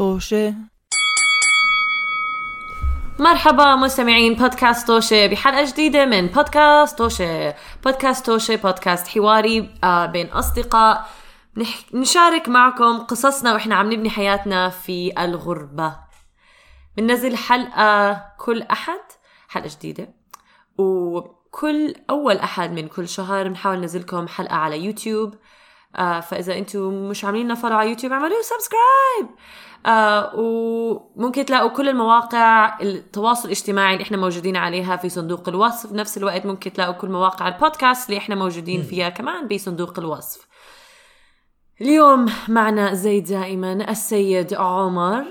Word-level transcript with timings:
طوشة 0.00 0.54
مرحبا 3.18 3.76
مستمعين 3.76 4.34
بودكاست 4.34 4.86
توشة 4.86 5.26
بحلقة 5.26 5.64
جديدة 5.64 6.06
من 6.06 6.26
بودكاست 6.26 6.98
توشة. 6.98 7.54
بودكاست 7.84 8.26
توشة 8.26 8.56
بودكاست 8.56 9.08
حواري 9.08 9.70
آه، 9.84 10.06
بين 10.06 10.26
أصدقاء. 10.26 11.06
نشارك 11.94 12.48
معكم 12.48 12.98
قصصنا 12.98 13.52
وإحنا 13.52 13.74
عم 13.74 13.92
نبني 13.92 14.10
حياتنا 14.10 14.68
في 14.68 15.12
الغربة. 15.24 15.96
بننزل 16.96 17.36
حلقة 17.36 18.24
كل 18.38 18.62
أحد 18.62 19.00
حلقة 19.48 19.68
جديدة 19.68 20.14
وكل 20.78 21.94
أول 22.10 22.36
أحد 22.36 22.70
من 22.72 22.88
كل 22.88 23.08
شهر 23.08 23.48
بنحاول 23.48 23.78
ننزلكم 23.78 24.28
حلقة 24.28 24.56
على 24.56 24.84
يوتيوب. 24.84 25.34
آه 25.96 26.20
فإذا 26.20 26.58
أنتم 26.58 27.08
مش 27.08 27.24
عاملين 27.24 27.44
لنا 27.44 27.54
follow 27.54 27.76
على 27.76 27.90
يوتيوب 27.90 28.12
اعملوا 28.12 28.42
subscribe 28.42 29.36
آه 29.86 30.32
وممكن 30.34 31.44
تلاقوا 31.44 31.68
كل 31.68 31.88
المواقع 31.88 32.78
التواصل 32.80 33.44
الاجتماعي 33.44 33.92
اللي 33.92 34.02
إحنا 34.02 34.16
موجودين 34.16 34.56
عليها 34.56 34.96
في 34.96 35.08
صندوق 35.08 35.48
الوصف. 35.48 35.92
بنفس 35.92 36.16
الوقت 36.16 36.46
ممكن 36.46 36.72
تلاقوا 36.72 36.94
كل 36.94 37.08
مواقع 37.08 37.48
البودكاست 37.48 38.08
اللي 38.08 38.18
إحنا 38.18 38.34
موجودين 38.34 38.82
فيها 38.82 39.08
كمان 39.08 39.48
بصندوق 39.48 39.98
الوصف. 39.98 40.46
اليوم 41.80 42.32
معنا 42.48 42.94
زي 42.94 43.20
دائما 43.20 43.72
السيد 43.72 44.54
عمر. 44.54 45.24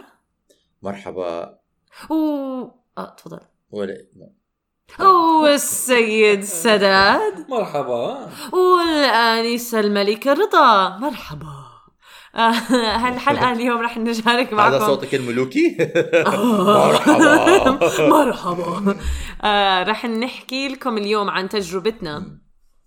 مرحبا. 0.82 1.60
و 2.10 2.14
آه 2.98 3.16
تفضل. 3.18 3.40
ولا 3.72 3.98
والسيد 5.42 6.44
سداد. 6.44 7.50
مرحبا. 7.50 8.30
والآنسة 8.54 9.80
الملكة 9.80 10.34
رضا. 10.34 10.98
مرحبا. 10.98 11.69
آه، 12.36 12.50
هالحلقة 12.78 13.52
اليوم 13.52 13.82
رح 13.82 13.98
نشارك 13.98 14.54
معكم؟ 14.54 14.74
هذا 14.74 14.86
صوتك 14.86 15.16
الملوكي؟ 15.16 15.78
مرحبا. 16.88 18.08
مرحبا. 18.08 18.96
آه، 19.44 19.84
رح 19.84 20.06
نحكي 20.06 20.68
لكم 20.68 20.98
اليوم 20.98 21.30
عن 21.30 21.50
تجربتنا. 21.50 22.40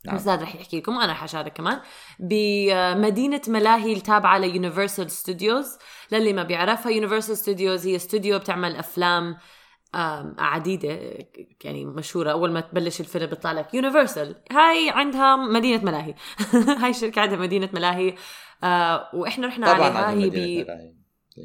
نعم. 0.06 0.42
رح 0.42 0.54
يحكي 0.54 0.78
لكم 0.78 0.96
وأنا 0.96 1.14
حشارك 1.14 1.52
كمان. 1.52 1.80
بمدينة 2.20 3.40
ملاهي 3.48 3.92
التابعة 3.92 4.38
ل 4.38 4.45
Universal 4.45 5.10
Studios. 5.10 5.78
للي 6.12 6.32
ما 6.32 6.42
بيعرفها 6.42 6.92
Universal 6.92 7.36
Studios 7.36 7.86
هي 7.86 7.96
استوديو 7.96 8.38
بتعمل 8.38 8.76
أفلام 8.76 9.36
آم، 9.94 10.34
عديدة 10.38 10.88
يعني 11.64 11.84
مشهورة. 11.84 12.32
أول 12.32 12.52
ما 12.52 12.60
تبلش 12.60 13.00
الفيلم 13.00 13.26
بيطلع 13.26 13.52
لك 13.52 13.74
يونيفرسال. 13.74 14.36
هاي 14.52 14.90
عندها 14.90 15.36
مدينة 15.36 15.84
ملاهي. 15.84 16.14
هاي 16.82 16.90
الشركة 16.90 17.20
عندها 17.20 17.38
مدينة 17.38 17.68
ملاهي. 17.72 18.14
آه 18.64 19.08
وإحنا 19.14 19.46
رحنا 19.46 19.74
طبعا 19.74 19.88
عليها. 19.88 20.10
هي 20.10 20.26
مدينة 20.26 20.64
ب... 20.64 20.66
ملاهي. 20.66 20.92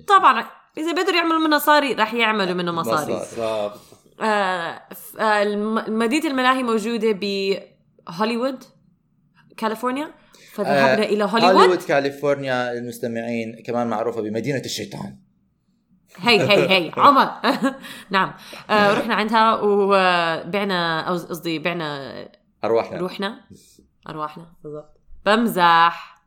طبعا 0.07 0.45
إذا 0.77 0.93
بيقدروا 0.93 1.17
يعملوا 1.17 1.39
منها 1.39 1.57
مصاري 1.57 1.93
رح 1.93 2.13
يعملوا 2.13 2.53
منه 2.53 2.71
مصاري. 2.71 3.13
مصاري. 3.13 3.73
آه 4.21 4.81
آه، 5.19 5.45
مدينة 5.87 6.27
الملاهي 6.27 6.63
موجودة 6.63 7.11
بهوليوود 7.11 8.63
كاليفورنيا. 9.57 10.13
فذهبنا 10.53 11.03
آه، 11.03 11.09
إلى 11.09 11.23
هوليوود. 11.23 11.55
هوليوود 11.55 11.81
كاليفورنيا 11.81 12.73
المستمعين 12.73 13.63
كمان 13.65 13.87
معروفة 13.87 14.21
بمدينة 14.21 14.61
الشيطان. 14.65 15.17
هي 16.17 16.41
هي 16.41 16.69
هي. 16.69 16.91
عمر. 16.97 17.31
نعم. 18.09 18.33
آه 18.69 18.93
رحنا 18.93 19.15
عندها 19.15 19.61
وبعنا 19.61 21.09
قصدي 21.09 21.59
بعنا 21.59 22.29
أرواحنا. 22.63 22.97
روحنا. 22.97 23.41
أرواحنا 24.09 24.45
بالضبط. 24.63 24.99
بمزح. 25.25 26.17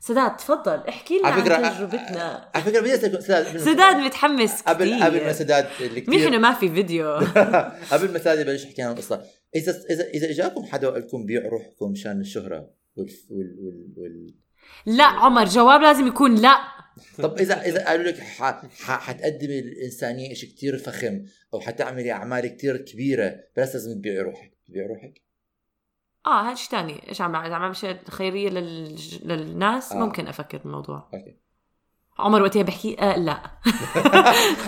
سداد 0.00 0.36
تفضل. 0.36 0.80
احكي 0.88 1.18
لنا 1.18 1.28
عن 1.28 1.44
تجربتنا. 1.44 2.50
على 2.54 2.64
فكرة 2.64 2.80
بدي 2.80 2.94
أسألكم 2.94 3.20
سداد 3.20 3.56
سداد 3.56 3.96
متحمس 3.96 4.62
قبل 4.62 4.90
كثير 4.90 5.04
قبل 5.04 5.24
ما 5.24 5.32
سداد 5.32 5.66
اللي 5.80 6.00
كثير 6.00 6.38
ما 6.38 6.52
في 6.52 6.68
فيديو. 6.68 7.14
قبل 7.92 8.12
ما 8.12 8.18
سداد 8.18 8.38
يبلش 8.38 8.64
يحكي 8.64 8.82
عن 8.82 8.92
القصة 8.92 9.22
إذا 9.56 9.72
إذا 9.90 10.04
إذا 10.14 10.30
إجاكم 10.30 10.64
حدا 10.64 10.88
وقال 10.88 11.02
لكم 11.02 11.26
بيعوا 11.26 11.50
روحكم 11.50 11.90
مشان 11.90 12.20
الشهرة 12.20 12.70
وال 12.96 13.08
وال 13.30 13.56
وال, 13.60 13.92
وال... 13.96 14.34
لا 14.86 15.04
عمر 15.04 15.44
جواب 15.44 15.80
لازم 15.80 16.06
يكون 16.06 16.34
لا. 16.34 16.81
طب 17.18 17.38
اذا 17.38 17.62
إذا 17.62 17.84
قالوا 17.86 18.04
لك 18.04 18.18
حتقدمي 18.80 19.60
للانسانيه 19.60 20.34
شيء 20.34 20.48
كتير 20.50 20.78
فخم 20.78 21.24
أو 21.54 21.60
حتعملي 21.60 22.12
أعمال 22.12 22.46
كتير 22.46 22.76
كبيرة 22.76 23.34
بس 23.56 23.74
لازم 23.74 23.94
تبيعي 23.94 24.18
روحك. 24.20 24.52
تبيعي 24.68 24.86
روحك؟ 24.86 25.22
آه 26.26 26.42
هذا 26.48 26.54
شيء 26.54 26.70
ثاني 26.70 27.08
إيش 27.08 27.20
عم 27.20 27.32
بعمل؟ 27.32 27.52
عم 27.52 27.60
بعمل 27.60 27.76
شيء 27.76 27.96
خيرية 28.10 28.48
لل... 28.48 28.98
للناس 29.24 29.92
آه. 29.92 29.96
ممكن 29.96 30.26
أفكر 30.26 30.58
بالموضوع. 30.58 31.08
okay. 31.14 31.36
عمر 32.18 32.42
وقتها 32.42 32.62
بحكي 32.62 32.96
آه 33.00 33.16
لا. 33.18 33.42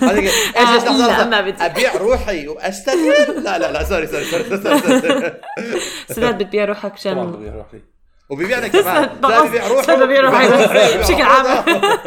إيش 0.02 0.30
إيش 0.56 0.82
آه، 0.84 0.98
لا، 0.98 1.24
ما 1.28 1.40
بدي. 1.40 1.62
أبيع 1.62 1.96
روحي 1.96 2.48
واستغل 2.48 3.44
لا 3.44 3.58
لا 3.58 3.72
لا 3.72 3.84
sorry 3.84 4.06
sorry 4.06 4.24
sorry, 4.24 4.44
sorry, 4.44 4.80
sorry. 5.00 5.40
سداد 6.08 6.42
بتبيع 6.42 6.64
روحك 6.64 6.80
طبعا 6.82 6.94
عشان 6.94 7.32
بدي 7.32 7.48
أروح 7.50 7.74
لي 7.74 7.80
وبيبيعنا 8.30 8.68
كمان. 8.82 9.20
لا 9.22 9.68
روحه 9.68 9.82
سداد 9.82 10.02
ببيع 10.02 10.20
روحي 10.20 10.48
بس. 10.48 10.94
بشكل 11.10 11.22
عام. 11.22 11.64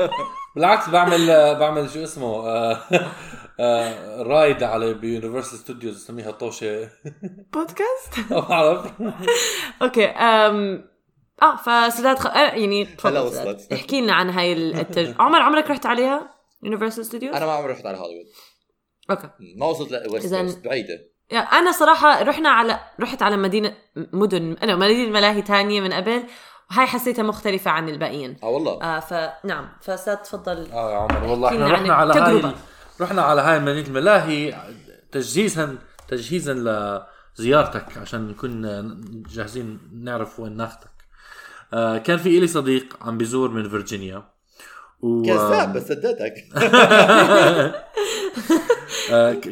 بالعكس 0.55 0.89
بعمل 0.89 1.27
بعمل 1.59 1.89
شو 1.89 2.03
اسمه 2.03 2.47
آه، 2.47 2.79
آه، 3.59 4.21
ride 4.23 4.63
على 4.63 4.93
ب 4.93 5.00
Universal 5.00 5.59
Studios 5.59 5.95
اسميها 5.95 6.31
طوشة. 6.31 6.89
بودكاست؟ 7.53 8.31
ما 8.31 8.39
بعرف. 8.39 8.91
okay 9.81 10.05
آه 10.05 10.83
فسداد 11.65 12.19
خ... 12.19 12.27
آه، 12.27 12.39
يعني 12.39 12.85
هلا 12.85 12.95
تفضل. 12.95 13.17
وصلت. 13.17 13.73
احكي 13.73 14.01
لنا 14.01 14.13
عن 14.13 14.29
هاي 14.29 14.53
التجربه 14.53 15.15
عمر 15.23 15.41
عمرك 15.41 15.69
رحت 15.71 15.85
عليها؟ 15.85 16.29
Universal 16.63 17.05
Studios 17.05 17.35
أنا 17.35 17.45
ما 17.45 17.51
عمري 17.51 17.73
رحت 17.73 17.85
على 17.85 17.97
هوليوود. 17.97 18.25
okay. 19.09 19.29
ما 19.57 19.65
وصلت 19.65 19.91
ل 19.91 20.06
west 20.06 20.65
بعيدة. 20.65 20.99
يعني 21.29 21.47
أنا 21.47 21.71
صراحة 21.71 22.23
رحنا 22.23 22.49
على 22.49 22.79
رحت 22.99 23.21
على 23.23 23.37
مدينة 23.37 23.73
مدن 23.95 24.57
أنا 24.63 24.75
مدينة 24.75 25.11
ملاهي 25.11 25.41
تانية 25.41 25.81
من 25.81 25.93
قبل 25.93 26.23
وهاي 26.71 26.87
حسيتها 26.87 27.23
مختلفة 27.23 27.71
عن 27.71 27.89
الباقيين. 27.89 28.37
آه 28.43 28.47
والله. 28.47 28.81
آه 28.81 28.99
فنعم 28.99 29.69
فسداد 29.81 30.17
تفضل. 30.17 30.71
آه 30.71 30.91
يا 30.91 30.97
عمر 30.97 31.23
والله 31.23 31.49
إحنا 31.49 31.67
رحنا 31.67 31.93
على 31.93 32.13
هاي. 32.13 32.53
رحنا 33.01 33.21
على 33.21 33.41
هاي 33.41 33.59
مدينة 33.59 33.87
الملاهي 33.87 34.55
تجهيزا 35.11 35.77
تجهيزا 36.07 36.53
لزيارتك 37.39 37.97
عشان 37.97 38.27
نكون 38.27 38.61
جاهزين 39.29 39.79
نعرف 40.03 40.39
وين 40.39 40.57
ناخذك 40.57 40.89
آه 41.73 41.97
كان 41.97 42.17
في 42.17 42.37
إلي 42.37 42.47
صديق 42.47 42.97
عم 43.01 43.17
بيزور 43.17 43.49
من 43.49 43.69
فيرجينيا 43.69 44.23
و... 45.01 45.23
كذاب 45.23 45.73
بس 45.73 45.87
صدقتك. 45.87 46.33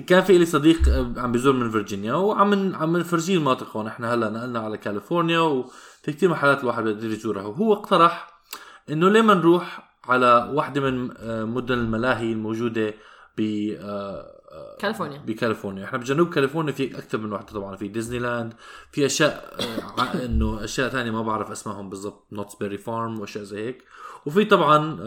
كان 0.07 0.23
في 0.23 0.38
لي 0.38 0.45
صديق 0.45 0.89
آه، 0.89 1.13
عم 1.17 1.31
بيزور 1.31 1.53
من 1.53 1.69
فيرجينيا 1.71 2.13
وعم 2.13 2.75
عم 2.75 2.97
نفرجيه 2.97 3.35
المناطق 3.38 3.77
هون. 3.77 3.88
إحنا 3.88 4.13
هلأ 4.13 4.29
نقلنا 4.29 4.59
على 4.59 4.77
كاليفورنيا 4.77 5.39
وفي 5.39 6.11
كتير 6.13 6.29
محلات 6.29 6.61
الواحد 6.61 6.83
بده 6.83 7.07
يزورها 7.07 7.43
وهو 7.43 7.73
اقترح 7.73 8.41
إنه 8.89 9.09
ليه 9.09 9.21
ما 9.21 9.33
نروح 9.33 9.91
على 10.05 10.49
واحدة 10.53 10.81
من 10.81 11.09
آه، 11.17 11.44
مدن 11.44 11.73
الملاهي 11.73 12.31
الموجودة 12.31 12.94
ب 13.38 13.41
آه، 13.79 14.35
آه، 14.51 14.77
كاليفورنيا. 14.79 15.17
بكاليفورنيا. 15.17 15.85
إحنا 15.85 15.97
بجنوب 15.97 16.33
كاليفورنيا 16.33 16.73
في 16.73 16.97
أكثر 16.97 17.17
من 17.17 17.31
واحدة 17.31 17.47
طبعا 17.53 17.75
في 17.75 17.88
ديزني 17.88 18.19
لاند 18.19 18.53
في 18.91 19.05
أشياء 19.05 19.55
آه، 19.99 20.25
إنه 20.25 20.63
أشياء 20.63 20.89
ثانية 20.89 21.11
ما 21.11 21.21
بعرف 21.21 21.51
اسمائهم 21.51 21.89
بالضبط. 21.89 22.27
Knott's 22.31 22.56
Berry 22.56 22.78
Farm 22.78 23.19
وأشياء 23.19 23.44
زي 23.44 23.65
هيك. 23.67 23.83
وفي 24.25 24.45
طبعا 24.45 24.97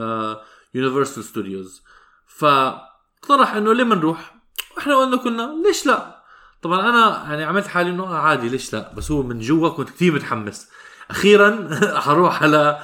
يونيفرسال 0.74 1.24
ستوديوز 1.24 1.82
فاقترح 2.26 3.54
إنه 3.54 3.72
ليه 3.72 3.84
ما 3.84 3.94
نروح 3.94 4.37
وإحنا 4.78 4.96
قلنا 4.96 5.16
كلنا 5.16 5.54
ليش 5.66 5.86
لا؟ 5.86 6.22
طبعا 6.62 6.80
أنا 6.90 7.24
يعني 7.30 7.44
عملت 7.44 7.66
حالي 7.66 7.90
إنه 7.90 8.02
آه 8.04 8.16
عادي 8.18 8.48
ليش 8.48 8.72
لا؟ 8.72 8.92
بس 8.96 9.10
هو 9.10 9.22
من 9.22 9.38
جوا 9.38 9.68
كنت 9.68 9.90
كثير 9.90 10.12
متحمس. 10.14 10.68
أخيرا 11.10 11.68
حروح 12.04 12.42
على 12.42 12.78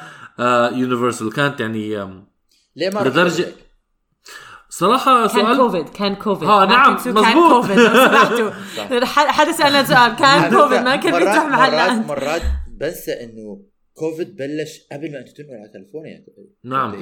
يونيفرسال 0.72 1.32
كانت 1.32 1.60
يعني 1.60 1.88
ليه 2.76 2.90
ما 2.90 3.00
رحت 3.00 3.06
لدرجة- 3.06 3.18
هوليوود؟ 3.18 3.54
صراحة 4.68 5.26
كان 5.26 5.28
سؤال 5.44 5.56
كوفيد 5.56 5.88
كان 5.88 6.14
كوفيد. 6.14 6.48
آه، 6.48 6.60
ما 6.66 6.72
نعم، 6.72 6.96
تنسوا 6.96 7.12
كان 7.12 7.36
مزبوط. 7.36 7.52
كوفيد 7.52 7.78
لو 7.78 7.94
سمحتوا. 8.06 8.50
ح- 9.04 9.26
حدا 9.30 9.52
سألنا 9.52 9.84
سؤال 9.84 10.16
كان 10.16 10.54
كوفيد 10.54 10.80
ما 10.80 10.96
كان 10.96 11.12
مرات- 11.12 11.22
بيفتح 11.22 11.42
مرات 11.44 11.52
محلات 11.52 12.06
مرات 12.06 12.42
بنسى 12.68 13.12
إنه 13.12 13.62
كوفيد 13.94 14.36
بلش 14.36 14.70
قبل 14.92 15.12
ما 15.12 15.18
أنتم 15.18 15.32
تنقلوا 15.32 15.60
على 15.60 15.68
كاليفورنيا. 15.72 16.24
نعم. 16.64 16.94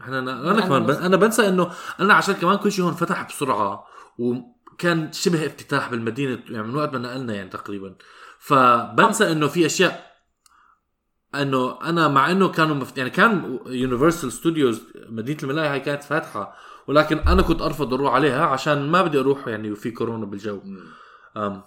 إحنا 0.00 0.18
أنا, 0.18 0.50
أنا 0.50 0.60
كمان 0.60 0.86
بن- 0.86 0.94
أنا 1.04 1.16
بنسى 1.16 1.48
إنه 1.48 1.70
أنا 2.00 2.14
عشان 2.14 2.34
كمان 2.34 2.56
كل 2.56 2.72
شيء 2.72 2.84
هون 2.84 2.94
فتح 2.94 3.22
بسرعة. 3.28 3.84
وكان 4.20 5.12
شبه 5.12 5.46
افتتاح 5.46 5.90
بالمدينة 5.90 6.38
يعني 6.48 6.66
من 6.66 6.74
وقت 6.76 6.92
ما 6.92 6.98
نقلنا 6.98 7.34
يعني 7.34 7.48
تقريبا 7.48 7.94
فبنسى 8.38 9.32
إنه 9.32 9.46
في 9.48 9.66
أشياء 9.66 10.10
إنه 11.34 11.78
أنا 11.82 12.08
مع 12.08 12.30
إنه 12.30 12.48
كانوا 12.48 12.74
مفت... 12.76 12.98
يعني 12.98 13.10
كان 13.10 13.58
يونيفرسال 13.66 14.32
ستوديوز 14.32 14.82
مدينة 15.08 15.38
الملاهي 15.42 15.68
هاي 15.68 15.80
كانت 15.80 16.02
فاتحة 16.02 16.56
ولكن 16.86 17.18
أنا 17.18 17.42
كنت 17.42 17.62
أرفض 17.62 17.94
أروح 17.94 18.14
عليها 18.14 18.46
عشان 18.46 18.90
ما 18.90 19.02
بدي 19.02 19.18
أروح 19.20 19.48
يعني 19.48 19.70
وفي 19.72 19.90
كورونا 19.90 20.26
بالجو. 20.26 20.60
أم. 21.36 21.62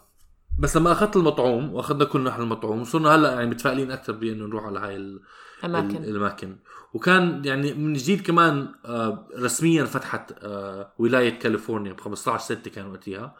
بس 0.60 0.78
لما 0.78 0.92
أخذت 0.92 1.16
المطعوم 1.16 1.74
وأخذنا 1.74 2.06
كلنا 2.06 2.30
نحن 2.30 2.42
المطعوم 2.42 2.82
وصرنا 2.82 3.16
هلأ 3.16 3.32
يعني 3.34 3.50
متفائلين 3.50 3.92
أكثر 3.92 4.14
بإنه 4.14 4.46
نروح 4.46 4.64
على 4.64 4.80
هاي 4.80 4.96
ال... 4.96 5.22
أماكن. 5.66 5.98
ال- 5.98 6.10
الأماكن 6.10 6.58
وكان 6.94 7.42
يعني 7.46 7.74
من 7.74 7.94
جديد 7.94 8.22
كمان 8.28 8.68
آه، 8.86 9.28
رسميا 9.40 9.86
فتحت 9.86 10.32
آه، 10.44 10.94
ولاية 10.98 11.40
كاليفورنيا 11.40 11.94
ب 11.94 12.00
15 12.00 12.44
6 12.44 12.72
كان 12.72 12.92
وقتها. 12.92 13.36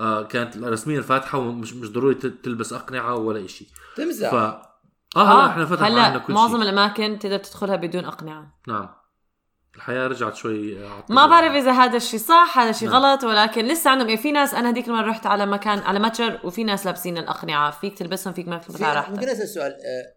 آه، 0.00 0.22
كانت 0.22 0.56
رسميا 0.56 1.00
فاتحة 1.00 1.38
ومش 1.38 1.74
مش 1.74 1.90
ضروري 1.92 2.14
تلبس 2.14 2.72
أقنعة 2.72 3.14
ولا 3.14 3.46
شيء 3.46 3.68
ف 3.94 3.96
تمزح 3.96 4.32
آه 4.34 4.62
هلا 5.16 5.46
إحنا 5.46 5.66
فتح 5.66 5.82
هلا 5.82 6.18
كل 6.18 6.32
معظم 6.32 6.52
شيء 6.56 6.62
الأماكن 6.62 7.18
تقدر 7.18 7.38
تدخلها 7.38 7.76
بدون 7.76 8.04
أقنعة. 8.04 8.58
نعم. 8.68 8.88
الحياة 9.76 10.06
رجعت 10.06 10.34
شوي 10.36 10.84
آه، 10.86 11.04
ما. 11.10 11.26
بعرف 11.26 11.52
إذا 11.52 11.72
هذا 11.72 11.96
الشيء 11.96 12.20
صح 12.20 12.58
هذا 12.58 12.70
الشيء 12.70 12.88
نعم. 12.90 12.96
غلط 13.02 13.24
ولكن 13.24 13.64
لسه 13.64 13.90
عندهم 13.90 14.08
يعني 14.08 14.22
في 14.22 14.32
ناس 14.32 14.54
أنا 14.54 14.70
هذيك 14.70 14.88
المرة 14.88 15.06
رحت 15.10 15.26
على 15.26 15.46
مكان 15.46 15.78
على 15.78 15.98
متجر 15.98 16.40
وفي 16.44 16.64
ناس 16.64 16.86
لابسين 16.86 17.18
الأقنعة. 17.18 17.70
فيك 17.70 17.98
تلبسهم 17.98 18.32
فيك 18.32 18.48
ما 18.48 18.58
تلبس 18.58 18.82
على 18.82 19.02
في- 19.02 19.10
ممكن 19.10 19.26
راحتك 19.26 19.40
أسأل 19.40 19.48
سؤال 19.48 19.72
آه، 19.72 20.13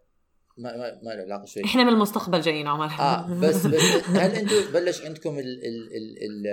ما 0.58 0.76
ما 0.76 0.92
ما 1.02 1.10
له 1.10 1.22
علاقة 1.22 1.44
شوي. 1.44 1.64
إحنا 1.64 1.84
من 1.84 1.88
المستقبل 1.92 2.40
جايين 2.40 2.66
عمر. 2.66 2.90
آه 3.00 3.26
بس 3.42 3.66
بس 3.66 3.82
هل 4.08 4.30
أنتم 4.30 4.56
بلش 4.74 5.02
عندكم 5.02 5.38
ال 5.38 5.38
ال 5.38 5.88
ال 5.96 6.16
ال 6.22 6.46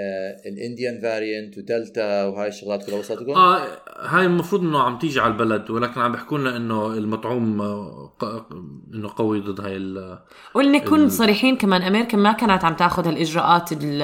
ال 0.53 0.60
Indian 0.60 1.01
variant 1.01 1.57
ودلتا 1.57 2.25
وهاي 2.25 2.47
الشغلات 2.47 2.85
كلها 2.85 2.99
وصلتكم؟ 2.99 3.31
آه 3.31 3.67
هاي 3.99 4.25
المفروض 4.25 4.61
إنه 4.61 4.79
عم 4.83 4.97
تيجي 4.99 5.19
على 5.19 5.33
البلد 5.33 5.69
ولكن 5.69 6.01
عم 6.01 6.11
بيحكوا 6.11 6.37
لنا 6.37 6.57
إنه 6.57 6.87
المطعوم 6.93 7.61
آه، 7.61 8.13
ق- 8.19 8.47
إنه 8.93 9.09
قوي 9.15 9.39
ضد 9.39 9.61
هاي 9.61 9.75
ال- 9.77 10.19
ولنكون 10.55 11.03
ال- 11.03 11.11
صريحين 11.11 11.57
كمان 11.57 11.81
أمريكا 11.81 12.17
ما 12.17 12.31
كانت 12.31 12.63
عم 12.65 12.73
تاخذ 12.75 13.07
هالإجراءات 13.07 13.71
ال- 13.71 14.01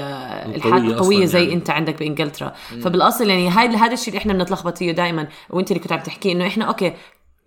الحاد 0.55 0.83
القوية 0.83 1.25
زي 1.25 1.39
يعني. 1.43 1.53
أنت 1.53 1.69
عندك 1.69 1.99
بإنجلترا. 1.99 2.53
فبالأصل 2.81 3.29
يعني 3.29 3.49
هاي 3.49 3.67
هذا 3.67 3.93
الشيء 3.93 4.07
اللي 4.07 4.17
إحنا 4.17 4.33
بنتلخبط 4.33 4.77
فيه 4.77 4.91
دائما 4.91 5.27
وأنت 5.49 5.71
اللي 5.71 5.79
كنت 5.83 5.91
عم 5.91 5.99
تحكي 5.99 6.31
إنه 6.31 6.47
إحنا 6.47 6.65
okay 6.65 6.93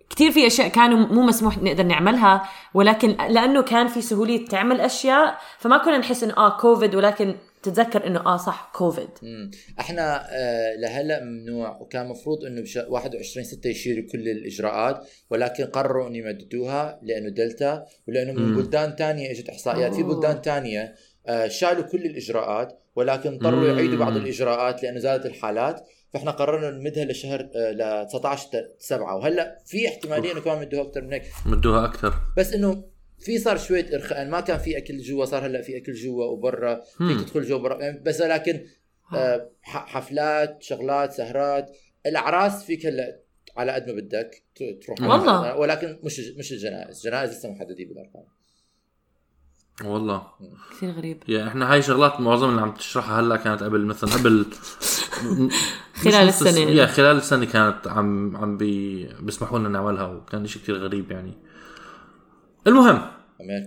كثير 0.09 0.31
في 0.31 0.47
أشياء 0.47 0.67
كانوا 0.67 0.97
مو 0.97 1.21
مسموح 1.21 1.57
نقدر 1.57 1.83
نعملها 1.83 2.49
ولكن 2.73 3.09
لأنه 3.09 3.61
كان 3.61 3.87
في 3.87 4.01
سهولية 4.01 4.45
تعمل 4.45 4.81
أشياء 4.81 5.37
فما 5.59 5.77
كنا 5.77 5.97
نحس 5.97 6.23
إنه 6.23 6.37
آه 6.37 6.57
كوفيد 6.57 6.95
ولكن 6.95 7.35
تتذكر 7.63 8.07
إنه 8.07 8.19
آه 8.19 8.37
صح 8.37 8.71
كوفيد 8.75 9.09
مم. 9.23 9.51
إحنا 9.79 10.27
آه 10.31 10.75
لهلا 10.75 11.23
ممنوع 11.23 11.77
وكان 11.81 12.07
مفروض 12.07 12.45
إنه 12.45 12.61
بش 12.61 12.77
21 12.77 13.45
6 13.45 13.69
يشيلوا 13.69 14.09
كل 14.11 14.29
الإجراءات 14.29 15.07
ولكن 15.29 15.63
قرروا 15.65 16.07
إنه 16.07 16.17
يمددوها 16.17 16.99
لأنه 17.03 17.29
دلتا 17.29 17.85
ولأنه 18.07 18.33
من. 18.33 18.55
بلدان 18.55 18.95
تانية 18.95 19.31
إجت 19.31 19.49
إحصائيات 19.49 19.93
في. 19.95 20.03
بلدان 20.03 20.41
تانية 20.41 20.95
آه 21.27 21.47
شالوا 21.47 21.83
كل 21.83 22.05
الإجراءات 22.05 22.81
ولكن 22.95 23.33
اضطروا. 23.33 23.67
يعيدوا 23.67 23.97
بعض 23.99 24.15
الإجراءات 24.15 24.83
لأنه 24.83 24.99
زادت 24.99 25.25
الحالات. 25.25 25.87
فإحنا 26.13 26.31
قررنا 26.31 26.71
نمدها 26.71 27.05
لشهر 27.05 27.49
آه 27.55 27.71
ل 28.03 28.07
19 28.07 28.67
7 28.79 29.15
وهلأ 29.15 29.59
في 29.65 29.87
احتمالية 29.87 30.31
إنه 30.31 30.41
كمان 30.41 30.59
مدوها 30.61 30.83
أكثر 30.87 31.01
من 31.01 31.13
هيك. 31.13 31.23
مدوها 31.45 31.85
أكثر. 31.85 32.13
بس 32.37 32.53
إنه 32.53 32.83
في 33.19 33.37
صار 33.37 33.57
شوية 33.57 33.95
إرخاء 33.95 34.25
ما 34.25 34.39
كان 34.41 34.57
في 34.57 34.77
أكل 34.77 34.97
جوا 34.97 35.25
صار 35.25 35.45
هلأ 35.45 35.61
في 35.61 35.77
أكل 35.77 35.93
جوا 35.93 36.25
وبرا. 36.25 36.81
فيك. 36.97 37.21
تدخل 37.21 37.43
جوا 37.43 37.59
برا. 37.59 37.91
بس 38.01 38.21
لكن 38.21 38.65
آه، 39.15 39.49
ح- 39.61 39.85
حفلات 39.87 40.63
شغلات 40.63 41.11
سهرات 41.13 41.77
الأعراس 42.05 42.63
فيك 42.65 42.85
هلأ 42.85 43.19
على 43.57 43.71
قد 43.71 43.87
ما 43.87 43.93
بدك 43.93 44.43
تروح. 44.85 45.01
والله. 45.01 45.55
ولكن 45.57 45.99
مش 46.03 46.19
مش 46.37 46.51
الجنائز. 46.51 46.97
الجنائز 46.97 47.29
لسه 47.31 47.49
محددين 47.51 47.87
بالأرقام. 47.87 48.23
والله. 49.83 50.21
كثير 50.71 50.91
غريب. 50.91 51.23
يعني 51.27 51.47
إحنا 51.49 51.73
هاي 51.73 51.81
شغلات 51.81 52.19
معظم 52.19 52.49
اللي 52.49 52.61
عم 52.61 52.71
تشرحها 52.71 53.19
هلأ 53.19 53.35
كانت 53.35 53.63
قبل 53.63 53.85
مثلا 53.85 54.09
قبل 54.13 54.45
خلال 56.03 56.27
السنة. 56.27 56.59
يا 56.59 56.85
خلال 56.85 57.17
السنة 57.17 57.45
كانت 57.45 57.87
عم 57.87 58.37
عم 58.37 58.57
بي 58.57 59.05
بيسمحوا 59.19 59.59
لنا 59.59 59.69
نعملها 59.69 60.05
وكان 60.05 60.47
شيء 60.47 60.61
كثير 60.61 60.77
غريب 60.77 61.11
يعني. 61.11 61.33
المهم 62.67 63.01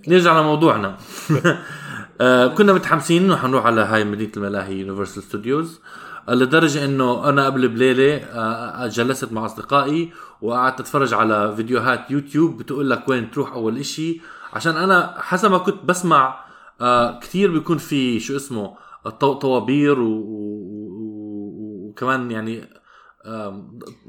نرجع 0.09 0.41
لموضوعنا. 0.41 0.97
آه 2.21 2.47
كنا 2.47 2.73
متحمسين 2.73 3.23
إنه 3.25 3.37
حنروح 3.37 3.67
على 3.67 3.81
هاي 3.81 4.05
مدينة 4.05 4.33
الملاهي 4.37 4.75
يونيفرسال 4.81 5.23
ستوديوز 5.23 5.81
لدرجة 6.29 6.85
إنه 6.85 7.29
أنا 7.29 7.47
قبل 7.47 7.69
بليلة 7.69 8.17
آه 8.17 8.87
جلست 8.87 9.33
مع 9.33 9.47
أصدقائي 9.47 10.13
وقعدت 10.43 10.81
أتفرج 10.81 11.15
على 11.15 11.57
فيديوهات 11.57 12.11
يوتيوب 12.11 12.57
بتقول 12.59 12.91
لك 12.91 13.09
وين 13.09 13.31
تروح 13.31 13.53
أول 13.53 13.79
إشي. 13.79 14.21
عشان 14.53 14.77
أنا 14.77 15.15
حسب 15.21 15.51
ما 15.51 15.59
كنت 15.59 15.85
بسمع 15.85 16.45
آه 16.81 17.19
كثير 17.21 17.51
بيكون 17.53 17.79
في 17.79 18.21
شو 18.21 18.37
اسمه 18.37 18.77
طو- 19.09 19.33
طوابير 19.39 20.01
و- 20.01 20.07
و- 20.07 20.89
و- 20.89 21.89
وكمان 21.89 22.31
يعني 22.31 22.69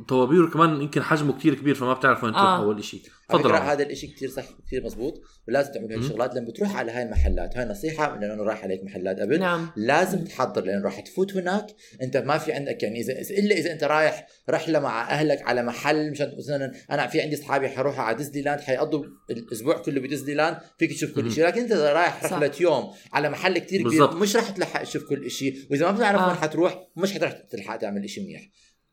طوابير 0.08 0.44
وكمان 0.44 0.82
يمكن 0.82 1.04
حجمه 1.04 1.34
كتير 1.34 1.54
كبير 1.54 1.76
فما 1.76 1.94
بتعرف 1.94 2.24
وين 2.24 2.34
تروح 2.34 2.46
آه. 2.46 2.58
أول 2.58 2.76
على 2.82 3.12
تفضل. 3.38 3.56
هذا 3.56 3.84
الإشي 3.84 4.08
كثير 4.08 4.30
صح 4.30 4.44
كثير 4.68 4.84
مزبوط 4.86 5.22
ولازم 5.48 5.72
تعمل 5.72 5.88
هاي 5.92 5.98
مم. 5.98 6.04
الشغلات 6.04 6.36
لما 6.36 6.48
بتروح 6.48 6.76
على 6.76 6.92
هاي 6.92 7.04
المحلات 7.04 7.58
هاي 7.58 7.66
نصيحة 7.66 8.20
لأنه 8.20 8.34
أنا 8.34 8.44
رايح 8.44 8.64
عليك 8.64 8.84
محلات 8.84 9.20
قبل 9.20 9.40
نعم 9.40 9.72
لازم 9.76 10.24
تحضر 10.24 10.64
لأن 10.66 10.82
راح 10.84 11.00
تفوت 11.00 11.34
هناك 11.36 11.66
أنت 12.02 12.18
ما 12.18 12.38
في 12.38 12.54
عندك 12.54 12.84
يعني 12.84 13.00
اذا 13.00 13.14
إلا 13.14 13.56
إذا 13.56 13.72
أنت 13.72 13.84
رايح 13.84 14.28
رحلة 14.50 14.80
مع 14.80 15.10
أهلك 15.10 15.42
على 15.42 15.64
محل 15.64 16.12
مشان 16.12 16.36
مثلا 16.38 16.72
أنا 16.92 17.08
في 17.08 17.22
عندي 17.22 17.36
أصحابي 17.36 17.70
حيروحوا 17.70 18.04
على 18.04 18.18
ديزني 18.18 18.42
لاند 18.42 18.60
حيقضوا 18.60 19.04
الأسبوع 19.30 19.78
كله 19.78 20.02
بديزني 20.02 20.34
لاند 20.34 20.58
فيك 20.78 20.92
تشوف 20.92 21.16
كل. 21.16 21.32
شيء 21.32 21.46
لكن 21.46 21.62
أنت 21.62 21.72
إذا 21.72 21.94
رايح 21.94 22.24
صح. 22.24 22.34
رحلة 22.34 22.52
يوم 22.62 22.92
على 23.14 23.30
محل 23.30 23.58
كتير 23.58 23.82
كبير. 23.88 24.12
مش 24.16 24.36
راح 24.36 24.50
تلحق 24.50 24.84
تشوف 24.84 25.04
كل 25.10 25.32
شيء 25.32 25.56
وإذا 25.72 25.86
ما 25.92 25.98
بتعرف 25.98 26.20
آه. 26.22 26.28
وين 26.28 26.36
حتروح 26.36 26.88
مش 26.98 27.14
حتروح 27.14 27.32
تلحق 27.32 27.78
تعمل 27.78 28.10
شيء 28.10 28.24
منيح 28.24 28.50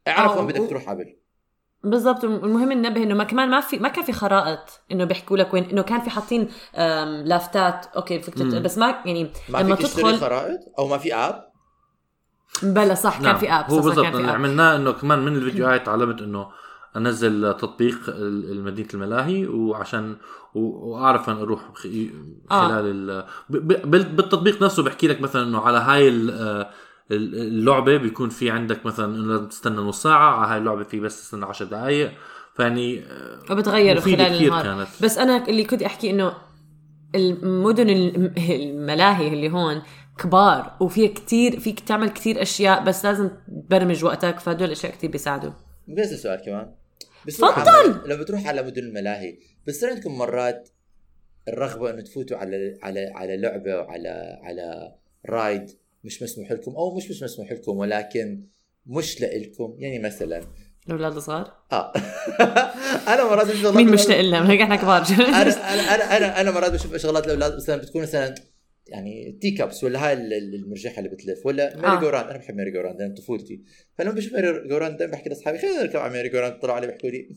اعرف 0.09 0.33
آه، 0.33 0.39
وين 0.39 0.47
بدك 0.47 0.61
و- 0.61 0.67
تروح 0.67 0.91
قبل 0.91 1.17
بالضبط 1.85 2.25
المهم 2.25 2.73
ننبه 2.73 3.03
إنه 3.03 3.15
ما 3.15 3.25
كمان 3.25 3.51
ما 3.51 3.61
في 3.61 3.79
ما 3.79 3.89
كان 3.89 4.05
في 4.05 4.13
خرائط 4.13 4.81
إنه 4.93 5.05
بيحكوا 5.05 5.37
لك 5.37 5.55
وين 5.55 5.65
إنه 5.65 5.83
كان 5.83 6.01
في 6.01 6.11
حاطين 6.11 6.49
لافتات 7.25 7.87
okay 7.97 8.21
فيك. 8.21 8.39
بس 8.39 8.79
ما 8.79 8.95
يعني 9.05 9.31
ما 9.49 9.59
لما 9.59 9.75
تدخل 9.75 10.17
خرائط 10.19 10.61
أو 10.79 10.89
ما 10.89 10.99
في 10.99 11.15
اب 11.15 11.45
بلا 12.63 12.95
صح 12.95 13.23
كان 13.23 13.37
في 13.37 13.47
app 13.47 13.65
نعم. 13.65 13.71
هو 13.71 13.81
بالضبط 13.81 14.07
اللي 14.07 14.31
عملناه 14.31 14.77
إنه 14.77 14.93
كمان 14.93 15.25
من 15.25 15.37
الفيديوهات 15.37 15.87
تعلمت 15.87 16.23
إنه 16.23 16.47
أنزل 16.97 17.55
تطبيق 17.55 17.99
ال- 18.09 18.51
مدينه 18.65 18.89
الملاهي 18.95 19.47
وعشان 19.47 20.17
وأعرف 20.55 21.29
وين 21.29 21.37
أروح 21.37 21.61
آه. 22.51 22.69
خلال 22.69 22.85
ال... 23.11 23.25
بال- 23.51 24.05
بالتطبيق 24.05 24.63
نفسه 24.63 24.83
بحكي 24.83 25.09
لك 25.09 25.21
مثلا 25.21 25.43
إنه 25.43 25.61
على 25.61 25.79
هاي 25.79 26.09
ال- 26.09 26.67
اللعبة 27.11 27.97
بيكون 27.97 28.29
في 28.29 28.51
عندك 28.51 28.87
مثلا 28.87 29.07
إنه 29.17 29.33
لازم 29.33 29.49
تستنى 29.49 29.77
نص 29.77 30.03
ساعة 30.03 30.35
على 30.37 30.53
هاي 30.53 30.59
اللعبة 30.59 30.83
في 30.85 31.01
بس 31.01 31.23
تستنى 31.23 31.45
10 31.45 31.67
دقائق 31.67 32.13
فيعني 32.57 33.01
آه، 33.05 33.41
وبتغير 33.51 33.97
مفيدة 33.97 34.25
خلال 34.25 34.43
النهار. 34.43 34.63
كانت. 34.63 34.89
بس 35.03 35.19
أنا 35.19 35.49
اللي 35.49 35.65
كنت 35.65 35.83
أحكي 35.83 36.11
إنه 36.11 36.33
المدن 37.15 37.89
الم- 37.91 38.35
الملاهي 38.61 39.29
اللي 39.29 39.51
هون 39.51 39.83
كبار 40.19 40.77
وفيها 40.81 41.09
كتير 41.15 41.61
فيك 41.61 41.81
تعمل 41.81 42.09
كتير 42.09 42.43
أشياء 42.43 42.85
بس 42.85 43.05
لازم 43.07 43.31
تبرمج 43.69 44.05
وقتك 44.05 44.39
فهدول 44.41 44.67
الاشياء 44.67 44.93
كتير 44.93 45.11
بيساعدوا. 45.11 45.53
اسال 45.99 46.19
سؤال 46.19 46.43
كمان. 46.47 46.75
تفضل. 47.29 48.09
لو 48.11 48.17
بتروح 48.17 48.47
على 48.47 48.63
مدن 48.63 48.83
الملاهي 48.83 49.39
بصير 49.69 49.89
عندكم 49.91 50.19
مرات 50.19 50.69
الرغبة 51.49 51.91
إنه 51.91 52.01
تفوتوا 52.01 52.37
على 52.37 52.79
على 52.83 53.11
على 53.15 53.37
لعبة 53.37 53.77
وعلى 53.77 54.39
على 54.43 54.95
رايد 55.31 55.71
مش 56.07 56.23
مسموح 56.23 56.53
لكم 56.53 56.73
أو 56.77 56.97
مش 56.97 57.11
مش 57.11 57.23
مسموح 57.23 57.53
لكم 57.53 57.77
ولكن 57.77 58.43
مش 58.87 59.21
لإلكم. 59.21 59.75
يعني 59.79 59.99
مثلا 59.99 60.41
الأولاد 60.89 61.17
الصغار؟ 61.17 61.53
آه. 61.73 61.93
أنا 63.15 63.25
مرات 63.25 63.47
بشوف 63.47 63.61
شغلات 63.63 63.77
مين 63.77 63.89
مشتاق 63.91 64.21
لنا 64.21 64.51
هيك 64.51 64.61
إحنا 64.61 64.77
كبار. 64.77 65.03
أنا 65.29 65.43
أنا 65.95 66.17
أنا 66.17 66.41
أنا, 66.41 66.51
مرات 66.51 66.73
بشوف 66.73 66.97
شغلات 66.97 67.25
الأولاد 67.27 67.57
مثلا 67.57 67.77
بتكون 67.77 68.03
مثلا 68.03 68.35
يعني 68.87 69.39
tea 69.43 69.51
cups 69.51 69.85
ولا 69.85 70.07
هاي 70.07 70.13
ال- 70.13 70.33
ال- 70.33 70.55
المرجحة 70.55 70.99
اللي 70.99 71.09
بتلف 71.09 71.47
ولا 71.47 71.77
merry 71.77 71.89
آه. 71.89 72.01
go 72.01 72.08
round. 72.08 72.29
أنا 72.29 72.39
بحب 72.39 72.55
merry 72.55 72.71
go 72.71 72.79
round 72.79 72.99
لأن 73.01 73.15
طفولتي. 73.15 73.63
فلما 73.99 74.13
بشوف 74.13 74.33
merry 74.33 74.69
go 74.69 74.77
round 74.77 74.97
دائما 74.99 75.13
بحكي 75.13 75.29
لأصحابي 75.29 75.59
خلينا 75.59 75.81
نركب 75.83 75.97
على 75.97 76.13
merry 76.13 76.29
go 76.29 76.36
round 76.36 76.55
طلعوا 76.63 76.77
علي 76.77 76.87
بيحكوا 76.87 77.11
لي. 77.11 77.29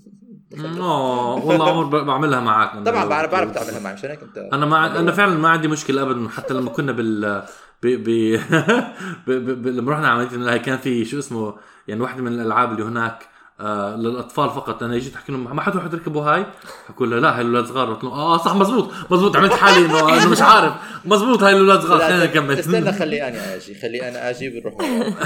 آه 0.79 1.45
والله 1.45 1.69
عمر 1.69 2.03
بعملها 2.03 2.39
معك. 2.39 2.85
طبعا 2.85 3.05
بعرف 3.05 3.31
بعرف 3.31 3.51
تعملها 3.51 3.79
معي 3.79 3.93
مشان 3.93 4.09
هيك 4.09 4.23
انت 4.23 4.37
أنا 4.53 4.65
ما 4.65 4.99
أنا 4.99 5.11
فعلا 5.11 5.33
ما 5.37 5.49
عندي 5.49 5.67
مشكلة 5.67 6.01
ابدا 6.01 6.29
حتى 6.29 6.53
لما 6.53 6.69
كنا 6.69 6.91
بال 6.91 7.43
ب... 9.27 9.31
ب... 9.31 9.67
لما 9.67 9.91
رحنا 9.91 10.07
على 10.07 10.25
مدينه 10.25 10.57
كان 10.57 10.77
في 10.77 11.05
شو 11.05 11.19
اسمه 11.19 11.55
يعني 11.87 12.01
واحدة 12.01 12.23
من 12.23 12.33
الألعاب 12.33 12.71
اللي 12.71 12.83
هناك 12.83 13.27
آه 13.59 13.95
للأطفال 13.95 14.49
فقط 14.49 14.83
أنا 14.83 14.97
جيت 14.97 15.15
احكي 15.15 15.31
لهم 15.31 15.55
ما 15.55 15.61
حتروحوا 15.61 15.89
تركبوا 15.89 16.21
هاي 16.21 16.45
حكوا 16.87 17.05
له 17.05 17.19
لا 17.19 17.35
هاي 17.35 17.41
الأولاد 17.41 17.65
صغار 17.65 17.93
قلت 17.93 18.03
لهم 18.03 18.13
آه 18.13 18.37
صح 18.37 18.55
مزبوط 18.55 18.91
مزبوط 19.11 19.35
عملت 19.35 19.53
حالي 19.53 19.85
إنه 19.85 19.99
أنا 20.17 20.27
مش 20.27 20.41
عارف. 20.41 20.73
مزبوط 21.05 21.43
هاي 21.43 21.53
الأولاد 21.53 21.81
صغار 21.81 21.99
خلينا 21.99 22.25
نكمل. 22.25 22.59
استنى 22.59 22.93
خلي 22.99 23.27
أنا 23.27 23.55
آجي 23.55 23.75
خلي 23.75 24.09
أنا 24.09 24.29
آجي 24.29 24.49
بنروح. 24.49 24.75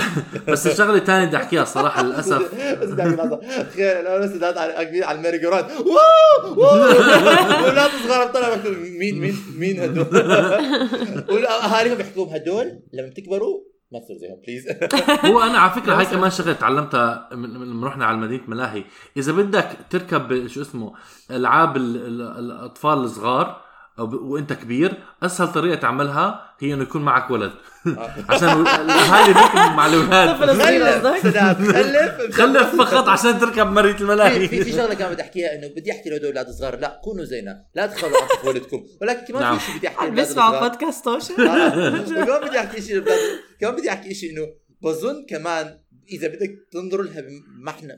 بس 0.47 0.67
الشغلة 0.67 0.95
الثانية 0.95 1.25
بدي 1.25 1.37
أحكيها 1.37 1.63
الصراحه 1.63 2.03
للأسف. 2.03 2.41
بس 2.81 2.89
بدي 2.89 3.37
تخيل 3.71 4.07
أنا 4.07 4.27
على 5.05 5.17
ال 5.17 5.20
merry 5.20 5.37
wow! 5.47 6.63
أولاد 7.65 7.91
صغار 8.07 8.27
بحكوا 8.27 8.71
مين 8.99 9.19
مين 9.19 9.37
مين 9.57 9.79
هدول؟ 9.79 10.07
واهاليهم 11.29 11.97
بيحكوا 11.97 12.35
هدول 12.35 12.79
لما 12.93 13.07
بتكبروا 13.07 13.72
تصير 13.99 14.17
زيهم 14.17 14.41
please 14.47 14.67
هو 15.25 15.39
أنا 15.39 15.57
على 15.57 15.71
فكرة 15.71 15.93
هاي 15.99 16.05
كمان 16.05 16.29
شغلة 16.31 16.53
تعلمتها 16.53 17.29
من- 17.33 17.83
رحنا 17.83 18.05
على 18.05 18.17
مدينة 18.17 18.43
ملاهي. 18.47 18.83
إذا 19.17 19.31
بدك 19.31 19.77
تركب 19.89 20.47
شو 20.47 20.61
اسمه 20.61 20.93
ألعاب 21.31 21.77
ال- 21.77 21.97
ال- 22.05 22.39
الأطفال 22.39 22.97
الصغار 22.97 23.62
وأنت 23.97 24.53
كبير 24.53 24.97
أسهل 25.23 25.47
طريقة 25.47 25.75
تعملها 25.75 26.53
هي 26.59 26.73
إنه 26.73 26.83
يكون 26.83 27.01
معك 27.01 27.31
ولد. 27.31 27.51
عشان 28.29 28.49
الاهالي 28.61 29.33
بيكونوا 29.33 29.69
مع 29.69 29.85
الاولاد 29.85 30.37
خلف 31.21 32.35
خلف 32.35 32.75
فقط 32.75 33.07
عشان 33.09 33.39
تركب 33.39 33.67
مرية 33.67 33.95
الملاهي 33.95 34.47
في 34.47 34.63
في 34.63 34.71
شغلة 34.71 34.93
كمان 34.93 35.13
بدي 35.13 35.21
أحكيها 35.21 35.55
إنه 35.55 35.67
بدي 35.67 35.91
أحكي 35.91 36.09
لهدول 36.09 36.29
الأولاد 36.29 36.47
الصغار 36.47 36.79
لا 36.79 37.01
كونوا 37.03 37.25
زينا 37.25 37.65
لا 37.75 37.87
تخلوا 37.87 38.21
عن 38.21 38.27
طفولتكم 38.27 38.83
ولكن 39.01 39.25
كمان 39.25 39.41
نعم. 39.41 39.57
في 39.57 39.65
شيء 39.65 39.77
بدي 39.77 39.87
أحكي 39.87 40.09
بيسمعوا. 40.09 40.67
بودكاست 40.67 41.05
توشة 41.05 41.33
آه. 41.39 42.01
وكمان 42.01 42.47
بدي 42.47 42.59
أحكي 42.59 42.81
شيء 42.81 43.03
كمان 43.61 43.75
بدي 43.75 43.89
أحكي 43.89 44.13
شيء 44.13 44.31
إنه 44.31 44.47
بظن 44.81 45.25
كمان 45.29 45.79
إذا 46.11 46.27
بدك 46.27 46.67
تنظروا 46.71 47.05
لها 47.05 47.21
بمنحنى 47.21 47.93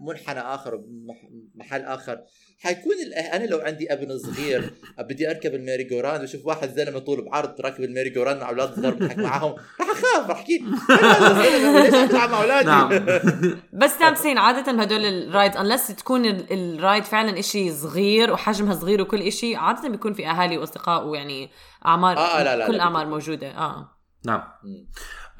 منحنى 0.00 0.40
آخر 0.40 0.76
بمح- 0.76 1.28
محل 1.54 1.80
آخر 1.82 2.18
حيكون 2.60 2.94
أنا 3.32 3.44
لو 3.44 3.58
عندي 3.58 3.92
ابن 3.92 4.18
صغير 4.18 4.70
بدي 4.98 5.30
أركب 5.30 5.54
ال 5.54 5.59
merry 5.59 5.84
go 5.84 5.94
round 5.94 6.20
واشوف 6.20 6.46
واحد 6.46 6.68
زلمة 6.74 6.98
طول 6.98 7.24
بعرض 7.24 7.60
راكب 7.60 7.84
ال 7.84 7.88
merry 7.88 8.10
go 8.10 8.19
round 8.19 8.40
مع 8.40 8.48
أولاد 8.48 8.74
صغار 8.76 8.94
بضحك 8.94 9.18
معاهم 9.18 9.54
رح 9.80 9.90
أخاف 9.90 10.30
رح 10.30 10.36
أحكي 10.38 10.58
ليش 10.58 12.14
عم 12.14 12.30
مع 12.30 12.42
أولادي 12.42 12.66
نعم 12.68 12.88
بس 13.82 13.98
تعرف 13.98 14.14
ياسين 14.14 14.38
عادة 14.38 14.82
هدول 14.82 15.04
ال 15.04 15.14
ride 15.14 15.56
unless 15.56 15.86
تكون 15.86 16.24
ال- 16.26 16.52
ال 16.52 16.62
ride 16.62 17.04
فعلا 17.04 17.38
إشي 17.38 17.72
صغير 17.72 18.32
وحجمها 18.32 18.74
صغير 18.74 19.02
وكل 19.02 19.22
إشي 19.22 19.56
عادة 19.56 19.88
بيكون 19.88 20.12
في 20.12 20.26
أهالي 20.26 20.58
وأصدقاء 20.58 21.06
ويعني 21.06 21.50
أعمار 21.86 22.16
آه، 22.18 22.42
لا، 22.42 22.56
لا، 22.56 22.66
كل 22.66 22.72
لا، 22.72 22.76
الاعمار 22.76 23.04
بيكون. 23.04 23.12
موجودة 23.18 23.46
آه 23.50 23.90
نعم. 24.26 24.42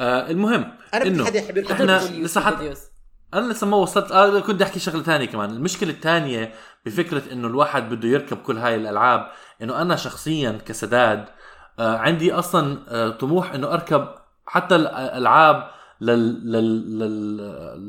آه 0.00 0.30
المهم 0.30 0.72
أنا 0.94 1.04
بدي 1.04 1.14
إنه 1.14 1.24
حدا 1.24 1.38
يحب 1.38 1.56
يركب 1.56 1.70
إحنا 1.70 1.98
كل 2.08 2.22
لسه 2.22 2.50
فيديوز. 2.50 2.78
أنا 3.34 3.52
لسه 3.52 3.66
ما 3.66 3.76
وصلت 3.76 4.12
آه 4.12 4.40
كنت 4.40 4.62
أحكي 4.62 4.78
شغلة 4.78 5.02
ثانية 5.02 5.26
كمان 5.26 5.50
المشكلة 5.50 5.90
الثانية 5.90 6.52
بفكرة 6.86 7.32
إنه 7.32 7.48
الواحد 7.48 7.90
بده 7.94 8.08
يركب 8.08 8.36
كل 8.36 8.58
هاي 8.58 8.74
الألعاب 8.74 9.28
إنه 9.62 9.82
أنا 9.82 9.96
شخصيا 9.96 10.58
كسداد 10.66 11.24
آه 11.78 11.96
عندي 11.96 12.32
أصلا 12.32 12.78
آه 12.88 13.08
طموح 13.08 13.54
إنه 13.54 13.72
أركب 13.72 14.08
حتى 14.46 14.76
الألعاب 14.76 15.70
لل 16.00 16.52
لل 16.52 16.98
لل, 16.98 17.36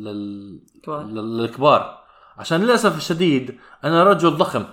لل... 0.03 0.59
كبار. 0.83 1.03
لل... 1.03 1.37
للكبار 1.37 2.03
عشان 2.37 2.61
للأسف 2.61 2.97
الشديد 2.97 3.59
أنا 3.83 4.03
رجل 4.03 4.31
ضخم 4.31 4.63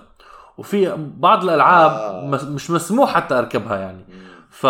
وفي 0.57 0.93
بعض 0.97 1.43
الألعاب 1.43 1.91
آه. 1.91 2.27
مش 2.49 2.71
مسموح 2.71 3.13
حتى 3.13 3.39
أركبها 3.39 3.77
يعني 3.77 4.05
ف 4.49 4.67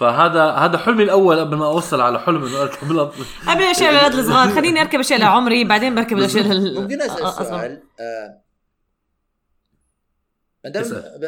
فهذا 0.00 0.44
هذا 0.50 0.78
حلمي 0.78 1.02
الأول 1.02 1.40
قبل 1.40 1.56
ما 1.56 1.66
أوصل 1.66 2.00
على 2.00 2.20
حلم 2.20 2.44
إنه 2.44 2.62
أركب 2.62 2.98
قبل 3.48 3.62
أشياء 3.62 3.90
الاولاد 3.90 4.14
الصغار 4.14 4.48
خليني 4.60 4.80
أركب 4.80 4.98
أشياء 5.00 5.20
لعمري 5.20 5.64
بعدين 5.64 5.94
بركب 5.94 6.18
الأشياء 6.18 6.44
لل 6.44 6.80
ممكن 6.80 7.02
أسأل. 7.02 7.46
سؤال 7.46 7.82
آه، 8.00 8.42
ما 10.64 10.70
دام 10.70 10.84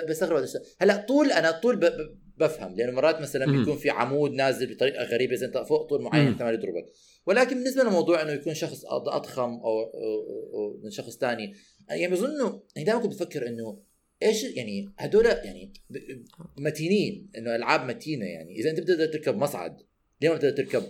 بستغرب 0.08 0.36
هذا 0.36 0.44
السؤال 0.44 0.64
هلا 0.80 1.04
طول 1.08 1.32
أنا 1.32 1.50
طول 1.50 1.76
ب- 1.76 1.84
ب- 1.84 2.18
بفهم 2.36 2.74
لأنه 2.76 2.92
مرات 2.92 3.20
مثلا. 3.20 3.46
بيكون 3.46 3.76
في 3.76 3.90
عمود 3.90 4.30
نازل 4.32 4.74
بطريقة 4.74 5.04
غريبة 5.04 5.34
إذا 5.34 5.46
أنت 5.46 5.58
فوق 5.58 5.88
طول 5.88 6.02
معين. 6.02 6.32
احتمال 6.32 6.54
يضربك 6.54 6.84
ولكن 7.26 7.54
بالنسبة 7.56 7.82
لموضوع 7.82 8.22
إنه 8.22 8.32
يكون 8.32 8.54
شخص 8.54 8.80
أض- 8.84 9.14
أضخم 9.14 9.50
أو 9.50 9.84
أو- 9.92 10.54
أو 10.54 10.80
من 10.84 10.90
شخص 10.90 11.16
ثاني 11.18 11.54
يعني 11.88 12.08
بظن 12.14 12.30
إنه 12.30 12.62
يعني 12.76 12.86
دائما 12.86 13.00
كنت 13.02 13.12
بفكر 13.14 13.46
إنه 13.46 13.78
إيش 14.26 14.44
يعني 14.44 14.92
هدول 14.98 15.24
يعني 15.24 15.72
متينين 16.58 17.30
إنه 17.38 17.56
ألعاب 17.56 17.86
متينة 17.88 18.24
يعني 18.24 18.60
إذا 18.60 18.70
أنت 18.70 18.80
بتقدر 18.80 19.06
تركب 19.06 19.36
مصعد 19.36 19.76
ليه 20.22 20.28
ما 20.28 20.34
بتقدر 20.34 20.56
تركب 20.56 20.82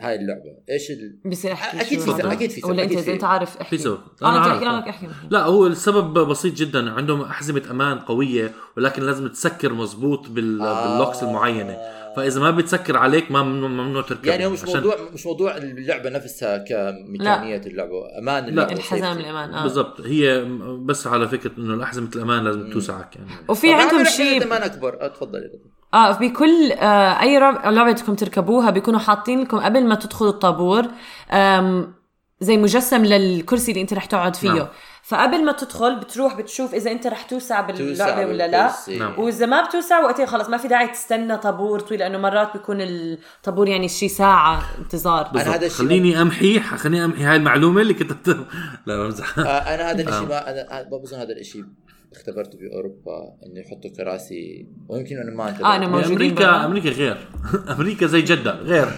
هاي 0.00 0.14
اللعبة 0.14 0.56
إيش 0.70 0.90
ال... 0.90 1.18
بصير 1.24 1.52
احكي 1.52 1.80
أكيد 1.80 1.98
شو 1.98 2.04
في 2.04 2.10
سبب، 2.10 2.20
هذا؟ 2.20 2.32
أكيد 2.32 2.50
في 2.50 2.60
سبب، 2.60 2.70
ولا 2.70 2.82
انت 2.82 2.92
اذا. 2.92 3.12
أنت 3.12 3.24
عارف 3.24 3.56
إحكي 3.56 3.76
في 3.76 3.82
سبب. 3.82 4.00
آه 4.22 4.28
أنا 4.28 4.38
أنت 4.38 4.46
عارف. 4.46 4.62
احكي 4.62 5.06
لك 5.06 5.10
إحكي 5.10 5.28
لا 5.30 5.44
هو 5.44 5.66
السبب 5.66 6.18
بسيط 6.28 6.54
جدا 6.54 6.90
عندهم 6.90 7.20
أحزمة 7.20 7.62
أمان 7.70 7.98
قوية 7.98 8.52
ولكن 8.76 9.02
لازم 9.02 9.28
تسكر 9.28 9.72
مزبوط 9.72 10.28
بال... 10.28 10.60
آه. 10.60 10.98
باللوكس 10.98 11.22
المعينة 11.22 11.72
فإذا 12.16 12.40
ما 12.40 12.50
بتسكر 12.50 12.96
عليك 12.96 13.30
ما 13.30 13.42
ممنوع, 13.42 14.02
تركب 14.02 14.26
يعني 14.26 14.46
هو 14.46 14.50
مش 14.50 14.62
عشان- 14.62 14.74
موضوع 14.74 14.96
مش 15.14 15.26
موضوع 15.26 15.56
اللعبة 15.56 16.10
نفسها 16.10 16.58
كميكانيه 16.58 17.56
اللعبة 17.66 18.18
أمان 18.18 18.44
اللعبة. 18.48 18.72
الحزام. 18.72 19.18
الأمان 19.18 19.54
آه. 19.54 19.62
بالضبط. 19.62 20.00
هي 20.00 20.44
بس 20.84 21.06
على 21.06 21.28
فكرة 21.28 21.50
إنه 21.58 21.74
الأحزمة 21.74 22.08
الأمان 22.16 22.44
لازم. 22.44 22.70
توسعك 22.72 23.16
يعني. 23.16 23.28
وفي 23.48 23.72
عندهم 23.72 24.04
شيء 24.04 24.44
أمان 24.44 24.62
أكبر. 24.62 25.00
آه، 25.00 25.08
تفضلي 25.08 25.50
آه 25.94 26.12
بكل 26.18 26.72
آه 26.72 27.20
أي 27.22 27.38
رب- 27.38 27.66
لعبة 27.66 27.92
بدكم 27.92 28.14
تركبوها 28.14 28.70
بيكونوا 28.70 29.00
حاطين 29.00 29.40
لكم 29.40 29.58
قبل 29.60 29.86
ما 29.86 29.94
تدخلوا 29.94 30.30
الطابور 30.30 30.84
آم 31.32 31.94
زي 32.40 32.56
مجسم 32.56 33.04
للكرسي 33.04 33.70
اللي 33.70 33.82
أنت 33.82 33.92
رح 33.94 34.04
تقعد 34.04 34.36
فيه. 34.36 34.48
نعم. 34.52 34.66
فقبل 35.02 35.44
ما 35.44 35.52
تدخل 35.52 36.00
بتروح 36.00 36.38
بتشوف 36.38 36.74
إذا 36.74 36.90
أنت 36.90 37.06
رح 37.06 37.22
توسع 37.22 37.60
توسع 37.70 37.82
باللعبه 37.82 38.26
ولا 38.26 38.48
لا. 38.48 38.66
بالكرسي. 38.66 38.98
نعم. 38.98 39.18
وإذا 39.18 39.46
ما 39.46 39.64
بتوسع 39.64 40.00
وقتها 40.00 40.26
خلص 40.26 40.48
ما 40.48 40.56
في 40.56 40.68
داعي 40.68 40.88
تستنى 40.88 41.36
طابور 41.36 41.80
طويل 41.80 42.00
لأنه 42.00 42.18
مرات 42.18 42.52
بيكون 42.52 42.76
الطابور 42.80 43.68
يعني 43.68 43.88
شي 43.88 44.08
ساعة 44.08 44.62
انتظار. 44.78 45.20
أنا 45.20 45.32
بالضبط. 45.32 45.54
هذا 45.54 45.66
الشيء 45.66 45.86
خليني 45.86 46.22
أمحي 46.22 46.60
خليني 46.60 47.04
أمحي 47.04 47.22
هاي 47.22 47.36
المعلومة 47.36 47.82
اللي 47.82 47.94
كتبتها 47.94 48.46
لا 48.86 48.96
بمزح 48.96 49.38
آه، 49.38 49.42
أنا 49.42 49.90
هذا 49.90 50.02
الشيء 50.02 50.14
آه. 50.14 50.20
ما 50.22 50.50
أنا 50.50 50.88
ما 50.90 50.96
بظن 50.96 51.18
هذا 51.18 51.32
الشيء 51.32 51.64
اختبرته 52.12 52.58
بأوروبا 52.58 53.36
إنه 53.46 53.60
يحطوا 53.60 53.90
كراسي. 53.90 54.68
ويمكن 54.88 55.16
أنا 55.18 55.30
ما 55.30 55.48
انتبهت. 55.48 55.64
آه، 55.64 55.76
أنا 55.76 55.86
موجودين 55.88 56.12
أمريكا 56.12 56.34
برا. 56.34 56.64
أمريكا 56.64 56.90
غير. 56.90 57.28
أمريكا 57.74 58.06
زي 58.06 58.22
جدة 58.22 58.52
غير. 58.52 58.88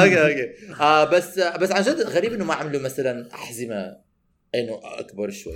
okay 0.00 0.22
okay. 0.22 0.50
آه 0.80 1.04
بس 1.04 1.38
بس 1.38 1.72
عن 1.72 1.82
جد 1.82 2.00
غريب 2.00 2.32
إنه 2.32 2.44
ما 2.44 2.54
عملوا 2.54 2.80
مثلا 2.80 3.19
أحزمة 3.34 3.96
إنه 4.54 4.80
أكبر 4.84 5.30
شوي. 5.30 5.54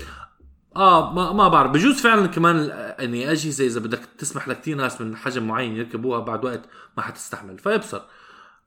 آه 0.77 1.13
ما 1.13 1.33
ما 1.33 1.49
بعرف. 1.49 1.71
بجوز 1.71 2.01
فعلا 2.01 2.27
كمان 2.27 2.69
يعني 2.99 3.31
اجهزه 3.33 3.67
إذا 3.67 3.81
بدك 3.81 4.01
تسمح 4.19 4.49
لكثير 4.49 4.77
ناس 4.77 5.01
من 5.01 5.17
حجم 5.17 5.47
معين 5.47 5.77
يركبوها 5.77 6.21
بعد 6.21 6.45
وقت 6.45 6.61
ما 6.97 7.03
حتستحمل 7.03 7.59
فيبصر. 7.59 8.03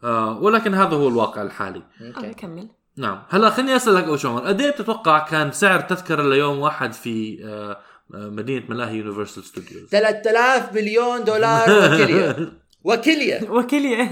آه 0.04 0.39
ولكن 0.39 0.74
هذا 0.74 0.96
هو 0.96 1.08
الواقع 1.08 1.42
الحالي. 1.42 1.84
okay. 2.01 2.34
كمل 2.34 2.70
نعم. 2.98 3.24
هلا 3.30 3.50
خليني 3.50 3.75
أسألك 3.75 4.04
اول 4.04 4.20
شيء 4.20 4.30
عمر 4.30 4.42
قد 4.42 4.62
إيه 4.62 4.72
بتتوقع 4.72 5.20
كان 5.20 5.51
سعر 5.51 5.80
تذكرة 5.80 6.24
ليوم 6.30 6.60
واحد 6.60 6.94
في 6.94 7.46
آه 7.46 7.80
آه، 8.16 8.30
مدينة 8.30 8.66
ملاهي 8.70 8.98
يونيفرسال 8.98 9.44
ستوديوز 9.44 9.89
3000 9.89 10.74
مليون 10.74 11.24
دولار 11.24 11.70
وكليه 11.70 12.54
وكليه 12.84 13.50
وكيلية. 13.50 14.12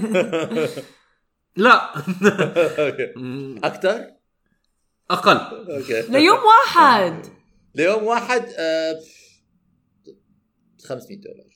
لا. 1.56 1.90
okay. 2.78 3.12
أكثر 3.64 4.04
أقل. 5.10 5.36
okay. 5.36 6.02
ليوم 6.02 6.38
واحد. 6.38 7.26
ليوم 7.74 8.04
واحد 8.04 8.44
آه 8.58 9.00
500 10.88 11.20
دولار. 11.20 11.46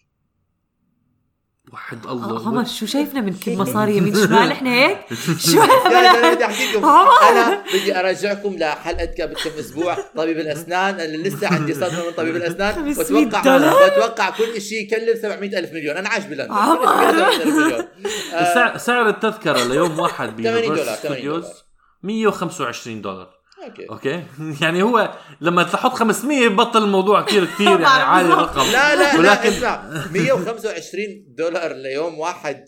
وحد 1.72 2.06
آه، 2.06 2.12
الله. 2.12 2.48
عمر 2.48 2.64
شو 2.64 2.86
شايفنا 2.86 3.20
بنكب 3.20 3.58
مصاري 3.58 3.96
يمين 3.96 4.14
شمال؟ 4.14 4.52
إحنا 4.56 4.70
هيك؟ 4.70 4.98
شو 5.50 5.62
أنا 5.62 7.64
بدي 7.74 8.00
ارجعكم 8.00 8.56
لحلقة 8.56 9.22
قبل 9.22 9.34
كم 9.34 9.50
أسبوع 9.58 9.96
طبيب 10.16 10.38
الأسنان. 10.38 11.00
أنا 11.00 11.16
لسه 11.16 11.48
عندي 11.48 11.74
صدمة 11.74 12.06
من 12.06 12.12
طبيب 12.12 12.36
الأسنان. 12.36 12.94
500 12.94 13.26
واتوقع؟ 13.26 13.72
واتوقع 13.72 14.30
كل 14.30 14.62
شيء 14.62 14.82
يكلف 14.82 15.22
700 15.22 15.58
ألف 15.58 15.72
مليون. 15.72 15.96
أنا 15.96 16.08
عايش 16.08 16.24
بلندن. 16.24 16.52
عمر. 16.52 16.86
كل 16.86 17.32
شيء 17.32 17.46
يكلف 17.46 17.52
700 17.52 17.56
ألف 17.56 17.56
مليون 17.56 18.78
سعر, 18.78 19.08
التذكرة 19.08 19.64
ليوم 19.64 19.98
واحد 19.98 20.28
80 20.28 20.36
بيونيفرسال 20.36 20.76
دولار، 20.76 20.96
80 20.96 20.96
ستوديوز 20.96 21.42
دولار. 21.42 21.54
125 22.02 23.02
دولار. 23.02 23.39
okay. 23.64 23.88
okay؟ 23.90 24.24
يعني 24.64 24.82
هو 24.82 25.14
لما 25.40 25.62
تحط 25.62 25.92
500 25.92 26.48
بطل 26.48 26.84
الموضوع 26.84 27.22
كثير 27.22 27.44
كثير 27.54 27.68
يعني 27.80 27.84
عالي 27.86 28.32
الرقم 28.32 28.60
لا 28.72 28.94
لا 28.96 29.12
لا 29.12 29.18
ولكن 29.18 29.48
اسمع. 29.48 29.90
125 30.12 31.04
دولار 31.28 31.72
ليوم 31.72 32.18
واحد 32.18 32.64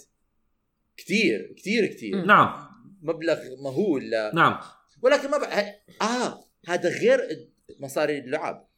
كثير 0.97 1.55
كثير 1.59 1.87
كثير 1.87 2.25
نعم. 2.25 2.55
مبلغ 3.03 3.37
مهول 3.65 4.11
لا. 4.11 4.31
نعم. 4.35 4.59
ولكن 5.03 5.31
ما 5.31 5.39
بقى 5.39 5.65
آه 6.03 6.45
هذا 6.69 6.89
غير 7.01 7.21
مصاري 7.81 8.19
اللعب. 8.19 8.69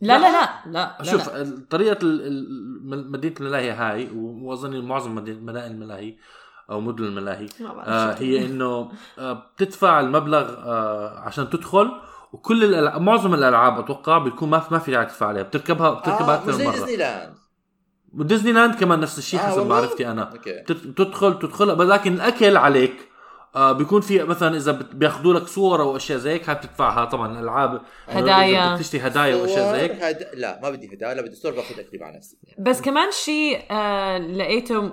لا 0.00 0.18
لا 0.18 0.32
لا 0.32 0.48
لا 0.72 0.96
لا 0.98 1.04
شوف 1.10 1.28
لا. 1.28 1.66
طريقة 1.70 1.98
ال- 2.02 2.26
ال- 2.26 3.10
مدينة 3.12 3.34
الملاهي 3.40 3.70
هاي 3.70 4.08
وأظن 4.14 4.84
معظم 4.84 5.14
مدائن 5.14 5.70
الملاهي 5.72 6.16
أو 6.70 6.80
مدن 6.80 7.04
الملاهي. 7.04 7.46
ما 7.60 7.72
بعرف 7.74 7.88
آه 7.88 8.14
شو 8.14 8.24
هي 8.24 8.46
إنه 8.46 8.90
آه 9.18 9.32
بتدفع 9.32 10.00
المبلغ 10.00 10.54
آه 10.58 11.18
عشان 11.18 11.50
تدخل 11.50 11.90
وكل 12.32 12.64
الألعاب 12.64 13.00
معظم 13.00 13.34
الألعاب 13.34 13.78
أتوقع 13.78 14.18
بيكون 14.18 14.50
ما 14.50 14.58
في 14.60 14.74
ما 14.74 14.78
في 14.80 14.90
داعي 14.90 15.04
تدفع 15.06 15.26
عليها 15.26 15.42
بتركبها 15.42 15.90
بتركبها 15.90 16.34
آه 16.34 16.38
أكثر 16.38 16.52
زي 16.52 16.66
من 16.66 16.72
ديزني 16.72 16.86
مرة. 16.86 16.96
لاند 16.96 17.34
وديزني 18.14 18.52
لاند 18.52 18.74
كمان 18.74 19.00
نفس 19.00 19.18
الشيء 19.18 19.40
آه، 19.40 19.42
حسب 19.42 19.58
والله؟ 19.58 19.74
معرفتي 19.74 20.10
أنا. 20.10 20.22
أوكي. 20.32 20.62
تت- 20.62 20.86
تدخل 20.98 21.38
تدخل 21.38 21.88
لكن 21.88 22.12
الأكل 22.12 22.56
عليك. 22.56 23.08
آه 23.56 23.72
بيكون 23.72 24.00
في 24.00 24.22
مثلا 24.24 24.56
إذا 24.56 24.72
بياخذوا 24.72 25.34
لك 25.34 25.46
صور 25.46 25.82
أو 25.82 25.96
أشياء 25.96 26.18
زي 26.18 26.30
هيك 26.30 26.48
هاي 26.48 26.54
بتدفعها. 26.56 27.04
طبعا 27.04 27.32
الألعاب 27.38 27.80
هدايا. 28.08 28.60
إذا 28.64 28.70
بدك 28.74 28.80
تشتري 28.80 29.00
هدايا 29.00 29.36
وأشياء 29.36 29.72
زي 29.72 29.80
هيك. 29.80 29.92
هد... 30.02 30.28
لا 30.34 30.60
ما 30.62 30.70
بدي 30.70 30.94
هدايا 30.94 31.14
لا 31.14 31.22
بدي 31.22 31.34
صور 31.34 31.52
باخذ 31.52 31.78
أكلي 31.80 31.98
مع 32.00 32.10
نفسي. 32.16 32.38
بس 32.58 32.80
كمان 32.80 33.10
شيء 33.10 33.62
آه 33.70 34.18
لقيته 34.18 34.92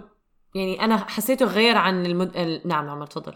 يعني 0.55 0.81
أنا 0.81 0.97
حسيته 0.97 1.45
غير 1.45 1.77
عن 1.77 2.05
المد... 2.05 2.37
ال... 2.37 2.61
نعم 2.65 2.89
عمر 2.89 3.05
تفضل. 3.07 3.33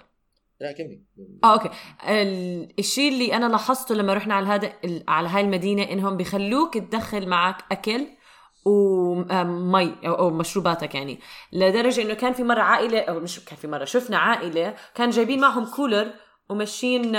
لا 0.61 0.71
كملي. 0.71 1.01
آه 1.43 1.53
أوكي. 1.53 1.69
ال- 2.09 2.73
الشيء 2.79 3.13
اللي 3.13 3.33
أنا 3.35 3.45
لاحظته 3.45 3.95
لما 3.95 4.13
رحنا 4.13 4.33
على 4.33 4.47
هذا 4.47 4.73
ال- 4.85 5.03
على 5.07 5.29
هاي 5.29 5.41
المدينة 5.41 5.83
إنهم 5.83 6.17
بيخلوك 6.17 6.77
تدخل 6.77 7.27
معك 7.27 7.55
أكل 7.71 8.07
ومي 8.65 9.95
أو 10.07 10.13
أو 10.13 10.29
مشروباتك 10.29 10.95
يعني. 10.95 11.19
لدرجة 11.53 12.01
إنه 12.01 12.13
كان 12.13 12.33
في 12.33 12.43
مرة 12.43 12.61
عائلة 12.61 12.99
أو 12.99 13.19
مش 13.19 13.45
كان 13.45 13.57
في 13.57 13.67
مرة 13.67 13.85
شفنا 13.85 14.17
عائلة 14.17 14.75
كان 14.95 15.09
جايبين 15.09 15.39
معهم 15.39 15.65
كولر 15.65 16.11
وماشيين 16.49 17.17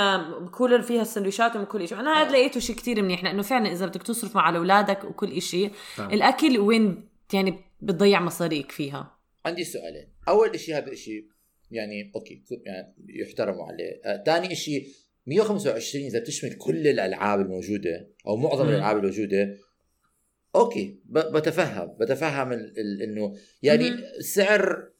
كولر 0.50 0.83
فيها 0.83 1.02
السندويشات 1.02 1.57
وكل 1.57 1.88
شيء 1.88 2.00
أنا 2.00 2.23
هذا 2.23 2.30
لقيته 2.30 2.61
شيء 2.61 2.76
كتير 2.76 3.02
منيح 3.02 3.25
لأنه 3.25 3.42
فعلا 3.42 3.73
إذا 3.73 3.87
بدك 3.87 4.02
تصرف 4.02 4.37
على 4.37 4.59
أولادك 4.59 5.04
وكل 5.04 5.42
شيء 5.42 5.71
نعم. 5.99 6.11
الأكل 6.11 6.59
وين 6.59 7.09
يعني 7.33 7.64
بتضيع 7.80 8.21
مصاريك 8.21 8.73
فيها. 8.73 9.20
عندي 9.47 9.64
سؤالين 9.64 10.09
أول 10.28 10.61
شيء 10.61 10.76
هذا 10.76 10.92
الشيء 10.92 11.26
يعني 11.70 12.12
أوكي 12.14 12.42
يعني 12.64 12.94
يحترموا 13.09 13.64
عليه 13.64 14.00
آه، 14.04 14.23
ثاني 14.26 14.54
شيء 14.54 14.88
125 15.26 16.04
إذا 16.04 16.18
بتشمل 16.18 16.54
كل 16.54 16.88
الألعاب 16.88 17.40
الموجودة 17.40 18.11
أو 18.26 18.37
معظم 18.37 18.64
مم. 18.64 18.70
الألعاب 18.70 18.97
الموجودة 18.97 19.56
أوكي 20.54 21.00
بتفهم 21.09 21.97
بتفهم 22.00 22.52
إنه 22.78 23.37
يعني. 23.62 23.90
سعر 24.20 24.90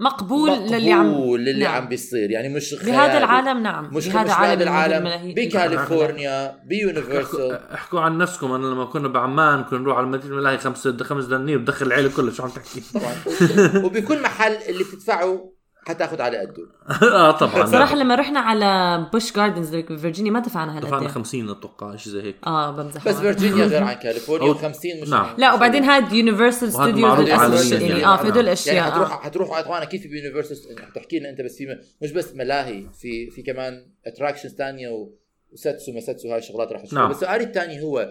مقبول, 0.00 0.50
للي 0.50 0.92
عم 0.92 1.10
مقبول 1.10 1.40
للي 1.40 1.64
نعم. 1.64 1.74
عم 1.82 1.88
بيصير. 1.88 2.30
يعني 2.30 2.48
مش 2.48 2.74
بهذا 2.74 2.92
خيالي. 3.02 3.18
العالم 3.18 3.62
نعم. 3.62 3.90
مش 3.94 4.08
بهذا 4.08 4.24
مش 4.24 4.30
عالم 4.30 4.58
بهذا 4.58 4.64
الملاهي- 4.64 4.86
العالم. 4.86 5.06
الملاهي. 5.06 5.34
بكاليفورنيا 5.34 6.60
بيونيفرسال. 6.66 7.20
احكوا, 7.52 7.74
احكوا 7.74 8.00
عن 8.00 8.18
نفسكم. 8.18 8.52
أنا 8.52 8.66
لما 8.66 8.84
كنا 8.84 9.08
بعمان 9.08 9.64
كنا 9.64 9.78
نروح 9.78 9.96
على 9.98 10.06
مدينة 10.06 10.32
الملاهي 10.32 10.58
خمس 10.58 10.88
خمس 10.88 11.24
دنانير 11.24 11.58
بدخل 11.58 11.86
العيلة 11.86 12.10
كلها. 12.16 12.32
شو 12.34 12.42
عم 12.42 12.48
تحكي؟ 12.48 12.82
طبعا. 12.94 13.14
وبكل 13.84 14.22
محل 14.22 14.52
اللي 14.68 14.84
بتدفعه 14.84 15.52
حتاخذ 15.86 16.20
على 16.22 16.38
قده 16.38 16.66
آه 17.12 17.30
طبعا 17.30 17.66
صراحة 17.66 17.96
لما 17.96 18.14
رحنا 18.14 18.40
على 18.40 19.00
بوش 19.12 19.32
جاردنز 19.36 19.76
بفرجينيا 19.76 20.30
ما 20.30 20.40
دفعنا 20.40 20.72
هالقد 20.76 20.86
دفعنا 20.86 21.02
إيه. 21.06 21.08
50 21.08 21.50
أتوقع 21.50 21.96
شيء 21.96 22.12
زي 22.12 22.22
هيك 22.22 22.36
آه 22.46 22.70
بمزح 22.70 23.04
بس. 23.08 23.16
فيرجينيا 23.16 23.64
غير 23.66 23.82
عن 23.82 23.94
كاليفورنيا 23.94 24.54
أو- 24.54 24.56
و50 24.56 25.02
مش 25.02 25.08
نعم. 25.08 25.34
لا 25.38 25.54
وبعدين 25.54 25.84
هاد 25.84 26.12
يونيفرسال 26.12 26.72
ستوديوز 26.72 27.28
يعني. 27.28 27.88
يعني 27.88 28.04
آه 28.04 28.16
في 28.16 28.22
هدول 28.22 28.28
يعني 28.28 28.40
الاشياء 28.40 28.90
حتروح 28.90 29.12
آه. 29.12 29.16
حتروح 29.20 29.60
طبعا 29.60 29.82
أكيد 29.82 30.00
في 30.00 30.08
بيونيفرسال 30.08 30.56
تحكي 30.94 31.18
لنا 31.18 31.30
أنت 31.30 31.40
بس 31.40 31.56
في 31.56 31.78
مش 32.02 32.12
بس 32.12 32.34
ملاهي 32.34 32.86
في 33.00 33.30
في 33.30 33.42
كمان 33.42 33.86
attractions 34.06 34.54
ثانية 34.54 34.88
وساتسو 35.52 35.92
ما 35.92 36.00
ساتسو 36.00 36.30
هاي 36.30 36.38
الشغلات 36.38 36.72
راح 36.72 36.82
نشوفها 36.82 36.98
نعم. 37.02 37.10
بس 37.10 37.20
سؤالي 37.20 37.44
الثاني 37.44 37.82
هو 37.82 38.10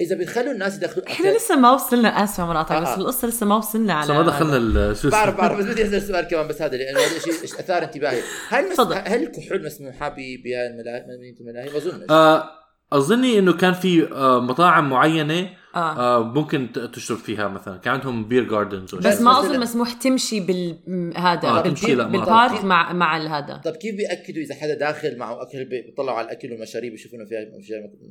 إذا 0.00 0.16
بتخلوا 0.16 0.52
الناس 0.52 0.76
يدخلوا 0.76 1.06
إحنا 1.08 1.28
لسه 1.36 1.56
ما 1.56 1.70
وصلنا 1.72 2.08
اسفه 2.24 2.46
مرات 2.46 2.70
آه، 2.70 2.80
بس. 2.80 2.98
القصة 2.98 3.28
لسه 3.28 3.46
ما 3.46 3.56
وصلنا 3.56 3.92
على 3.94 4.14
ما 4.14 4.22
دخلنا 4.22 4.56
ال- 4.56 4.96
شو 4.96 5.08
اسمه 5.08 5.10
بعرف 5.10 5.36
بعرف 5.36 5.58
بس 5.58 5.64
بدي 5.64 5.84
أسأل 5.86 6.02
سؤال 6.02 6.24
كمان 6.28 6.48
بس 6.48 6.62
هذا 6.62 6.76
لأنه 6.76 6.98
هذا 7.00 7.16
الشيء 7.16 7.44
أثار 7.60 7.82
انتباهي 7.82 8.20
هل 8.48 8.70
مس... 8.72 8.80
هل 8.80 9.22
الكحول 9.22 9.64
مسموحة 9.64 10.08
ب- 10.08 10.14
بهاي 10.44 10.66
الملاهي؟ 10.66 11.70
ما 11.70 11.76
أظنش 11.76 12.10
آه 12.10 12.44
أظني 12.92 13.38
إنه 13.38 13.52
كان 13.52 13.72
في 13.72 14.12
آه 14.12 14.40
مطاعم 14.40 14.90
معينة 14.90 15.50
آه. 15.74 16.16
آه 16.18 16.22
ممكن 16.22 16.72
تشرب 16.92 17.18
فيها 17.18 17.48
مثلا. 17.48 17.76
كان 17.76 17.94
عندهم 17.94 18.24
بير 18.28 18.44
جاردنز 18.44 18.94
بس 18.94 19.06
بس 19.06 19.20
ما 19.20 19.38
أظن 19.40 19.60
مسموح 19.60 19.92
تمشي 19.92 20.40
بال 20.40 20.78
م- 20.86 21.12
هذا 21.16 21.48
آه، 21.48 21.60
تمشي 21.60 21.94
لا، 21.94 22.04
ما 22.06 22.10
بالبارك. 22.10 22.64
مع 22.64 22.92
مع 22.92 23.16
هذا. 23.38 23.56
طب 23.64 23.72
كيف 23.72 23.94
بيأكدوا 23.96 24.42
إذا 24.42 24.54
حدا 24.54 24.74
داخل 24.78 25.18
معه 25.18 25.42
أكل 25.42 25.64
بي- 25.64 25.82
بيطلعوا 25.82 26.18
على 26.18 26.24
الأكل 26.26 26.52
والمشاريب 26.52 26.94
يشوفوا 26.94 27.18
انه 27.18 27.26
فيها 27.28 27.38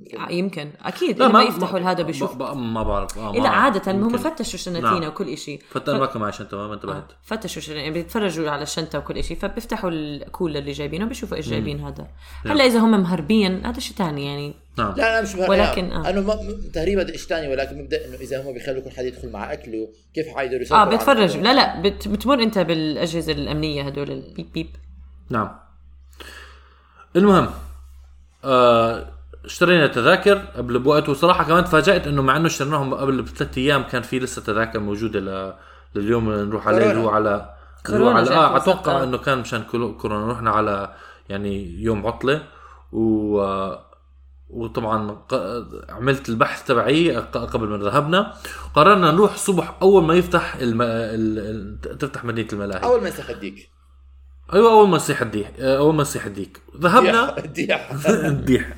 فيها 0.10 0.28
آه، 0.28 0.32
يمكن. 0.32 0.70
أكيد. 0.82 1.20
لما 1.22 1.44
يفتحوا 1.44 1.80
هذا 1.80 2.04
بيشوف. 2.04 2.38
ما, 2.38 2.54
ما 2.54 2.84
بعرف. 2.84 3.18
آه 3.18 3.32
لا 3.34 3.40
ما- 3.42 3.50
عادة 3.50 3.92
هم. 3.92 4.18
فتشوا 4.18 4.60
شنتينا 4.60 5.00
نعم. 5.00 5.04
وكل 5.04 5.38
شيء 5.38 5.60
فتى 5.70 5.94
ما 5.94 6.06
كان 6.06 6.22
معي 6.22 6.32
شنطة 6.32 6.68
ما 6.68 6.74
انتبهت. 6.74 7.12
فتشوا 7.24 7.62
شنو 7.62 7.76
يعني 7.76 7.92
بيتفرجوا 7.92 8.50
على 8.50 8.64
الشنطة 8.64 9.00
وكل 9.00 9.24
شيء 9.24 9.38
فبيفتحوا 9.38 9.90
الكولر 9.90 10.58
اللي 10.60 10.72
جايبينه 10.72 11.06
بيشوفوا 11.06 11.38
إيش 11.38 11.50
جايبين 11.50 11.80
هذا. 11.80 12.08
هلأ 12.46 12.66
إذا 12.66 12.80
هم 12.80 12.92
مهربين 12.92 13.66
هذا 13.66 13.80
شيء 13.80 13.98
ثاني 13.98 14.26
يعني 14.26 14.54
نعم. 14.80 14.94
لا 14.98 15.16
لا 15.16 15.22
مش 15.22 15.36
مهم 15.36 15.50
ولكن، 15.50 15.92
آه. 15.92 16.40
تهريب 16.74 17.00
هذا 17.00 17.18
شيء 17.18 17.28
ثاني 17.28 17.48
ولكن 17.48 17.78
مبدأ 17.78 18.06
إنه 18.06 18.16
إذا 18.16 18.44
هم 18.44 18.54
بيخلوا 18.54 18.82
كل 18.82 18.92
حدا 18.92 19.08
يدخل 19.08 19.32
مع 19.32 19.54
أكله 19.54 19.90
كيف 20.16 20.28
حيقدروا 20.28 20.60
آه 20.60 20.62
يسيطروا 20.62 20.96
بتفرجوا 20.96 21.26
الموضوع؟ 21.26 21.52
لا 21.52 21.54
لا 21.54 21.82
بت 21.82 22.08
بتمر 22.08 22.44
أنت 22.44 22.60
بالأجهزة 22.60 23.32
الأمنية 23.32 23.84
هدول 23.84 24.12
البيب 24.12 24.54
بيب 24.54 24.68
نعم. 25.30 25.50
المهم 27.16 27.50
آه 28.46 29.06
اشترينا 29.46 29.88
تذاكر 29.88 30.38
قبل 30.38 30.80
بوقت 30.80 31.10
وصراحة 31.10 31.44
كمان 31.44 31.64
تفاجأت 31.64 32.08
إنه 32.08 32.22
مع 32.22 32.38
إنه 32.38 32.48
اشتريناهم 32.48 32.94
قبل 32.94 33.22
بثلاث 33.22 33.58
أيام 33.58 33.84
كان 33.84 34.02
في 34.02 34.20
لسه 34.20 34.42
تذاكر 34.42 34.80
موجودة 34.80 35.20
ل... 35.20 35.54
لليوم 35.96 36.30
اللي 36.30 36.46
نروح 36.46 36.68
عليه 36.68 36.92
اللي 36.92 37.02
هو 37.02 37.10
على 37.10 37.56
كورونا 37.86 38.20
على 38.20 38.30
آه 38.30 38.58
أتوقع. 38.58 39.04
إنه 39.04 39.18
كان 39.18 39.38
مشان 39.38 39.64
كورونا. 39.64 40.32
رحنا 40.32 40.52
على 40.52 40.94
يعني 41.30 41.82
يوم 41.82 42.08
عطلة 42.08 42.42
و 42.92 43.42
آه، 43.42 43.89
وطبعا 44.50 45.18
عملت 45.90 46.30
البحث 46.30 46.64
تبعي 46.68 47.16
قبل 47.18 47.68
ما 47.68 47.78
ذهبنا. 47.78 48.34
قررنا 48.76 49.12
نروح 49.12 49.34
الصبح 49.34 49.76
أول 49.82 50.04
ما 50.04 50.14
يفتح 50.14 50.56
الم... 50.56 50.82
ال... 50.82 51.98
تفتح 52.00 52.26
مدينة 52.26 52.48
الملاهي. 52.54 52.84
أول 52.84 53.02
ما 53.02 53.08
ينسخ 53.08 53.30
الديك. 53.30 53.70
أيوه 54.54 54.72
أول 54.72 54.90
ما 54.90 54.98
يصيح 54.98 55.22
الديك 55.22 55.60
أول 55.60 55.96
ما 55.96 56.02
يصيح 56.02 56.26
الديك. 56.26 56.62
ذهبنا 56.78 57.38
الديح. 57.38 57.92
الديح. 58.34 58.76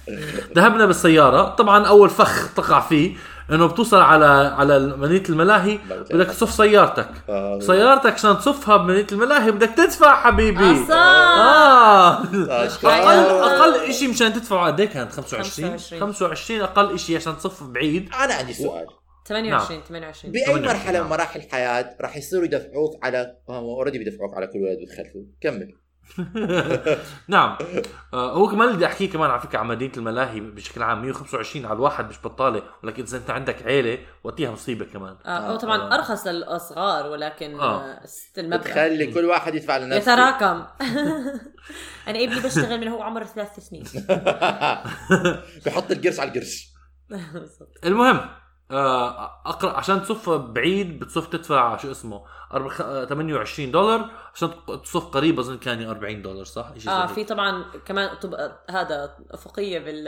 ذهبنا 0.56 0.86
بالسيارة. 0.86 1.56
طبعا 1.56 1.88
أول 1.88 2.10
فخ 2.10 2.54
تقع 2.54 2.80
فيه. 2.80 3.16
انه 3.52 3.66
بتوصل 3.66 3.98
على 3.98 4.26
على 4.58 4.80
مدينه 4.80 5.24
الملاهي 5.30 5.80
بدك 5.90 6.28
تصف 6.28 6.52
سيارتك. 6.54 7.10
آه. 7.30 7.60
سيارتك 7.60 8.14
عشان 8.14 8.38
تصفها 8.38 8.78
بمدينه 8.78 9.08
الملاهي 9.12 9.52
بدك 9.52 9.70
تدفع 9.70 10.24
حبيبي. 10.24 10.86
آه. 10.92 12.24
أشكال. 12.66 12.90
أقل 12.90 13.52
أقل 13.52 13.94
شيء 13.94 14.10
مشان 14.10 14.34
تدفعوا 14.34 14.68
قد 14.68 14.80
إيه 14.80 14.88
كانت 14.88 15.12
25 15.12 15.70
25. 15.70 16.02
25 16.02 16.62
أقل 16.62 17.00
شيء 17.00 17.16
عشان 17.16 17.38
تصف 17.38 17.64
بعيد؟ 17.64 18.10
أنا 18.14 18.34
عندي 18.34 18.54
سؤال. 18.54 18.88
28 19.28 19.82
28 19.88 20.32
بأي 20.34 20.46
28 20.46 20.68
مرحلة 20.76 20.92
نعم. 20.92 21.04
من 21.04 21.10
مراحل 21.10 21.40
الحياة 21.40 21.98
راح 22.02 22.18
يصيروا 22.18 22.46
يدفعوك 22.46 23.06
على 23.06 23.36
هم 23.50 23.56
اوريدي 23.56 23.98
بيدفعوك 23.98 24.34
على 24.34 24.48
كل 24.48 24.60
ولد 24.60 24.78
بتخلفه 24.82 25.26
كمل. 25.42 25.74
نعم. 27.28 27.58
آه 28.14 28.34
هو 28.34 28.48
كمان 28.48 28.76
بدي 28.76 28.86
احكيه 28.86 29.10
كمان 29.10 29.30
على 29.32 29.42
فكرة 29.42 29.60
عن 29.60 29.68
مدينة 29.68 29.94
الملاهي 29.98 30.40
بشكل 30.40 30.84
عام 30.84 31.02
125 31.02 31.66
على 31.66 31.76
الواحد 31.76 32.10
مش 32.10 32.16
بطالة 32.24 32.64
ولكن 32.84 33.04
إذا 33.04 33.18
أنت 33.18 33.30
عندك 33.30 33.66
عيلة 33.66 33.98
وقتها 34.24 34.52
مصيبة 34.52 34.86
كمان. 34.86 35.16
آه 35.26 35.52
هو 35.52 35.56
طبعا 35.56 35.96
أرخص 35.96 36.28
للأصغار 36.28 37.08
ولكن 37.12 37.60
آه. 37.60 37.82
آه. 37.82 38.06
ست 38.06 38.40
المبلغ. 38.40 38.62
بتخلي 38.62 39.08
كل 39.08 39.26
واحد 39.26 39.56
يدفع 39.56 39.78
لنفسه. 39.78 40.12
يتراكم. 40.14 40.66
أنا 42.08 42.24
ابني 42.24 42.40
بشتغل 42.40 42.80
من 42.80 42.88
هو 42.88 43.02
عمره 43.02 43.24
ثلاث 43.24 43.60
سنين. 43.60 43.84
بحط 45.66 45.92
القرش 45.92 46.20
على 46.20 46.30
القرش. 46.32 46.72
بالضبط. 47.10 47.86
المهم 47.86 48.18
آه، 48.18 48.41
أقرأ 49.46 49.78
عشان 49.78 50.02
تصف 50.04 50.30
بعيد 50.30 51.00
بتصف 51.00 51.28
تدفع 51.28 51.78
شو 51.78 51.92
اسمه 51.92 52.22
أربع- 52.54 52.68
خ- 52.68 52.82
آه، 52.82 53.06
28 53.06 53.72
دولار 53.72 54.10
عشان 54.36 54.50
تصف 54.84 55.06
قريب 55.06 55.40
أظن 55.40 55.58
كان 55.58 55.84
40 55.88 56.22
دولار 56.22 56.46
صح؟ 56.46 56.74
شيء 56.78 56.92
آه 56.92 57.06
زي 57.08 57.14
في 57.14 57.24
طبعا 57.24 57.66
كمان 57.86 58.16
طب... 58.22 58.36
هذا 58.70 59.16
have 59.32 59.56
a 59.56 59.62
key 59.62 59.80
بال 59.80 60.08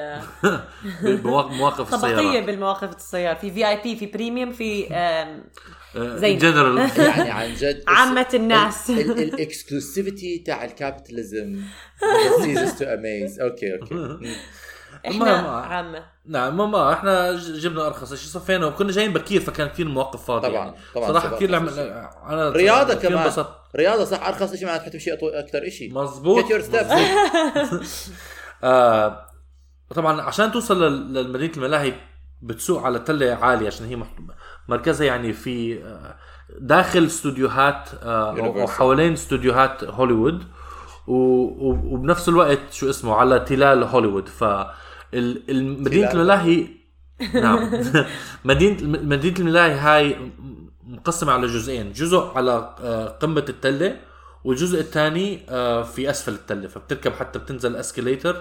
هيك 1.01 1.19
بمواق- 1.23 1.51
مواقف 1.51 1.95
طبقية 1.95 2.13
السيارات. 2.13 2.43
بالمواقف 2.45 2.95
السيارة 2.95 3.33
في 3.37 3.51
VIP 3.51 3.95
في 3.95 4.05
premium 4.05 4.51
في 4.51 4.81
زين. 5.95 6.37
جنرال 6.37 6.77
يعني 6.99 7.31
عن 7.31 7.53
جد 7.53 7.83
عامة 7.87 8.27
الناس. 8.33 8.89
ال 8.89 9.02
exclusivity 9.02 10.43
تاع 10.47 10.63
ال 10.65 10.74
capitalism 10.74 11.61
to 12.79 12.83
amaze. 12.83 13.41
أوكي 13.41 13.75
أوكي 13.81 14.35
إحنا 15.07 15.31
عامة. 15.47 16.12
نعم 16.25 16.57
ما 16.57 16.65
ما 16.65 16.93
إحنا 16.93 17.31
جبنا 17.33 17.87
أرخص 17.87 18.13
شيء 18.13 18.29
صفينا 18.41 18.65
وكنا 18.65 18.91
جايين 18.91 19.13
بكير 19.13 19.41
فكان 19.41 19.67
كثير 19.67 19.87
مواقف 19.87 20.25
فاضية 20.25 20.47
طبعاً، 20.47 20.65
يعني. 20.65 20.75
طبعاً، 20.95 21.07
صراحة. 21.07 21.35
كثير 21.35 21.49
لعم... 21.49 21.67
أنا 22.29 22.49
رياضة 22.49 22.93
كمان 22.93 23.17
انبسطت. 23.17 23.49
رياضة 23.75 24.03
صح 24.05 24.27
أرخص 24.27 24.55
شيء 24.55 24.65
معناته 24.67 24.85
حتمشي 24.85 25.11
أطو- 25.11 25.17
أكثر 25.23 25.69
شيء 25.69 25.93
مزبوط. 25.93 26.45
آه 28.63 29.25
طبعا 29.95 30.21
عشان 30.21 30.51
توصل 30.51 30.83
لل- 30.83 31.23
لمدينة 31.29 31.53
الملاهي 31.57 31.93
بتسوق 32.41 32.83
على 32.83 32.99
تلة 32.99 33.33
عالية 33.33 33.67
عشان 33.67 33.85
هي 33.85 33.95
مح- 33.95 34.15
مركزها 34.67 35.07
يعني 35.07 35.33
في 35.33 35.83
آه، 35.83 36.15
داخل 36.59 37.05
استوديوهات 37.05 37.89
آه، 38.03 38.39
أو. 38.39 38.67
حوالين 38.67 39.13
استوديوهات 39.13 39.83
هوليوود 39.83 40.43
و- 41.07 41.93
وبنفس 41.93 42.29
الوقت 42.29 42.59
شو 42.71 42.89
اسمه 42.89 43.15
على 43.15 43.39
تلال 43.39 43.83
هوليوود 43.83 44.29
ف 44.29 44.43
مدينة. 45.13 46.11
الملاهي 46.11 46.67
نعم 47.33 47.69
مدينه 48.45 48.77
مدينة 48.83 49.39
الملاهي 49.39 49.73
هاي 49.73 50.15
مقسمة 50.83 51.31
على 51.31 51.47
جزئين 51.47 51.91
جزء 51.91 52.31
على 52.35 52.75
آه، 52.81 53.07
قمة 53.07 53.45
التلة 53.49 53.99
والجزء 54.43 54.79
الثاني 54.79 55.39
آه 55.49 55.83
في 55.83 56.09
أسفل 56.09 56.33
التله 56.33 56.67
فبتركب 56.67 57.11
حتى 57.13 57.39
بتنزل 57.39 57.75
escalator 57.75 58.35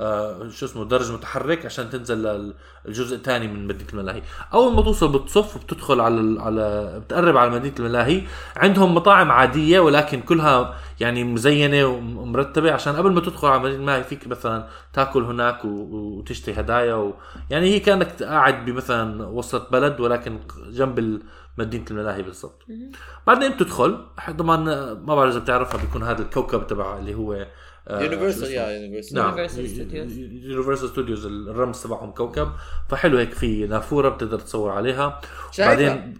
آه 0.00 0.48
شو 0.48 0.66
اسمه 0.66 0.84
درج 0.84 1.12
متحرك 1.12 1.66
عشان 1.66 1.90
تنزل 1.90 2.52
الجزء 2.86 3.16
الثاني 3.16 3.48
من 3.48 3.66
مدينة 3.66 3.90
الملاهي. 3.92 4.22
أول 4.54 4.74
ما 4.74 4.82
توصل 4.82 5.12
بتصف 5.12 5.56
وبتدخل 5.56 6.00
على 6.00 6.40
على 6.40 7.00
بتقرب 7.06 7.36
على 7.36 7.50
مدينة 7.50 7.74
الملاهي. 7.78 8.22
عندهم 8.56 8.94
مطاعم 8.94 9.30
عادية 9.32 9.80
ولكن 9.80 10.20
كلها 10.20 10.74
يعني 11.00 11.24
مزينة 11.24 11.86
ومرتبة. 11.86 12.72
عشان 12.72 12.96
قبل 12.96 13.12
ما 13.12 13.20
تدخل 13.20 13.48
على 13.48 13.58
مدينة 13.60 13.76
الملاهي 13.78 14.04
فيك 14.04 14.26
مثلا 14.26 14.66
تاكل 14.92 15.22
هناك 15.22 15.64
وتشتري 15.64 16.60
هدايا 16.60 16.94
و... 16.94 17.14
يعني 17.50 17.66
هي 17.74 17.80
كأنك 17.80 18.22
قاعد 18.22 18.64
بمثلا 18.64 19.26
وسط 19.26 19.72
بلد 19.72 20.00
ولكن 20.00 20.38
جنب 20.70 20.98
ال- 20.98 21.22
مدينة 21.58 21.84
الملاهي 21.90 22.22
بالضبط 22.22 22.62
بعدين 23.26 23.52
بتدخل 23.52 24.06
طبعا 24.38 24.56
ما 24.94 25.14
بعرف 25.14 25.30
إذا 25.32 25.38
بتعرفها 25.40 25.80
بيكون 25.80 26.02
هذا 26.02 26.22
الكوكب 26.22 26.66
تبع 26.66 26.98
اللي 26.98 27.14
هو 27.14 27.46
آه، 27.88 28.00
يونيفرسال 28.02 28.42
اسمه؟ 28.44 28.48
يا 28.56 28.70
يونيفرسال 28.70 29.18
Universal 29.34 29.70
Studios. 29.76 30.12
يونيفرسال 30.50 30.88
ستوديوز 30.88 31.26
الرمز 31.26 31.82
تبعهم 31.82 32.10
كوكب 32.10 32.48
فحلو 32.88 33.18
هيك 33.18 33.32
في 33.32 33.66
نافورة 33.66 34.08
بتقدر 34.08 34.38
تصور 34.38 34.70
عليها 34.70 35.20
شايفها؟ 35.50 35.74
بعدين 35.74 36.14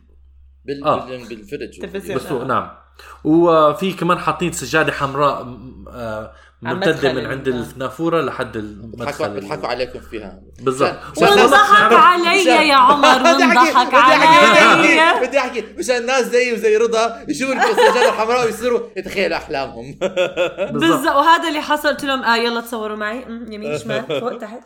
بال 0.65 0.85
آه. 0.85 1.07
بال 1.07 1.29
بالفيدج 1.29 1.81
تلفزيون. 1.81 2.19
بس 2.19 2.27
هو- 2.27 2.45
نعم 2.45 2.80
وفي 3.25 3.93
كمان 3.93 4.19
حاطين 4.19 4.53
سجادة 4.53 4.93
حمراء 4.93 5.59
آه، 5.89 6.33
ممتده 6.63 6.93
مدخل 6.93 7.15
من 7.17 7.27
عند 7.27 7.49
ال- 7.49 7.67
النافورة 7.73 8.21
لحد 8.21 8.57
المدخل 8.57 9.31
بيضحكوا 9.31 9.69
عليكم 9.69 10.01
فيها. 10.01 10.41
بالضبط. 10.61 10.99
وانضحك 11.19 11.93
علي 11.93 12.45
يا 12.69 12.75
عمر 12.75 13.09
أحكي- 13.09 13.95
علي. 13.95 15.27
بدي 15.27 15.39
احكي 15.39 15.65
مشان 15.79 15.97
الناس 15.97 16.25
زيي 16.27 16.53
وزي 16.53 16.77
رضا 16.77 17.25
يشوفوا 17.29 17.55
السجاده 17.71 18.09
الحمراء 18.09 18.45
ويصيروا 18.47 18.81
يتخيلوا 18.97 19.37
أحلامهم. 19.37 19.99
بالضبط. 20.73 21.17
وهذا 21.17 21.49
اللي 21.49 21.61
حصل. 21.61 21.89
قلت 21.89 22.05
لهم 22.05 22.23
آه 22.23 22.37
يلا 22.37 22.61
تصوروا 22.61 22.97
معي. 22.97 23.23
يمين 23.29 23.79
شمال 23.79 24.05
فوق 24.21 24.39
تحت. 24.39 24.61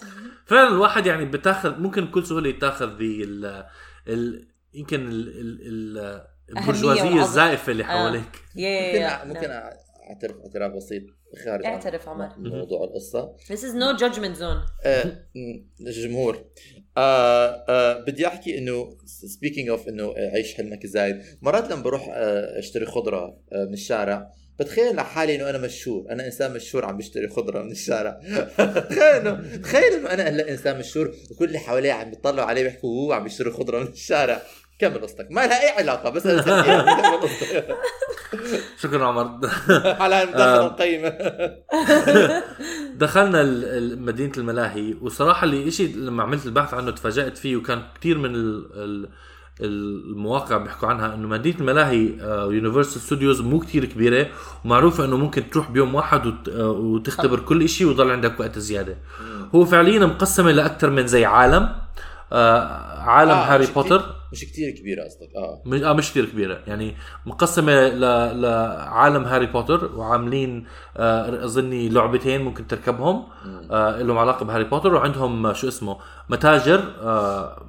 فعلا 0.46 0.68
الواحد 0.68 1.06
يعني 1.06 1.24
بتاخذ 1.24 1.78
ممكن 1.80 2.04
بكل 2.04 2.26
سهولة 2.26 2.48
يتاخذ 2.48 2.88
ال 4.08 4.46
يمكن 4.74 5.00
ال 5.08 5.28
ال 5.28 5.58
ال 5.98 6.20
البرجوازية. 6.48 7.22
الزائفة 7.22 7.72
اللي 7.72 7.82
آه. 7.84 7.86
حواليك. 7.86 8.22
يا 8.56 9.24
ممكن 9.24 9.34
ممكن 9.34 9.50
اعترف 10.10 10.36
اعتراف 10.44 10.72
بسيط 10.72 11.02
خارج 11.44 11.64
اعترف 11.64 12.08
عمر. 12.08 12.28
موضوع 12.38 12.84
القصة. 12.84 13.36
This 13.52 13.60
is 13.60 13.74
no 13.74 14.00
judgment 14.00 14.38
zone. 14.38 14.70
آه، 14.86 15.04
م، 15.34 15.64
للجمهور 15.80 16.44
آه 16.96 17.64
آه 17.68 18.04
بدي 18.04 18.26
أحكي 18.26 18.58
إنه 18.58 18.96
speaking 19.04 19.68
of 19.68 19.88
إنه 19.88 20.14
عيش 20.16 20.54
حلمك 20.54 20.86
زايد. 20.86 21.22
مرات 21.42 21.70
لما 21.70 21.82
بروح 21.82 22.08
آه 22.08 22.58
أشتري 22.58 22.86
خضرة 22.86 23.38
آه 23.52 23.64
من 23.64 23.72
الشارع 23.72 24.30
بتخيل 24.58 24.96
لحالي 24.96 25.34
إنه 25.36 25.50
أنا 25.50 25.58
مشهور. 25.58 26.10
أنا 26.10 26.26
إنسان 26.26 26.52
مشهور 26.54 26.84
عم 26.84 26.96
بشتري 26.96 27.28
خضرة 27.28 27.62
من 27.62 27.70
الشارع. 27.70 28.20
تخيل 28.90 29.02
انه 29.02 29.56
تخيل 29.62 29.92
إنه 29.92 30.10
أنا 30.14 30.22
هلا 30.28 30.48
إنسان 30.50 30.78
مشهور 30.78 31.14
وكل 31.30 31.44
اللي 31.44 31.58
حواليه 31.58 31.92
عم 31.92 32.10
بيطلعوا 32.10 32.48
علي 32.48 32.62
بيحكوا 32.62 32.90
هو 33.06 33.12
عم 33.12 33.22
بيشتري 33.22 33.50
خضرة 33.50 33.80
من 33.80 33.86
الشارع. 33.86 34.42
كمل 34.78 35.00
قصتك. 35.02 35.26
ما 35.30 35.46
لها 35.46 35.62
أي 35.62 35.68
علاقة 35.82 36.10
بس. 36.10 36.28
شكرا 38.82 39.06
عمر. 39.06 39.38
على 40.02 40.22
المداخله 40.22 40.66
القيمة. 40.66 41.08
دخلنا 43.04 43.42
مدينة 43.96 44.32
الملاهي 44.38 44.94
وصراحة 45.00 45.44
اللي 45.44 45.68
إشي 45.68 45.86
لما 45.86 46.22
عملت 46.22 46.46
البحث 46.46 46.74
عنه 46.74 46.90
تفاجأت 46.90 47.38
فيه 47.38 47.56
وكان 47.56 47.82
كثير 48.00 48.18
من 48.18 48.34
ال 48.34 48.66
ال 48.74 49.08
المواقع 49.60 50.56
بيحكوا 50.56 50.88
عنها 50.88 51.14
إنه 51.14 51.28
مدينة 51.28 51.58
الملاهي 51.60 52.06
يونيفرسال 52.54 53.00
ستوديوز 53.02 53.40
مو 53.40 53.60
كتير 53.60 53.84
كبيرة 53.84 54.26
ومعروفة 54.64 55.04
إنه 55.04 55.16
ممكن 55.16 55.50
تروح 55.50 55.70
بيوم 55.70 55.94
واحد 55.94 56.26
وت- 56.26 56.48
آه، 56.48 56.70
وتختبر 56.70 57.40
كل 57.40 57.62
إشي 57.62 57.84
ويضل 57.84 58.10
عندك 58.10 58.40
وقت 58.40 58.58
زيادة. 58.58 58.96
هو 59.54 59.64
فعليا 59.64 60.06
مقسمة 60.06 60.50
لأكثر 60.52 60.90
من 60.90 61.06
زي 61.06 61.24
عالم 61.24 61.68
آه، 62.32 62.98
عالم 63.00 63.30
آه، 63.30 63.54
هاري 63.54 63.66
بوتر. 63.74 64.02
مش 64.34 64.44
كتير 64.44 64.70
كبيرة 64.70 65.04
قصدك. 65.04 65.28
آه. 65.36 65.62
مش 65.66 65.82
آه 65.82 65.92
مش 65.92 66.10
كثير 66.10 66.24
كبيرة. 66.24 66.58
يعني 66.66 66.94
مقسمة 67.26 67.72
ل... 67.88 68.00
لعالم 68.42 69.24
هاري 69.24 69.46
بوتر 69.46 69.96
وعاملين 69.96 70.66
آه 70.96 71.44
أظني 71.44 71.88
لعبتين 71.88 72.42
ممكن 72.42 72.66
تركبهم 72.66 73.26
آه 73.70 74.02
لهم 74.02 74.18
علاقة 74.18 74.44
بهاري 74.44 74.64
بوتر 74.64 74.94
وعندهم 74.94 75.46
آه، 75.46 75.52
شو 75.52 75.68
اسمه 75.68 75.96
متاجر 76.28 76.80
آه 77.02 77.66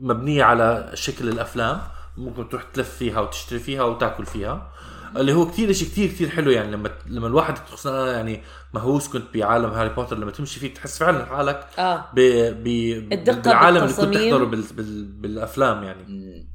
مبنية 0.00 0.44
على 0.44 0.90
شكل 0.94 1.28
الأفلام. 1.28 1.78
ممكن 2.16 2.48
تروح 2.48 2.62
تلف 2.62 2.90
فيها 2.96 3.20
وتشتري 3.20 3.58
فيها 3.58 3.82
وتأكل 3.82 4.26
فيها. 4.26 4.72
اللي 5.16 5.32
هو 5.32 5.46
كثير 5.50 5.72
شيء 5.72 5.88
كثير 5.88 6.08
كثير 6.08 6.28
حلو 6.28 6.50
يعني. 6.50 6.70
لما 6.70 6.90
لما 7.06 7.26
الواحد 7.26 7.58
خصوصا 7.58 7.90
أنا 8.02 8.12
يعني 8.12 8.42
مهووس 8.74 9.08
كنت 9.08 9.24
بعالم 9.34 9.70
هاري 9.70 9.88
بوتر 9.88 10.18
لما 10.18 10.30
تمشي 10.30 10.60
فيه 10.60 10.74
تحس 10.74 10.98
فعلا 10.98 11.24
حالك 11.24 11.66
آه. 11.78 12.04
ب... 12.14 12.20
ب... 12.64 12.66
الدقة 13.12 13.40
بالعالم 13.40 13.84
اللي 13.84 13.94
كنت. 13.94 14.14
تحضره 14.14 14.44
بال... 14.44 14.62
بال... 14.76 15.04
بالأفلام 15.04 15.82
يعني. 15.84 16.02
مم. 16.08 16.50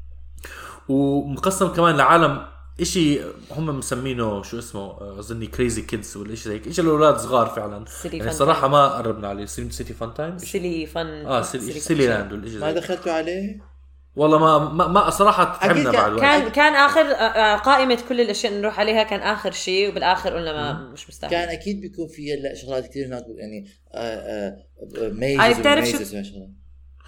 ومقسم 0.89 1.67
كمان 1.67 1.95
لعالم 1.97 2.45
إشي 2.81 3.19
هم 3.51 3.77
مسمينه 3.77 4.43
شو 4.43 4.59
اسمه 4.59 4.81
آه، 4.81 5.19
أظني 5.19 5.47
crazy 5.47 5.81
kids 5.81 6.17
ولا 6.17 6.35
شيء 6.35 6.51
زيك 6.51 6.67
إشي 6.67 6.81
الأولاد 6.81 7.17
صغار 7.17 7.45
فعلا. 7.47 7.85
silly 7.87 8.17
يعني 8.17 8.29
fun 8.29 8.39
صراحة 8.39 8.67
ما 8.67 8.87
قربنا 8.87 9.27
عليه. 9.27 9.45
silly 9.45 9.93
fun 9.93 10.13
time 10.13 10.37
silly 10.37 10.85
fun 10.85 11.07
آه 11.07 11.41
silly, 11.41 11.79
silly 11.79 12.07
land 12.07 12.33
ولا 12.33 12.49
شيء 12.49 12.59
ما 12.59 12.73
زي 12.73 12.79
دخلتوا 12.79 13.11
عليه؟ 13.11 13.74
والله 14.15 14.37
ما 14.39 14.57
ما, 14.69 14.87
ما 14.87 15.09
صراحة 15.09 15.57
تعبنا 15.61 15.91
كان- 15.91 16.01
بعد 16.01 16.11
وقت. 16.13 16.21
كان 16.21 16.49
كان 16.49 16.73
آخر 16.73 17.01
آه، 17.01 17.13
آه، 17.13 17.55
قائمة 17.57 17.97
كل 18.09 18.21
الأشياء 18.21 18.51
اللي 18.51 18.61
نروح 18.63 18.79
عليها 18.79 19.03
كان 19.03 19.19
آخر 19.19 19.51
شيء 19.51 19.89
وبالآخر 19.89 20.35
قلنا 20.35 20.53
ما 20.53 20.73
مش 20.93 21.09
مستاهل 21.09 21.31
كان 21.31 21.49
أكيد 21.49 21.81
بيكون 21.81 22.07
في 22.07 22.33
هلا 22.33 22.55
شغلات 22.55 22.87
كثير 22.87 23.07
هناك 23.07 23.23
يعني 23.37 23.67
آه، 23.93 24.57
عارف 25.39 25.57
mazes 25.57 25.61
تعرف 25.63 25.85
شو-. 25.89 25.97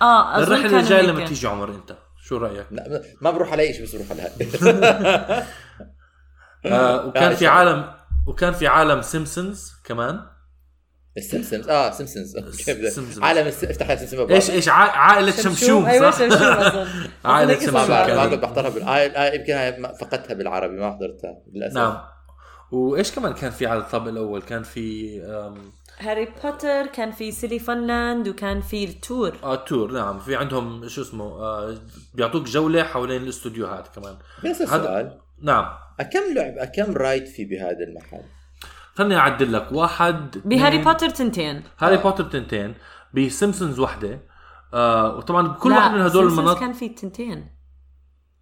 آه 0.02 0.38
الرحلة 0.38 0.80
الجاية. 0.80 1.02
لما 1.02 1.26
تيجي 1.26 1.48
عمر 1.48 1.70
أنت 1.70 1.96
شو 2.24 2.38
رأيك؟ 2.38 2.66
لا 2.72 3.02
ما 3.22 3.32
بروح 3.32 3.52
على 3.52 3.74
شيء 3.74 3.84
بس 3.84 3.96
بروح 3.96 4.08
على 4.12 4.22
هاي 4.22 5.44
آه 6.74 7.06
وكان 7.08 7.36
في 7.36 7.48
عالم 7.48 7.94
وكان 8.28 8.54
في 8.54 8.68
عالم 8.68 9.02
سيمبسونز 9.02 9.74
كمان 9.84 10.20
السمسمز 11.18 11.70
آه 11.70 11.92
سمسمز. 11.92 13.20
عالم. 13.22 13.48
افتح 13.48 13.88
لها 13.88 13.96
سمسمة 13.96 14.30
إيش 14.30 14.50
إيش 14.52 14.70
عا- 14.70 14.74
عائلة 14.74 15.32
شمشوم. 15.32 15.86
أيوه 15.86 16.12
صح؟ 16.12 16.20
شمشوم 16.20 16.42
اظن 16.48 16.88
عائلة 17.26 17.54
أظن 17.54 17.62
هيك 17.62 17.70
شمشوم. 17.70 17.90
ما. 17.90 18.26
كنت 18.28 18.40
بحضرها 18.44 18.70
بال... 18.70 18.84
آه 18.84 19.34
يمكن 19.34 19.54
هاي 19.54 19.74
فقدتها 20.02 20.34
بالعربي 20.34 20.76
ما 20.76 20.92
حضرتها 20.92 21.38
للأسف. 21.54 21.76
نعم. 21.76 21.98
وإيش 22.72 23.12
كمان 23.12 23.34
كان 23.34 23.52
في 23.52 23.66
على 23.68 23.80
الطابق 23.80 24.08
الأول؟ 24.08 24.42
كان 24.42 24.64
في 24.64 25.20
هاري 26.00 26.28
بوتر 26.44 26.86
كان 26.88 27.12
في 27.12 27.32
silly 27.32 27.60
fun 27.60 27.89
land 27.89 28.28
وكان 28.28 28.62
في 28.62 28.84
ال 28.84 28.92
tour. 28.92 29.36
آه 29.44 29.56
tour 29.56 29.92
نعم. 29.92 30.20
في 30.20 30.36
عندهم 30.36 30.88
شو 30.88 31.02
اسمه 31.02 31.26
آه 31.26 31.78
بيعطوك 32.14 32.44
جولة 32.44 32.84
حوالين 32.84 33.22
الاستوديوهات 33.24 33.88
كمان. 33.96 34.16
بس 34.46 34.62
هذا- 34.62 34.66
سؤال 34.84 35.18
نعم. 35.42 35.66
كم 36.14 36.34
لعب 36.36 36.66
كم 36.76 36.94
ride 36.98 37.26
في 37.26 37.46
بهذا 37.46 37.84
المحل؟ 37.88 38.22
خليني 38.98 39.18
أعدل 39.18 39.54
لك 39.54 39.68
واحد 39.72 40.38
بهاري 40.46 40.78
بوتر 40.78 41.10
تنتين 41.10 41.64
هاري 41.80 41.98
بوتر 41.98 42.24
تنتين 42.24 42.74
بسيمبسونز 43.14 43.80
وحدة 43.80 44.20
آه 44.74 45.16
وطبعا 45.18 45.48
بكل 45.48 45.70
لا، 45.70 45.76
واحد 45.78 45.92
من 45.92 46.02
هدول 46.02 46.28
المناطق 46.28 46.60
كان 46.60 46.74
في 46.74 46.90
تنتين 46.90 47.58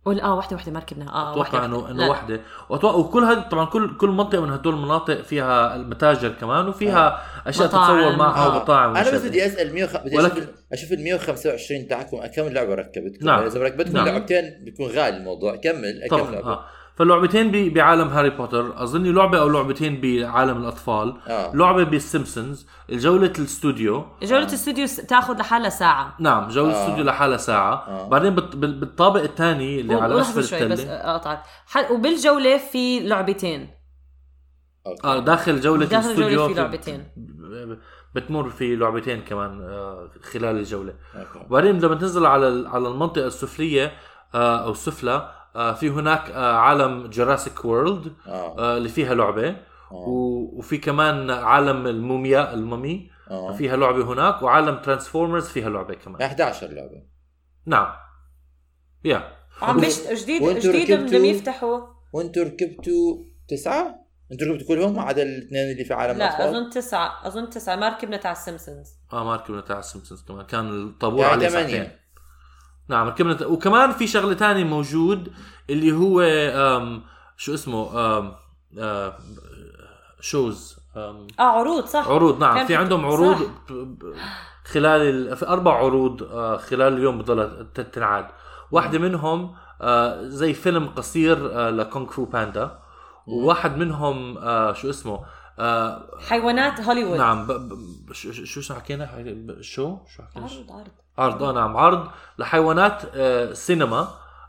ولا 0.05 0.23
آه 0.23 0.35
واحدة 0.35 0.55
واحدة 0.55 0.71
ما 0.71 0.79
ركبنا 0.79 1.13
آه 1.15 1.31
أتوقع 1.31 1.39
واحدة 1.59 1.65
انه 1.65 1.75
واحدة. 1.77 1.91
إنه. 1.91 2.09
وحدة 2.09 2.41
واتوقع 2.69 2.95
وكل 2.95 3.23
هذا 3.23 3.39
طبعا 3.41 3.65
كل 3.65 3.97
كل 3.97 4.09
منطقة 4.09 4.41
من 4.41 4.51
هدول 4.51 4.73
المناطق 4.73 5.21
فيها 5.21 5.75
المتاجر 5.75 6.29
كمان 6.29 6.67
وفيها 6.67 7.21
أشياء 7.47 7.67
مطاعم. 7.67 7.97
تتصور 7.99 8.15
معها 8.15 8.45
آه. 8.45 8.55
ومطاعم 8.57 8.97
أنا 8.97 9.11
بس 9.11 9.21
بدي 9.25 9.45
أسأل 9.45 9.73
100 9.73 9.83
وخ... 9.83 9.97
بدي 9.97 10.17
ولكن- 10.17 10.41
أشوف 10.41 10.49
أشوف 10.73 10.91
ال 10.91 11.03
125 11.03 11.87
تاعكم 11.87 12.25
كم 12.35 12.47
لعبة 12.47 12.75
ركبتكم 12.75 13.25
نعم. 13.25 13.43
إذا 13.43 13.59
ركبتكم 13.63 13.93
نعم. 13.93 14.05
لعبتين 14.07 14.43
بيكون 14.65 14.85
غالي 14.87 15.17
الموضوع 15.17 15.55
كمل 15.55 16.07
كم 16.09 16.17
طبعا 16.17 16.31
لعبة 16.31 16.51
آه 16.53 16.65
فاللعبتين 16.95 17.51
ب- 17.51 17.73
بعالم 17.73 18.07
هاري 18.07 18.29
بوتر 18.29 18.83
أظني 18.83 19.11
لعبة 19.11 19.39
أو 19.39 19.49
لعبتين 19.49 20.01
بعالم 20.01 20.57
الأطفال 20.57 21.17
آه. 21.27 21.55
لعبة 21.55 21.83
بالسيمبسونز 21.83 22.67
جولة 22.89 23.33
الاستوديو 23.39 24.05
جولة 24.23 24.47
الاستوديو 24.47 24.87
س- 24.87 24.95
تاخذ 24.95 25.37
لحالها 25.39 25.69
ساعة 25.69 26.15
نعم 26.19 26.47
جولة 26.47 26.73
آه. 26.73 26.77
الاستوديو 26.77 27.03
لحالها 27.05 27.37
ساعة 27.37 27.73
آه. 27.87 28.09
بعدين 28.09 28.35
بال- 28.35 28.55
بال- 28.55 28.79
بالطابق 28.79 29.21
الثاني 29.21 29.79
اللي 29.81 29.95
على 29.95 30.21
اسفل 30.21 30.43
شوي 30.43 30.67
بس 30.67 30.79
التله 30.79 30.93
اقطعك 30.93 31.43
ح- 31.67 31.91
وبالجولة 31.91 32.57
في 32.57 32.99
لعبتين 32.99 33.69
أوكي. 34.87 35.07
آه 35.07 35.19
داخل 35.19 35.61
جولة 35.61 35.85
داخل 35.85 36.07
الاستوديو 36.07 36.47
في 36.47 36.53
في- 36.53 36.59
لعبتين. 36.59 37.07
بتمر 38.15 38.49
في 38.49 38.75
لعبتين 38.75 39.21
كمان 39.21 39.61
آه 39.61 40.09
خلال 40.33 40.57
الجولة 40.57 40.93
أوكي. 41.15 41.45
وبعدين 41.49 41.79
لما 41.79 41.95
تنزل 41.95 42.25
على 42.25 42.69
على 42.69 42.87
المنطقة 42.87 43.27
السفلية 43.27 43.93
آه 44.35 44.63
أو 44.65 44.71
السفلى 44.71 45.11
آه 45.11 45.31
في 45.73 45.89
هناك 45.89 46.29
آه 46.29 46.53
عالم 46.55 47.07
جراسيك 47.07 47.65
وورلد 47.65 48.13
آه 48.27 48.59
آه. 48.59 48.77
اللي 48.77 48.89
فيها 48.89 49.13
لعبة. 49.15 49.49
آه. 49.49 49.55
و- 49.95 50.57
وفي 50.57 50.77
كمان 50.77 51.29
عالم 51.31 51.87
الموميا 51.87 52.53
الممي 52.53 53.09
آه. 53.31 53.53
فيها 53.53 53.75
لعبة 53.75 54.13
هناك 54.13 54.41
وعالم 54.41 54.77
ترانسفورمرز 54.81 55.47
فيها 55.47 55.69
لعبة 55.69 55.93
كمان. 55.93 56.21
11 56.21 56.67
لعبة. 56.67 57.03
نعم. 57.65 57.87
Yeah. 59.03 59.31
عم 59.61 59.79
بي- 59.79 60.11
جديد 60.11 60.43
جديد 60.59 60.91
بدهم 61.01 61.25
يفتحوا. 61.25 61.79
وأنتم 62.13 62.41
ركبتوا 62.41 63.23
تسعة؟ 63.49 63.95
إنتوا 64.31 64.47
ركبتوا 64.47 64.67
كلهم 64.67 64.95
ما 64.95 65.01
عدا 65.01 65.23
الاثنين 65.23 65.71
اللي 65.71 65.85
في 65.85 65.93
عالم 65.93 66.17
لا 66.17 66.25
الأطفال؟ 66.27 66.47
أظن 66.55 66.69
تسعة 66.69 67.27
أظن 67.27 67.49
تسعة. 67.49 67.75
ما 67.75 67.89
ركبنا 67.89 68.17
تاع 68.17 68.31
السيمبسونز 68.31 68.89
آه 69.13 69.23
ما 69.23 69.35
ركبنا 69.35 69.61
تاع 69.61 69.79
السيمبسونز 69.79 70.21
كمان. 70.21 70.45
كان 70.45 70.69
الطابور 70.87 71.19
يعني 71.19 71.31
عليه 71.31 71.47
ثمانية. 71.47 71.99
نعم 72.87 73.07
ركبنا 73.07 73.45
وكمان 73.45 73.91
في 73.91 74.07
شغلة 74.07 74.33
تانية 74.33 74.63
موجود 74.63 75.31
اللي 75.69 75.91
هو 75.91 76.21
آم 76.21 77.01
شو 77.37 77.53
اسمه 77.53 77.99
آم 78.17 78.31
آم 78.79 79.11
شوز 80.21 80.77
آم 80.97 81.27
آه 81.39 81.43
عروض 81.43 81.85
صح. 81.85 82.07
عروض 82.07 82.39
نعم 82.39 82.65
في 82.65 82.75
عندهم. 82.75 83.05
عروض 83.05 83.37
خلال 84.65 85.01
ال... 85.01 85.35
في 85.37 85.47
أربع 85.47 85.73
عروض 85.77 86.23
خلال 86.57 86.93
اليوم 86.93 87.17
بضلها 87.17 87.63
ت- 87.75 87.81
تنعاد. 87.81 88.25
واحدة 88.71 88.99
منهم 88.99 89.55
زي 90.21 90.53
فيلم 90.53 90.87
قصير 90.87 91.47
لكونغ 91.69 92.09
فو 92.09 92.25
باندا. 92.25 92.79
وواحد 93.27 93.77
منهم 93.77 94.33
شو 94.73 94.89
اسمه 94.89 95.19
آه، 95.59 96.07
حيوانات 96.29 96.81
هوليوود. 96.81 97.17
نعم 97.17 97.47
ب... 97.47 97.51
ب... 97.51 98.13
شو 98.13 98.61
شو 98.61 98.73
حكينا؟ 98.73 99.09
شو؟ 99.61 99.97
شو 100.15 100.23
حكينا؟ 100.23 100.45
عرض 100.45 100.71
عرض. 100.71 100.87
عرض 101.17 101.43
آه 101.43 101.51
نعم 101.51 101.77
عرض 101.77 102.07
لحيوانات 102.37 103.01
آه، 103.15 103.53
سينما. 103.53 104.07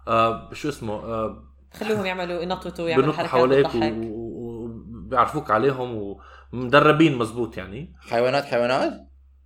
آه، 0.08 0.48
شو 0.52 0.68
اسمه؟ 0.68 0.94
آه، 0.94 1.42
خلوهم 1.80 2.06
يعملوا 2.06 2.42
ينططوا 2.42 2.88
يعملوا 2.88 3.06
بنط 3.06 3.14
حركات 3.16 3.30
حواليك 3.30 3.68
وبيعرفوك 4.12 5.50
عليهم 5.50 6.16
ومدربين 6.52 7.18
مزبوط 7.18 7.56
يعني. 7.56 7.94
حيوانات 8.10 8.44
حيوانات؟ 8.44 8.92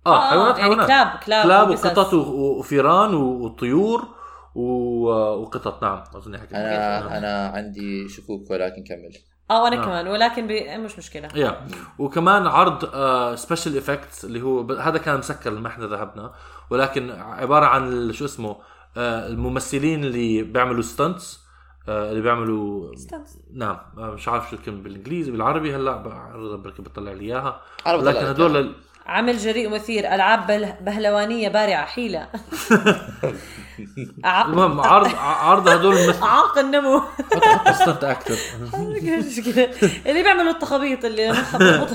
آه 0.07 0.29
حيوانات 0.29 0.57
يعني 0.59 0.63
حيوانات. 0.63 0.87
كلاب 0.87 1.07
كلاب 1.25 1.45
كلاب. 1.45 1.69
وقطط 1.69 2.13
وفيران 2.13 3.13
وطيور 3.13 4.07
و- 4.55 5.09
وقطط 5.41 5.83
نعم 5.83 6.03
أظن 6.15 6.35
هيك 6.35 6.53
أنا 6.53 7.17
أنا 7.17 7.47
عندي 7.47 8.09
شكوك 8.09 8.51
ولكن 8.51 8.83
كمل. 8.83 9.11
آه 9.51 9.63
وأنا 9.63 9.75
نعم. 9.75 9.85
كمان. 9.85 10.07
ولكن 10.07 10.47
بي... 10.47 10.77
مش 10.77 10.97
مشكلة. 10.97 11.29
يا. 11.35 11.67
وكمان 11.99 12.47
عرض 12.47 12.85
special 13.35 13.77
effects 13.77 14.25
اللي 14.25 14.41
هو 14.41 14.63
ب- 14.63 14.71
هذا 14.71 14.97
كان 14.97 15.19
مسكر 15.19 15.49
لما 15.49 15.67
إحنا 15.67 15.85
ذهبنا. 15.87 16.33
ولكن 16.69 17.11
عبارة 17.11 17.65
عن 17.65 18.11
شو 18.13 18.25
اسمه 18.25 18.55
آه، 18.97 19.27
الممثلين 19.27 20.03
اللي 20.03 20.43
بيعملوا 20.43 20.81
stunts 20.81 21.39
اللي 21.87 22.21
بيعملوا 22.21 22.91
نعم. 23.53 23.77
آه، 23.97 24.11
مش 24.11 24.27
عارف 24.27 24.49
شو 24.49 24.55
الكلمة 24.55 24.81
بالإنجليزي 24.83 25.31
بالعربي 25.31 25.75
هلأ 25.75 25.97
بركي 26.55 26.81
بطلع 26.81 27.11
لي 27.11 27.25
إياها. 27.25 27.61
لكن 27.87 28.05
لك 28.05 28.15
هدول 28.15 28.75
عمل 29.05 29.37
جريء 29.37 29.67
ومثير. 29.67 30.13
ألعاب. 30.15 30.75
بهلوانية 30.81 31.49
بارعة. 31.49 31.85
حيلة. 31.85 32.27
المهم 34.25 34.79
عرض 34.81 35.15
عرض 35.15 35.67
هدول 35.67 35.97
الممثلين 35.97 36.23
اعاق 36.23 36.57
النمو. 36.57 37.01
stunt 37.73 38.03
actor 38.03 38.33
اللي 40.05 40.23
بيعملوا 40.23 40.51
التخابيط 40.51 41.05
اللي 41.05 41.29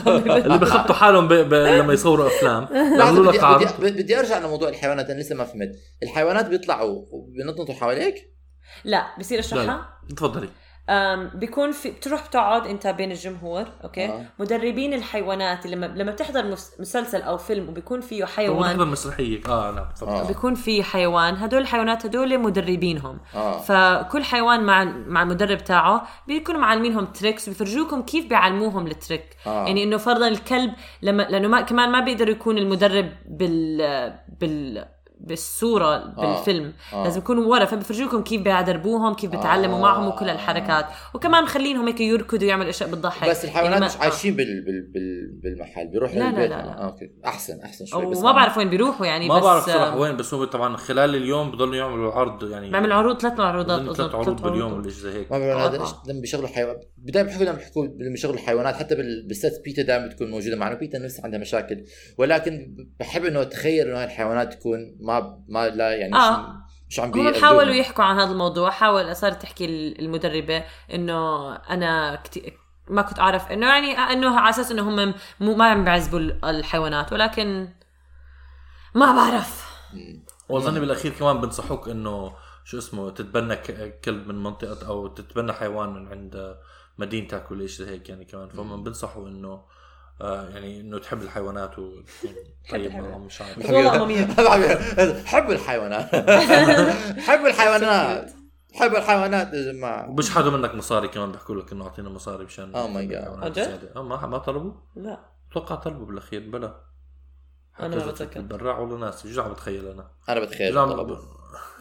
اللي 0.07 0.59
بخبطوا 0.59 0.95
حالهم. 0.95 1.33
لما 1.33 1.93
يصوروا 1.93 2.27
أفلام. 2.27 2.65
بيعملوا 2.65 3.27
بدي, 3.29 3.39
لك 3.39 3.45
عرض. 3.45 3.81
بدي, 3.81 4.03
بدي 4.03 4.19
أرجع 4.19 4.39
لموضوع 4.39 4.69
الحيوانات 4.69 5.11
أنا 5.11 5.21
لسه 5.21 5.35
ما 5.35 5.45
فهمت. 5.45 5.71
الحيوانات 6.03 6.47
بيطلعوا 6.47 7.05
وبينططوا 7.11 7.75
حواليك؟ 7.75 8.15
لا 8.85 9.07
بصير 9.19 9.39
أشرحها؟ 9.39 9.89
تفضلي. 10.17 10.49
بيكون 11.35 11.73
في 11.73 11.91
بتروح 11.91 12.27
بتقعد 12.27 12.67
انت 12.67 12.87
بين 12.87 13.11
الجمهور 13.11 13.65
أوكي 13.85 14.05
آه. 14.07 14.09
آه. 14.09 14.25
مدربين 14.39 14.95
الحيوانات 14.95 15.67
لما 15.67 15.87
لما 15.87 16.13
بتحضر 16.13 16.47
مس- 16.47 16.73
مسلسل 16.81 17.23
أو 17.23 17.37
فيلم 17.39 17.69
وبيكون 17.69 18.01
فيه 18.01 18.25
حيوان 18.25 18.79
مسرحية 18.89 19.41
آه 19.49 19.73
نعم 19.73 19.87
تفضل 19.97 20.13
آه. 20.13 20.27
بيكون 20.27 20.55
في 20.55 20.83
حيوان 20.83 21.35
هدول 21.37 21.61
الحيوانات 21.63 22.07
هدول 22.07 22.39
مدربينهم 22.39 23.19
آه 23.35 23.59
فكل 23.59 24.25
حيوان 24.25 24.63
مع 24.65 24.85
مع 24.85 25.23
المدرب 25.23 25.59
تاعه 25.59 26.07
بيكونوا 26.27 26.61
معلمينهم 26.61 27.05
tricks 27.05 27.49
بيفرجوكم 27.49 28.03
كيف 28.03 28.27
بيعلموهم 28.27 28.87
ال 28.87 28.95
trick 28.95 29.37
آه. 29.47 29.67
يعني 29.67 29.83
إنه 29.83 29.97
فرضا 29.97 30.29
الكلب 30.29 30.73
لما 31.03 31.23
لأنه 31.23 31.49
ما 31.49 31.61
كمان 31.61 31.91
ما 31.93 32.01
بيقدر 32.01 32.29
يكون 32.29 32.59
المدرب 32.59 33.09
بال 33.27 34.13
بال 34.41 34.85
بالصورة 35.21 35.99
بالفيلم. 35.99 36.73
آه. 36.93 37.05
لازم 37.05 37.19
يكونوا 37.21 37.45
ورا. 37.47 37.65
فبفرجوكم 37.65 38.23
كيف 38.23 38.41
بيدربوهم 38.43 39.15
كيف 39.15 39.31
بيتعلموا 39.31 39.79
آه. 39.79 39.81
معهم 39.83 40.07
وكل 40.09 40.29
الحركات. 40.29 40.87
وكمان 41.15 41.43
مخلينهم 41.45 41.87
هيك 41.87 42.01
يركضوا 42.01 42.49
يعملوا 42.49 42.71
أشياء 42.71 42.91
بتضحك 42.91 43.31
بس 43.31 43.45
الحيوانات 43.45 43.73
يعني 43.81 43.87
مش 43.87 43.97
عايشين 44.01 44.37
بال 44.37 44.65
بال 44.65 44.83
بال 44.83 45.31
بالمحل 45.43 45.87
بيروحوا 45.87 46.17
لا، 46.17 46.21
لا، 46.21 46.29
للبيت 46.31 46.51
لا، 46.51 46.57
لا. 46.57 46.79
آه. 46.83 46.87
أوكي. 46.87 47.11
أحسن 47.27 47.61
أحسن 47.61 47.87
شوي 47.87 48.07
بس 48.07 48.17
وما 48.19 48.33
بعرف 48.33 48.59
وين 48.59 48.71
بيروحوا 48.71 49.07
يعني 49.07 49.29
ما 49.29 49.37
بس 49.39 49.43
بعرف 49.45 49.67
صراحة 49.67 49.93
آه، 49.93 49.97
وين 50.01 50.17
بس 50.17 50.35
هو 50.35 50.45
طبعا 50.45 50.77
خلال 50.77 51.15
اليوم 51.15 51.51
بضلوا 51.51 51.77
يعملوا 51.77 52.13
عرض 52.13 52.51
يعني. 52.51 52.71
بعمل 52.71 52.93
عروض 52.93 53.21
ثلاث 53.21 53.41
عروضات 53.41 53.97
ثلاث 53.97 54.15
عروض 54.15 54.43
باليوم 54.43 54.73
ولا 54.73 54.83
شيء 54.83 54.91
زي 54.91 55.13
هيك. 55.19 55.33
ما 55.33 55.39
بعرف 55.39 55.57
آه. 55.63 55.69
هذا 55.69 55.87
لما 56.09 56.21
بيشغلوا 56.21 56.49
حيوان 56.49 56.77
دائما 56.99 57.29
بيحكوا 57.29 57.45
لما 57.47 57.57
بيحكوا 57.57 57.85
لما 57.87 58.11
بيشغلوا 58.11 58.39
حيوانات 58.39 58.75
حتى 58.77 58.95
بال- 58.95 59.27
بالست 59.29 59.63
بيتا 59.65 59.83
دائما 59.83 60.07
بتكون 60.07 60.31
موجودة 60.31 60.57
معنا 60.57 60.75
بيتا 60.75 60.97
لسه 60.97 61.25
عندها 61.25 61.39
مشاكل. 61.41 61.85
ولكن 62.19 62.77
بحب 63.01 63.25
إنه 63.25 63.43
أتخيل 63.43 63.87
إنه 63.89 63.99
هاي 63.99 64.05
الحيوانات 64.05 64.55
تكون 64.55 64.97
ما 65.07 65.45
ما 65.49 65.69
لا 65.69 65.93
يعني 65.97 66.15
آه. 66.15 66.57
مش 66.89 66.93
مش 66.93 67.01
عم 67.01 67.13
هم. 67.19 67.35
حاولوا 67.35 67.75
يحكوا 67.75 68.05
عن 68.05 68.19
هذا 68.19 68.31
الموضوع 68.33 68.71
حاول 68.71 69.17
صارت 69.17 69.43
تحكي 69.43 69.65
المدربة 69.99 70.65
إنه 70.95 71.53
أنا 71.57 72.17
كتير 72.25 72.59
ما 72.89 73.03
كنت 73.03 73.19
أعرف 73.19 73.53
إنه 73.53 73.67
يعني 73.67 73.93
إنه 73.99 74.41
على 74.41 74.51
أساس 74.51 74.71
إنه 74.71 74.83
هم 74.91 75.15
مو 75.41 75.55
ما 75.55 75.65
عم 75.71 75.85
بيعذبوا 75.85 76.19
الحيوانات 76.51 77.13
ولكن 77.13 77.69
ما 78.95 79.13
بعرف 79.13 79.67
وأظن 80.49 80.81
بالأخير 80.81 81.13
كمان 81.13 81.41
بنصحوك 81.41 81.89
إنه 81.89 82.33
شو 82.65 82.79
اسمه 82.79 83.11
تتبنى 83.11 83.57
ك- 83.57 84.01
كلب 84.01 84.29
من 84.29 84.43
منطقة 84.43 84.87
أو 84.87 85.07
تتبنى 85.07 85.53
حيوان 85.53 85.89
من 85.95 86.09
عند 86.09 86.57
مدينتك 86.99 87.51
ولا 87.51 87.67
شيء 87.67 87.87
زي 87.87 87.93
هيك 87.93 88.09
يعني 88.09 88.25
كمان 88.25 88.49
فهم 88.49 88.83
بنصحوا 88.85 89.29
إنه 89.29 89.63
آه 90.21 90.49
يعني 90.49 90.81
إنه 90.81 90.99
تحب 90.99 91.23
الحيوانات 91.23 91.79
وتكون 91.79 92.35
طيب. 92.71 92.93
معهم 92.93 93.27
مش 93.27 93.43
عارف. 93.43 93.67
حب 95.27 95.51
الحيوانات. 95.51 96.15
حب 97.27 97.47
الحيوانات. 97.47 98.31
حب 98.81 98.95
الحيوانات 98.95 99.53
يا 99.55 99.73
جماعة. 99.73 100.11
وبيشحدوا 100.11 100.51
منك 100.51 100.75
مصاري 100.75 101.09
كمان 101.09 101.33
بيحكوا 101.33 101.55
لك 101.55 101.73
إنه 101.73 101.85
أعطينا 101.85 102.09
مصاري 102.09 102.45
مشان 102.45 102.73
Oh 102.73 102.99
جد؟ 103.45 103.55
زيادة. 103.55 103.97
آه 103.97 104.03
ما 104.03 104.27
ما 104.27 104.39
طلبوا؟ 104.39 104.73
لا. 104.97 105.21
أتوقع 105.51 105.75
طلبوا 105.75 106.07
بالأخير 106.07 106.51
بلا. 106.51 106.86
أنا 107.81 107.97
ما 107.97 108.07
بتذكر. 108.07 108.41
البراع 108.41 108.79
ولا 108.79 108.97
ناس 108.97 109.27
شو 109.27 109.43
عم 109.43 109.53
بتخيل 109.53 109.87
أنا؟ 109.89 110.05
أنا 110.29 110.41
بتخيل 110.41 110.79
عم- 110.79 111.17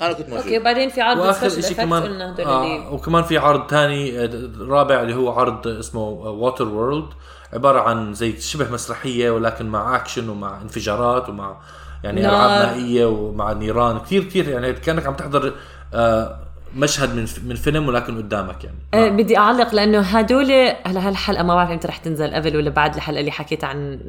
أنا 0.01 0.13
كنت 0.13 0.29
أوكي 0.29 0.49
موجود 0.49 0.63
بعدين 0.63 0.89
في 0.89 1.01
عرض 1.01 1.17
وآخر 1.19 1.49
شيء 1.49 1.77
كمان 1.77 2.03
قلنا 2.03 2.36
آه 2.45 2.93
وكمان 2.93 3.23
في 3.23 3.38
عرض 3.38 3.69
ثاني 3.69 4.25
رابع 4.60 5.01
اللي 5.01 5.15
هو 5.15 5.29
عرض 5.39 5.67
اسمه 5.67 6.01
Waterworld 6.09 7.05
عبارة 7.53 7.79
عن 7.79 8.13
زي 8.13 8.39
شبه 8.39 8.71
مسرحية 8.71 9.31
ولكن 9.31 9.65
مع 9.65 9.95
اكشن 9.95 10.29
ومع 10.29 10.62
انفجارات 10.62 11.29
ومع 11.29 11.58
يعني 12.03 12.21
نار. 12.21 12.31
ألعاب 12.31 12.67
مائية 12.77 13.05
ومع 13.05 13.53
نيران. 13.53 13.99
كثير 13.99 14.23
كثير 14.23 14.49
يعني 14.49 14.73
كأنك 14.73 15.05
عم 15.08 15.13
تحضر 15.15 15.53
آه 15.93 16.39
مشهد 16.75 17.15
من 17.15 17.25
من 17.45 17.55
فيلم 17.55 17.88
ولكن 17.88 18.17
قدامك 18.17 18.63
يعني. 18.63 18.77
أه 18.93 19.09
بدي 19.09 19.38
أعلق 19.38 19.75
لأنه 19.75 19.99
هدول 19.99 20.51
هلا 20.85 21.07
هالحلقة 21.07 21.43
ما 21.43 21.55
بعرف 21.55 21.71
إمتى 21.71 21.88
رح 21.88 21.97
تنزل 21.97 22.33
قبل 22.33 22.57
ولا 22.57 22.69
بعد 22.69 22.95
الحلقة 22.95 23.19
اللي 23.19 23.31
حكيت 23.31 23.63
عن 23.63 23.99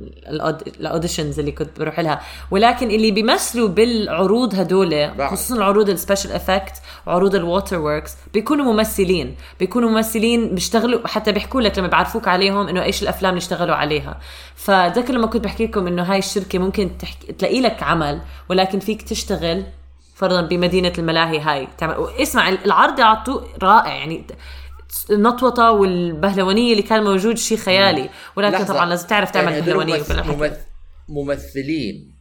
ال 0.81 0.87
auditions 0.87 1.39
اللي 1.39 1.53
كنت 1.53 1.81
بروح 1.81 2.01
لها. 2.01 2.21
ولكن 2.51 2.91
اللي 2.91 3.11
بيمثلوا 3.11 3.69
بالعروض 3.69 4.55
هدول. 4.55 5.11
خصوصا 5.31 5.57
العروض 5.57 5.89
ال 5.89 5.94
special 5.94 6.33
effect 6.33 6.73
وعروض 7.07 7.35
ال 7.35 7.42
water 7.42 7.79
works 7.79 8.17
بيكونوا 8.35 8.73
ممثلين. 8.73 9.35
بيكونوا 9.61 9.91
ممثلين 9.91 10.55
بيشتغلوا 10.55 11.09
حتى 11.09 11.33
بيحكوا 11.33 11.61
لك 11.61 11.79
لما 11.79 11.89
بيعرفوك 11.89 12.29
عليهم 12.29 12.69
إنه 12.69 12.83
إيش 12.83 13.03
الأفلام 13.03 13.31
اللي 13.31 13.39
اشتغلوا 13.39 13.75
عليها. 13.75 14.21
فذكر 14.55 15.15
لما 15.15 15.27
كنت 15.27 15.45
بحكي 15.45 15.67
لكم 15.67 15.87
إنه 15.87 16.03
هاي 16.03 16.19
الشركة 16.19 16.59
ممكن 16.59 16.91
تحكي 16.99 17.33
تلاقي 17.33 17.61
لك 17.61 17.83
عمل 17.83 18.21
ولكن 18.49 18.79
فيك 18.79 19.03
تشتغل 19.03 19.65
فرضا 20.17 20.41
بمدينة 20.41 20.93
الملاهي 20.99 21.41
هاي. 21.41 21.69
تعمل 21.79 21.97
واسمع 21.97 22.49
العرض 22.49 23.01
عطوه 23.01 23.47
رائع. 23.63 23.95
يعني 23.95 24.27
النطوطة 25.11 25.71
والبهلوانية 25.71 26.73
اللي 26.73 26.83
كان 26.83 27.05
موجود 27.05 27.39
شيء 27.39 27.59
خيالي. 27.59 28.11
ولكن 28.37 28.55
لحظة. 28.55 28.75
طبعا 28.75 28.87
لازم 28.87 29.09
تعرف 29.09 29.31
تعمل 29.31 29.53
يعني 29.53 29.67
بهلوانية 29.67 30.03
ممث- 30.03 30.53
ممثلين. 31.09 32.17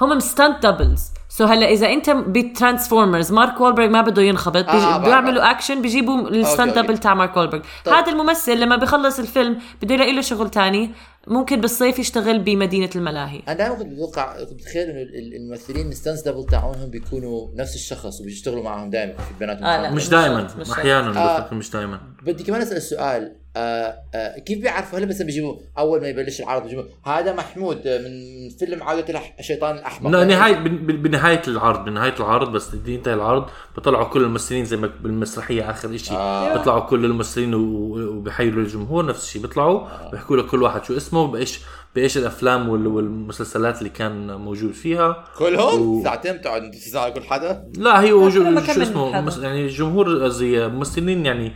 هم 0.00 0.18
stunt 0.20 0.66
doubles 0.66 1.02
so 1.28 1.44
هلا 1.44 1.68
إذا 1.68 1.92
أنت 1.92 2.10
بترانسفورمرز 2.10 3.32
مارك 3.32 3.60
وولبرغ 3.60 3.88
ما 3.88 4.00
بده 4.02 4.22
ينخبط. 4.22 4.64
بيجي 4.64 4.76
آه، 4.84 4.90
بعرف. 4.90 5.04
بيعملوا 5.04 5.50
اكشن 5.50 5.82
بيجيبوا 5.82 6.28
ال 6.28 6.35
stunt. 6.35 6.78
double 6.78 6.98
تاع 6.98 7.14
مارك 7.14 7.36
وولبرغ. 7.36 7.60
طيب. 7.84 7.94
هذا 7.94 8.12
الممثل 8.12 8.60
لما 8.60 8.76
بيخلص 8.76 9.18
الفيلم 9.18 9.58
بده 9.82 9.94
يلاقي 9.94 10.12
له 10.12 10.20
شغل 10.20 10.50
تاني. 10.50 10.90
ممكن 11.26 11.60
بالصيف 11.60 11.98
يشتغل 11.98 12.38
بمدينة 12.38 12.90
الملاهي 12.96 13.42
أنا 13.48 13.56
دائما 13.56 13.74
كنت 13.74 13.92
بتوقع 13.92 14.44
كنت 14.44 14.52
بتخيل 14.52 14.90
إنه 14.90 15.02
ال- 15.02 15.36
الممثلين 15.36 15.88
ال 15.88 15.93
stunts 15.93 16.22
double 16.22 16.46
تاعونهم 16.46 16.90
بيكونوا 16.90 17.48
نفس 17.54 17.74
الشخص 17.74 18.20
وبيشتغلوا 18.20 18.62
معهم 18.62 18.90
دائما 18.90 19.12
في 19.12 19.34
بيناتهم 19.40 19.64
آه،. 19.64 19.90
مش 19.90 20.08
دائما 20.08 20.48
أحيانا 20.72 21.48
آه. 21.50 21.54
مش 21.54 21.70
دائما 21.70 22.00
بدي 22.22 22.42
كمان 22.44 22.62
أسأل 22.62 22.76
السؤال 22.76 23.36
آه 23.56 23.94
آه 24.14 24.38
كيف 24.38 24.58
بيعرفوا؟ 24.58 24.98
هلا 24.98 25.06
مثلا 25.06 25.26
بيجيبوا 25.26 25.56
أول 25.78 26.00
ما 26.00 26.08
يبلش 26.08 26.40
العرض 26.40 26.62
بيجيبوا 26.62 26.84
هذا 27.04 27.32
محمود 27.32 27.76
من 27.88 28.48
فيلم 28.58 28.80
الأح- 28.82 29.38
الشيطان 29.38 29.76
الأحمر. 29.78 30.10
لا 30.10 30.24
نهاية 30.24 30.54
بن- 30.54 30.76
بن- 30.86 31.02
بنهاية 31.02 31.42
العرض 31.48 31.84
بنهاية 31.84 32.14
العرض 32.20 32.52
بس 32.52 32.74
بدي 32.74 32.94
ينتهي 32.94 33.14
العرض 33.14 33.46
بيطلعوا 33.76 34.04
كل 34.04 34.22
الممثلين 34.22 34.64
زي 34.64 34.76
ما 34.76 34.90
بالمسرحية 35.00 35.70
آخر 35.70 35.94
إشي. 35.94 36.14
آه. 36.14 36.56
بيطلعوا 36.58 36.80
كل 36.80 37.04
الممثلين 37.04 37.54
و- 37.54 38.16
وبيحيوا 38.16 38.52
الجمهور 38.52 39.06
نفس 39.06 39.24
الشيء 39.24 39.42
بيطلعوا 39.42 40.10
بيحكوا 40.10 40.36
لك 40.36 40.46
كل 40.46 40.62
واحد 40.62 40.84
شو 40.84 40.96
اسمه 40.96 41.20
وبإيش 41.22 41.60
بإيش 41.94 42.18
الأفلام 42.18 42.68
وال- 42.68 42.86
والمسلسلات 42.86 43.78
اللي 43.78 43.88
كان 43.90 44.36
موجود 44.36 44.72
فيها. 44.72 45.24
كلهم؟ 45.38 45.88
و- 45.88 46.02
ساعتين 46.04 46.32
بتقعد 46.36 46.70
تسمع 46.70 47.08
كل 47.08 47.22
حدا؟ 47.22 47.64
لا 47.76 48.00
هي 48.00 48.12
وجو- 48.12 48.44
كل 48.44 48.50
ما 48.54 48.66
شو 48.74 48.82
اسمه 48.82 49.12
حدا. 49.12 49.20
مس- 49.20 49.38
يعني 49.38 49.64
الجمهور 49.64 50.28
زي 50.28 50.68
ممثلين 50.68 51.26
يعني 51.26 51.52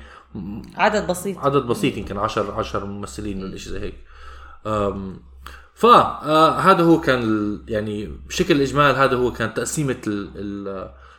عدد 0.76 1.06
بسيط. 1.06 1.38
عدد 1.38 1.62
بسيط 1.62 1.96
يمكن 1.96 2.18
10 2.18 2.52
10 2.52 2.84
ممثلين 2.84 3.42
ولا 3.42 3.56
شيء 3.56 3.72
زي 3.72 3.80
هيك. 3.80 3.94
أم، 4.66 5.20
ف 5.74 5.86
آه، 5.86 6.72
هو 6.82 7.00
كان 7.00 7.58
يعني 7.68 8.06
بشكل 8.28 8.54
الإجمال 8.56 8.96
هذا 8.96 9.16
هو 9.16 9.32
كان 9.32 9.54
تقسيمة 9.54 9.96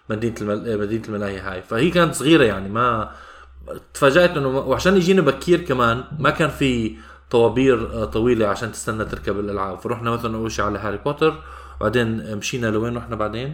مدينة 0.09 0.35
المل... 0.41 0.79
مدينة 0.79 1.03
الملاهي 1.07 1.39
هاي. 1.39 1.61
فهي 1.61 1.89
كانت 1.89 2.15
صغيرة 2.15 2.43
يعني 2.43 2.69
ما 2.69 3.11
تفاجأت 3.93 4.37
إنه 4.37 4.47
وعشان 4.47 4.97
يجينا 4.97 5.21
بكير 5.21 5.61
كمان 5.61 6.03
ما 6.19 6.29
كان 6.29 6.49
في 6.49 6.95
طوابير 7.29 7.93
آه، 7.93 8.05
طويلة 8.05 8.47
عشان 8.47 8.71
تستنى 8.71 9.05
تركب 9.05 9.39
الألعاب. 9.39 9.79
فرحنا 9.79 10.11
مثلا 10.11 10.35
أول 10.37 10.51
شيء 10.51 10.65
على 10.65 10.79
هاري 10.79 10.97
بوتر 10.97 11.33
بعدين 11.81 12.37
مشينا 12.37 12.67
لوين 12.67 12.97
رحنا 12.97 13.15
بعدين؟ 13.15 13.53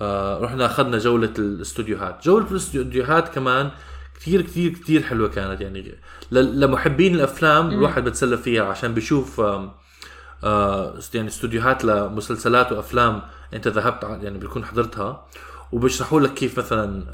آه 0.00 0.38
رحنا 0.40 0.66
أخذنا 0.66 0.98
جولة 0.98 1.32
الاستوديوهات 1.38 2.24
جولة 2.24 2.50
الاستوديوهات 2.50 3.28
كمان 3.28 3.70
كثير 4.20 4.42
كثير 4.42 4.72
كثير 4.72 5.02
حلوة 5.02 5.28
كانت 5.28 5.60
يعني. 5.60 5.94
لمحبين 6.32 7.14
الأفلام 7.14 7.68
الواحد 7.70 8.04
بتسلى 8.04 8.36
فيها 8.36 8.64
عشان 8.64 8.94
بيشوف 8.94 9.40
آه 9.40 10.94
يعني 11.14 11.28
استوديوهات 11.28 11.84
لمسلسلات 11.84 12.72
وأفلام 12.72 13.22
أنت 13.54 13.68
ذهبت 13.68 14.02
يعني 14.02 14.38
بيكون 14.38 14.64
حضرتها. 14.64 15.26
وبيشرحوا 15.72 16.20
لك 16.20 16.34
كيف 16.34 16.58
مثلا 16.58 17.04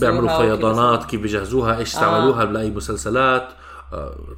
بيعملوا 0.00 0.38
فيضانات 0.38 1.04
كيف 1.04 1.20
بيجهزوها 1.20 1.78
إيش 1.78 1.88
استعملوها 1.88 2.44
لأي 2.44 2.70
مسلسلات. 2.70 3.42
آه، 3.42 3.63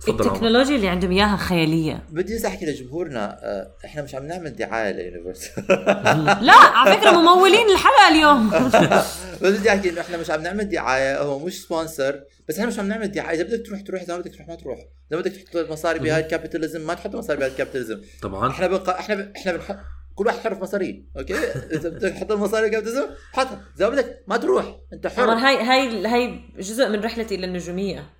تفضل 0.01 0.25
عمر. 0.25 0.33
التكنولوجيا 0.33 0.77
اللي 0.77 0.89
عندهم 0.89 1.11
إياها 1.11 1.37
خيالية. 1.37 2.05
بدي 2.11 2.35
بس 2.37 2.45
احكي 2.45 2.67
لجمهورنا 2.67 3.39
آه، 3.43 3.71
إحنا 3.85 4.03
مش 4.03 4.15
عم 4.15 4.27
نعمل 4.27 4.57
دعاية 4.57 4.93
ليونيفرسال 4.93 5.65
لا 6.47 6.53
على 6.53 6.97
فكرة 6.97 7.11
ممولين 7.11 7.67
الحلقة 7.71 8.09
اليوم. 8.09 8.51
بس 9.43 9.59
بدي 9.59 9.71
أحكي 9.71 9.91
إنه 9.91 10.01
إحنا 10.01 10.17
مش 10.17 10.31
عم 10.31 10.43
نعمل 10.43 10.69
دعاية 10.69 11.23
هو 11.23 11.39
مش 11.39 11.63
sponsor 11.63 12.21
بس 12.49 12.59
إحنا 12.59 12.67
مش 12.71 12.79
عم 12.79 12.89
نعمل 12.89 13.09
دعاية. 13.09 13.37
إذا 13.41 13.43
بدك 13.57 13.67
تروح 13.67 13.81
تروح 13.81 14.03
إذا 14.03 14.15
ما 14.15 14.21
بدك 14.21 14.35
تروح 14.35 14.49
ما 14.49 14.55
تروح. 14.55 14.79
إذا 15.13 15.21
بدك 15.21 15.33
تحط 15.33 15.71
مصاري 15.71 15.99
بهاي 15.99 16.21
ال 16.21 16.27
capitalism 16.27 16.87
ما 16.87 16.95
تحط 16.95 17.17
مصاري 17.17 17.39
بهاي 17.39 17.51
ال 17.51 17.55
capitalism 17.55 18.01
طبعا. 18.23 18.51
إحنا 18.51 18.67
بقى 18.67 19.01
إحنا 19.01 19.15
ب... 19.15 19.33
إحنا 19.37 19.53
بنحط 19.53 19.77
كل 20.15 20.27
واحد 20.27 20.39
حر 20.39 20.55
في 20.55 20.61
مصاريه 20.61 21.03
أوكي؟ 21.19 21.35
إذا 21.73 21.89
بدك 21.89 22.13
تحط 22.13 22.33
المصاري 22.33 22.63
بال 22.63 22.70
capitalism 22.70 23.07
حطها. 23.33 23.61
إذا 23.77 23.89
بدك 23.89 24.23
ما 24.29 24.37
تروح. 24.37 24.77
أنت 24.93 25.07
طبعا 25.07 25.39
حر 25.39 25.47
هاي 25.47 25.57
هاي 25.57 26.07
هاي 26.07 26.41
جزء 26.59 26.89
من 26.89 27.01
رحلتي 27.01 27.35
إلى 27.35 27.47
النجوميه 27.47 28.17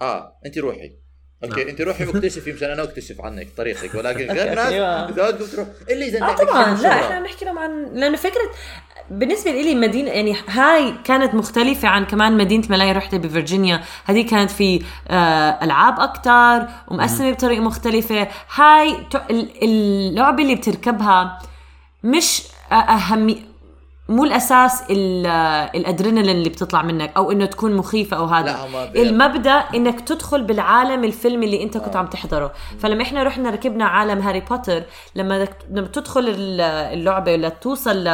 آه 0.00 0.38
انت 0.46 0.58
روحي 0.58 0.92
أوكي 1.44 1.60
نعم. 1.60 1.68
انت 1.68 1.80
روحي 1.80 2.04
واكتشفي 2.04 2.52
مشان 2.52 2.70
أنا 2.70 2.82
أكتشف 2.82 3.20
عنك 3.20 3.46
طريقك 3.56 3.94
ولكن 3.94 4.30
غير 4.36 4.54
ناس 4.54 4.72
أيوة. 4.72 5.08
اذا 5.08 5.30
بدكم 5.30 5.46
تروح 5.46 5.68
إلا 5.90 6.06
إذا 6.06 6.24
عندك 6.24 6.42
طبعا 6.42 6.74
لا. 6.74 6.88
إحنا 6.88 7.14
عم 7.16 7.24
نحكي 7.24 7.44
لهم 7.44 7.58
عن 7.58 7.84
لأنه 7.94 8.16
فكره 8.16 8.50
بالنسبة 9.10 9.50
لي 9.50 9.74
مدينه 9.74 10.10
يعني 10.10 10.36
هاي 10.48 10.94
كانت 11.04 11.34
مختلفة 11.34 11.88
عن 11.88 12.04
كمان 12.04 12.36
مدينة 12.36 12.64
ملاهي 12.70 12.92
رحتها 12.92 13.18
بفرجينيا 13.18 13.84
هذه 14.04 14.28
كانت 14.28 14.50
في 14.50 14.82
آه 15.08 15.64
ألعاب 15.64 16.00
أكثر 16.00 16.68
ومقسمة 16.88 17.30
بطريقة 17.30 17.60
مختلفة 17.60 18.28
هاي 18.54 18.96
اللعبة 19.62 20.42
اللي 20.42 20.54
بتركبها 20.54 21.38
مش 22.04 22.42
اهمي 22.72 23.42
مو 24.08 24.24
الأساس 24.24 24.82
ال- 24.90 25.26
الأدرينالين 25.76 26.36
اللي 26.36 26.48
بتطلع 26.48 26.82
منك 26.82 27.12
أو 27.16 27.32
إنه 27.32 27.46
تكون 27.46 27.74
مخيفة 27.76 28.16
أو 28.16 28.24
هذا. 28.24 28.46
لا، 28.52 29.02
المبدأ 29.08 29.50
إنك 29.50 30.00
تدخل 30.00 30.42
بالعالم 30.44 31.04
الفيلم 31.04 31.42
اللي 31.42 31.62
أنت 31.62 31.78
كنت 31.78 31.96
عم 31.96 32.06
تحضره. 32.06 32.52
فلما 32.78 33.02
إحنا 33.02 33.22
رحنا 33.22 33.50
ركبنا 33.50 33.84
عالم 33.84 34.18
هاري 34.18 34.40
بوتر 34.40 34.82
لما 35.14 35.48
لما 35.70 35.86
تدخل 35.86 36.28
ال- 36.28 36.60
اللعبة 36.98 37.32
ولا 37.32 37.48
توصل 37.48 38.04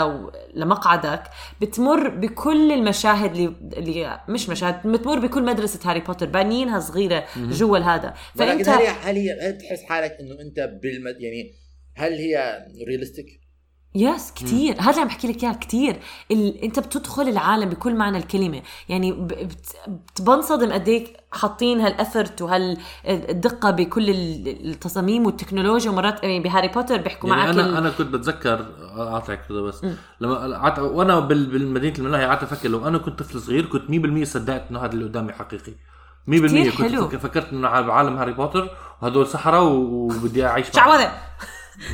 لمقعدك 0.54 1.22
بتمر 1.60 2.08
بكل 2.08 2.72
المشاهد 2.72 3.34
اللي, 3.36 3.52
اللي 3.76 4.20
مش 4.28 4.48
مشاهد 4.48 4.86
بتمر 4.86 5.18
بكل 5.18 5.44
مدرسة 5.44 5.90
هاري 5.90 6.00
بوتر 6.00 6.26
بانيينها 6.26 6.80
صغيرة 6.80 7.24
جوا 7.36 7.78
هذا 7.78 8.14
فأنت 8.34 8.68
هل 9.02 9.16
هي 9.16 9.30
هل 9.30 9.52
بتحس 9.52 9.82
حالك 9.88 10.16
إنه 10.20 10.40
أنت 10.40 10.70
بالمد 10.82 11.16
يعني 11.20 11.52
هل 11.96 12.12
هي 12.12 12.58
realistic؟ 12.88 13.43
Yes 13.96 14.32
كتير 14.32 14.80
هذا 14.80 15.00
عم 15.00 15.06
بحكي 15.08 15.28
لك 15.28 15.42
إياه 15.44 15.52
كثير 15.52 15.96
ال... 16.30 16.58
أنت 16.62 16.78
بتدخل 16.78 17.28
العالم 17.28 17.68
بكل 17.68 17.94
معنى 17.94 18.18
الكلمة 18.18 18.62
يعني. 18.88 19.12
بت... 19.12 19.76
بتنصدم 19.88 20.72
قد 20.72 20.88
إيه 20.88 21.06
حاطين 21.32 21.80
هال 21.80 21.96
effort 21.96 22.42
وهالدقة 22.42 23.70
بكل 23.70 24.10
ال- 24.10 24.70
التصاميم 24.70 25.26
والتكنولوجيا 25.26 25.90
ومرات 25.90 26.22
يعني 26.22 26.40
بهاري 26.40 26.68
بوتر 26.68 26.96
بيحكوا 26.96 27.28
يعني 27.30 27.42
معك 27.42 27.54
أنا 27.54 27.66
ال... 27.66 27.76
أنا 27.76 27.90
كنت 27.90 28.06
بتذكر 28.14 28.66
أقاطعك 28.96 29.46
كذا 29.48 29.60
بس 29.60 29.86
لما 30.20 30.56
قعدت 30.58 30.78
وأنا 30.78 31.20
بال- 31.20 31.46
بالمدينة 31.46 31.98
الملاهي 31.98 32.24
قعدت 32.26 32.42
أفكر 32.42 32.68
لو 32.68 32.88
أنا 32.88 32.98
كنت 32.98 33.18
طفل 33.22 33.40
صغير 33.40 33.66
كنت 33.66 33.90
100% 34.22 34.24
صدقت 34.24 34.64
إنه 34.70 34.80
هذا 34.80 34.92
اللي 34.92 35.04
قدامي 35.04 35.32
حقيقي 35.32 35.72
100% 35.72 36.34
كتير 36.46 36.70
كنت 36.70 36.82
حلو. 36.82 37.08
فك- 37.08 37.16
فكرت 37.16 37.52
إنه 37.52 37.68
عالم 37.68 38.16
هاري 38.16 38.32
بوتر 38.32 38.70
وهدول 39.02 39.26
سحره 39.26 39.62
وبدي 39.62 40.46
أعيش 40.46 40.66
معهم. 40.76 40.90
شعوذه 40.90 41.12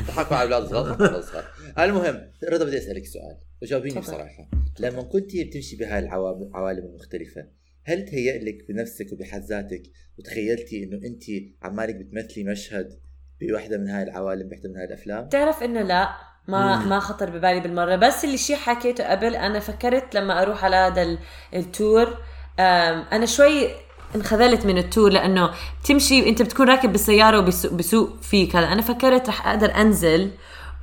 ضحكوا 0.07 0.37
على 0.37 0.55
أولاد 0.55 0.69
صغار 0.69 0.93
أولاد 0.93 1.23
صغار. 1.23 1.43
المهم 1.79 2.21
رضا 2.49 2.65
بدي 2.65 2.77
أسألك 2.77 3.05
سؤال 3.05 3.37
وجاوبيني. 3.61 3.99
بصراحة 3.99 4.47
لما 4.79 5.01
كنت 5.03 5.35
بتمشي 5.37 5.75
بهاي 5.75 5.99
العوالم 5.99 6.85
المختلفة 6.85 7.45
هل 7.83 8.05
تهيأ 8.05 8.37
لك 8.37 8.65
بنفسك 8.69 9.13
وبحد 9.13 9.41
ذاتك 9.41 9.83
وتخيلتي 10.19 10.83
إنه 10.83 10.97
انت 11.07 11.23
عمالك 11.63 11.95
بتمثلي 11.95 12.43
مشهد 12.43 12.99
بوحدة 13.41 13.77
من 13.77 13.87
هاي 13.89 14.03
العوالم 14.03 14.49
بوحدة 14.49 14.69
من 14.69 14.75
هاي 14.77 14.85
الأفلام؟ 14.85 15.25
بتعرف 15.25 15.63
إنه 15.63 15.81
لا 15.81 16.09
ما 16.47 16.85
ما 16.85 16.99
خطر 16.99 17.29
ببالي 17.29 17.59
بالمرة 17.59 17.95
بس 17.95 18.23
اللي 18.25 18.37
شيء 18.37 18.55
حكيته 18.55 19.03
قبل 19.11 19.35
أنا 19.35 19.59
فكرت 19.59 20.15
لما 20.15 20.41
أروح 20.41 20.65
على 20.65 20.75
هذا 20.75 21.01
ال- 21.01 21.19
ال 21.55 21.67
tour 21.67 22.17
أنا 22.59 23.25
شوي 23.25 23.67
انخذلت 24.15 24.65
من 24.65 24.77
ال 24.77 24.84
tour 24.84 25.11
لأنه 25.11 25.51
بتمشي 25.83 26.29
أنت 26.29 26.41
بتكون 26.41 26.69
راكب 26.69 26.91
بالسيارة 26.91 27.39
وبسوق 27.39 27.73
بسوق 27.73 28.21
فيك 28.21 28.55
هذا 28.55 28.65
أنا 28.65 28.81
فكرت 28.81 29.27
رح 29.29 29.47
أقدر 29.47 29.75
أنزل 29.75 30.31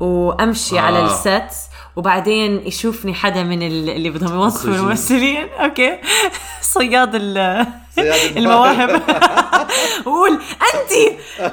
وأمشي 0.01 0.79
آه. 0.79 0.83
على 0.83 1.05
ال 1.05 1.21
set 1.21 1.69
وبعدين 1.99 2.67
يشوفني 2.67 3.15
حدا 3.15 3.43
من 3.43 3.63
ال- 3.63 3.91
اللي 3.91 4.11
بدهم 4.11 4.35
يوظفوا. 4.35 4.71
الممثلين. 4.75 5.49
okay. 5.49 5.99
صياد 6.61 7.15
ال- 7.15 7.67
صياد 7.97 8.37
المواهب. 8.37 8.91
وقول 10.07 10.31
أنت 10.75 10.93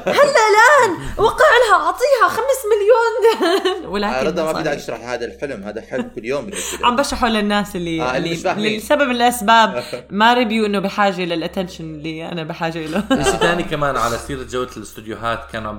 هلا 0.08 0.42
الآن 0.52 0.92
وقع 1.18 1.46
لها 1.66 1.76
أعطيها 1.86 2.28
خمس 2.28 2.62
مليون. 2.72 3.46
ولكن 3.94 4.28
رضا 4.28 4.54
ما 4.54 4.62
داعي 4.62 4.76
تشرح 4.76 5.00
هذا 5.02 5.26
الحلم 5.26 5.64
هذا 5.64 5.82
حلم 5.82 6.12
كل 6.16 6.26
يوم 6.26 6.50
عم 6.84 6.96
بشرحه 6.96 7.28
للناس 7.28 7.76
اللي, 7.76 8.02
آه، 8.02 8.18
اللي 8.18 8.52
اللي, 8.52 8.78
لسبب 8.78 9.12
الأسباب 9.12 9.84
ما 10.10 10.34
ربيوا 10.34 10.68
إنه 10.68 10.80
بحاجة 10.80 11.26
لل 11.26 11.36
attention 11.36 11.84
اللي 11.84 12.30
أنا 12.32 12.44
بحاجة 12.44 12.86
له 12.88 13.04
شيء 13.10 13.24
ثاني 13.24 13.64
كمان 13.64 13.98
على 13.98 14.18
سيرة 14.18 14.44
جودة 14.44 14.72
الاستوديوهات 14.78 15.40
كانوا 15.54 15.74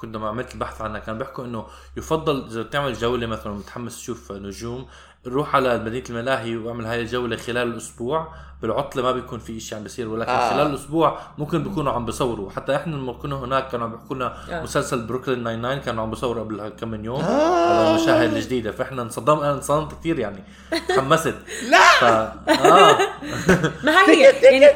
كنت 0.00 0.16
لما 0.16 0.28
عملت 0.28 0.54
البحث 0.54 0.80
عنها 0.80 1.00
كانوا 1.00 1.18
بيحكوا 1.18 1.44
إنه 1.44 1.66
يفضل 1.96 2.46
إذا 2.50 2.62
بتعمل 2.62 2.94
جولة 2.94 3.26
مثلا 3.26 3.52
متحمس 3.52 3.98
تشوف 4.08 4.32
نجوم 4.32 4.86
روح 5.26 5.56
على 5.56 5.78
مدينة 5.78 6.04
الملاهي 6.10 6.56
واعمل 6.56 6.86
هاي 6.86 7.00
الجولة 7.00 7.36
خلال 7.36 7.68
الأسبوع 7.68 8.28
بالعطلة 8.62 9.02
ما 9.02 9.12
بيكون 9.12 9.38
في 9.38 9.60
شيء 9.60 9.78
عم 9.78 9.84
بيصير 9.84 10.08
ولكن 10.08 10.30
آه. 10.30 10.50
خلال 10.50 10.66
الأسبوع 10.66 11.18
ممكن 11.38 11.62
بيكونوا 11.62 11.92
عم 11.92 12.04
بيصوروا 12.04 12.50
حتى 12.50 12.76
إحنا 12.76 12.96
لما 12.96 13.12
كنا 13.12 13.36
هناك 13.36 13.68
كانوا 13.68 13.86
عم 13.86 13.92
بيحكوا 13.92 14.16
لنا 14.16 14.34
آه. 14.50 14.62
مسلسل 14.62 15.06
بروكلين 15.06 15.44
99 15.44 15.78
كانوا 15.78 16.02
عم 16.02 16.10
بيصوروا 16.10 16.44
قبل 16.44 16.68
كم 16.68 16.88
من 16.88 17.04
يوم 17.04 17.20
آه. 17.20 17.68
على 17.68 17.90
المشاهد 17.90 18.32
الجديدة 18.32 18.72
فإحنا 18.72 19.02
انصدمنا 19.02 19.44
أنا 19.44 19.52
انصدمت 19.52 19.92
كثير 20.00 20.18
يعني 20.18 20.44
تحمست 20.88 21.34
لا 21.72 21.78
ف... 22.00 22.04
آه. 22.04 22.98
ما 23.84 24.08
هي 24.08 24.22
يعني 24.44 24.66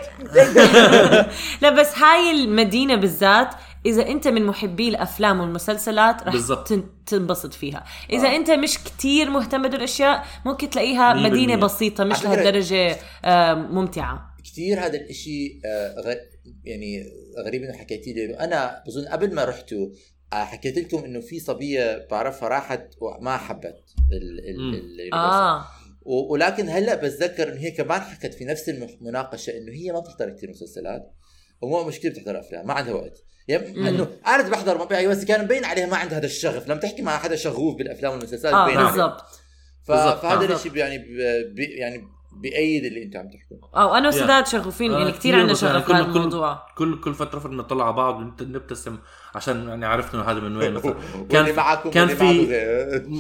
لا 1.62 1.71
بس 1.71 1.99
هاي 1.99 2.31
المدينة 2.31 2.95
بالذات 2.95 3.55
إذا 3.87 4.09
أنت 4.09 4.29
من 4.29 4.47
محبي 4.47 4.88
الأفلام 4.88 5.40
والمسلسلات 5.40 6.23
رح 6.23 6.33
بالضبط. 6.33 6.68
تن- 6.68 7.05
تنبسط 7.07 7.53
فيها 7.55 7.85
إذا 8.12 8.29
آه. 8.29 8.37
أنت 8.37 8.51
مش 8.51 8.79
كتير 8.79 9.31
مهتم 9.31 9.62
بهدول 9.62 9.77
الاشياء 9.79 10.25
ممكن 10.47 10.71
تلاقيها 10.71 11.14
مدينه 11.14 11.31
بالمية. 11.31 11.57
بسيطة 11.57 12.05
مش 12.05 12.25
لهالدرجة 12.25 12.97
آه، 13.25 13.55
ممتعة 13.55 14.37
كثير 14.45 14.81
هذا 14.81 14.97
الإشي 14.97 15.61
آه، 15.64 16.01
غ... 16.01 16.14
يعني 16.64 17.05
غريب 17.47 17.62
إنه 17.62 17.73
حكيتي 17.79 18.12
لي 18.12 18.38
أنا 18.40 18.83
بظن 18.87 19.05
قبل 19.09 19.35
ما 19.35 19.45
رحتوا 19.45 19.88
آه، 20.33 20.45
حكيت 20.45 20.79
لكم 20.79 21.05
إنه 21.05 21.21
في 21.21 21.40
صبية 21.40 22.07
بعرفها 22.11 22.48
راحت 22.48 22.88
وما 23.00 23.37
حبت 23.37 23.94
ال 24.13 24.38
ال. 24.48 24.75
ال 25.00 25.15
آه 25.15 25.65
ولكن 26.04 26.69
هلأ 26.69 26.94
بتذكر 26.94 27.48
إنه 27.52 27.61
هي 27.61 27.71
كمان 27.71 28.00
حكت 28.00 28.35
في 28.35 28.44
نفس 28.44 28.69
المناقشة 28.69 29.50
إنه 29.59 29.73
هي 29.73 29.92
ما 29.92 30.00
بتحضر 30.00 30.31
كثير 30.31 30.50
مسلسلات 30.50 31.13
ومو 31.61 31.85
مش 31.85 31.98
كثير 31.98 32.11
بتحضر 32.11 32.40
أفلام 32.40 32.67
ما 32.67 32.73
عندها 32.75 32.94
وقت 32.94 33.25
يعني 33.49 33.81
مم. 33.81 33.87
إنه 33.87 34.07
أنا 34.27 34.49
بحضر 34.51 34.79
مبيعي 34.85 35.07
بس 35.09 35.25
كان 35.25 35.45
مبين 35.45 35.65
عليها 35.65 35.87
ما 35.87 35.97
عندها 35.97 36.19
هذا 36.19 36.27
الشغف 36.27 36.69
لما 36.69 36.81
تحكي 36.81 37.03
مع 37.03 37.19
حدا 37.19 37.37
شغوف 37.37 37.77
بالأفلام 37.79 38.13
والمسلسلات 38.13 38.55
آه 38.55 38.57
عليه. 38.57 38.77
بالضبط 38.77 39.25
فهذا. 39.87 40.55
الشيء 40.55 40.77
يعني 40.77 40.99
ب- 40.99 41.55
بي 41.55 41.65
يعني 41.65 42.09
بيأيد 42.40 42.85
اللي 42.85 43.03
انت 43.03 43.17
عم 43.17 43.29
تحكوا 43.31 43.57
آه 43.81 43.87
وأنا 43.87 44.11
Yeah. 44.11 44.15
وسداد 44.15 44.47
شغوفين 44.47 44.93
يعني 44.93 45.07
آه، 45.09 45.11
كثير 45.11 45.37
عندنا 45.37 45.55
شغف 45.55 45.88
بهذا 45.88 46.03
كل- 46.05 46.13
كل- 46.13 46.19
الموضوع 46.19 46.67
كل 46.79 47.01
كل 47.01 47.15
فترة 47.15 47.38
فتره 47.38 47.51
نطلع 47.51 47.85
على 47.85 47.93
بعض 47.97 48.43
نبتسم 48.43 48.99
عشان 49.35 49.69
يعني 49.69 49.87
عرفنا 49.87 50.21
إنه 50.21 50.31
هذا 50.31 50.41
من 50.41 50.57
وين 50.57 50.73
مثلا. 50.75 50.95
كان 51.31 51.57
معكم 51.57 51.91
كان 51.91 52.09
في-. 52.09 52.47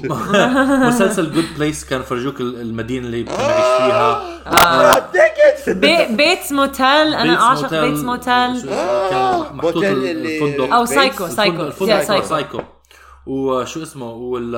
مسلسل 0.88 1.32
جود 1.32 1.44
بليس 1.58 1.84
كان 1.84 2.02
فرجوك 2.02 2.40
ال- 2.40 2.60
المدينة 2.60 3.06
اللي 3.06 3.24
فيها. 3.24 4.22
آه. 4.46 4.94
Take 5.00 5.66
it. 5.66 5.70
بي 5.70 6.06
بيتس 6.16 6.52
موتيل 6.52 7.14
أنا 7.14 7.40
أعشق 7.42 7.80
بيتس 7.80 8.00
موتيل 8.00 8.70
محطوط 9.54 9.84
الفندق. 9.84 10.74
أو 10.74 10.84
سايكو 10.84 11.26
سايكو 11.28 11.70
سايكو 12.22 12.60
وشو 13.26 13.82
اسمه 13.82 14.10
وال 14.12 14.56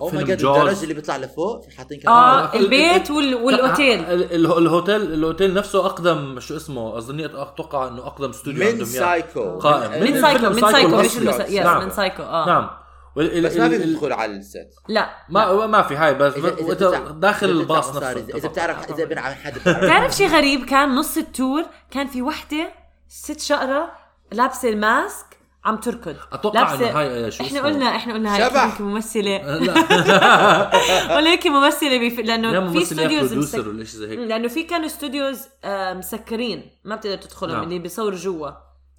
وفيلم 0.00 0.20
جاد 0.26 0.44
الدرج 0.44 0.82
اللي 0.82 0.94
بيطلع 0.94 1.16
لفوق 1.16 1.64
في 1.64 1.76
حاطين 1.76 2.00
كمان 2.00 2.14
آه 2.14 2.54
ال- 2.54 2.60
البيت 2.64 3.10
ال- 3.10 3.16
وال- 3.16 3.34
والأوتيل. 3.34 4.00
ال- 4.00 4.32
ال- 4.32 4.58
الهوتيل 4.58 5.02
الاوتيل 5.02 5.54
نفسه 5.54 5.86
أقدم 5.86 6.40
شو 6.40 6.56
اسمه 6.56 6.98
أظني 6.98 7.24
أتوقع 7.26 7.88
إنه 7.88 8.06
أقدم 8.06 8.30
استوديو 8.30 8.72
من. 8.78 8.84
سايكو. 8.84 9.58
قائم. 9.58 10.02
من 10.04 10.12
من 10.12 10.20
سايكو 10.22 10.46
من 10.48 10.60
سايكو 10.60 10.72
سايكو 10.72 10.96
مش 10.96 11.52
نعم. 11.52 11.84
من 11.84 11.90
سايكو 11.90 12.22
آه. 12.22 12.46
نعم. 12.46 12.70
بس 13.16 13.56
ما 13.56 13.68
في 13.68 13.78
تدخل 13.78 14.12
على 14.12 14.36
ال 14.36 14.42
set. 14.42 14.68
لا. 14.88 15.08
ما 15.28 15.66
ما 15.66 15.82
في 15.82 15.96
هاي 15.96 16.14
بس 16.14 16.32
إذا- 16.34 16.36
إذا 16.38 16.88
وانت 16.88 17.12
داخل 17.22 17.50
الباص 17.50 17.96
نفسه. 17.96 18.10
إذا 18.12 18.48
بتعرف 18.48 18.90
إذا 18.90 19.02
ابن 19.02 19.18
عم 19.18 19.32
حدا 19.34 19.58
بتعرف. 19.60 19.84
بتعرف 19.84 20.12
شيء 20.16 20.28
غريب؟ 20.28 20.64
كان 20.64 20.94
نص 20.94 21.16
ال 21.16 21.25
tour 21.25 21.62
كان 21.90 22.06
في 22.06 22.22
وحدة 22.22 22.72
ست 23.08 23.40
شقرة 23.40 23.92
لابسة 24.32 24.68
ال 24.68 24.79
mask 24.79 25.25
عم 25.66 25.76
تركض 25.76 26.16
أتوقع 26.32 26.76
لابسة- 26.76 26.80
إنه 26.82 26.90
هاي 27.00 27.30
شو 27.30 27.44
إحنا؟ 27.44 27.60
قلنا 27.60 27.96
إحنا 27.96 28.14
قلنا 28.14 28.34
هاي 28.36 28.50
شبح. 28.50 28.80
ممثلة 28.80 29.38
لا 31.18 31.30
هيك 31.30 31.46
ممثلة 31.46 32.08
بف... 32.08 32.18
يا 32.18 32.22
لأنه 32.22 32.72
في 32.72 32.82
studios 32.82 33.34
مسك... 33.34 33.58
لأنه 34.04 34.48
في 34.48 34.62
كانوا 34.62 34.86
studios 34.86 35.40
آه، 35.64 35.94
مسكرين 35.94 36.70
ما 36.84 36.96
بتقدر 36.96 37.16
تدخلهم 37.16 37.54
نعم. 37.54 37.62
اللي 37.62 37.78
بيصوروا 37.78 38.18
جوا 38.18 38.50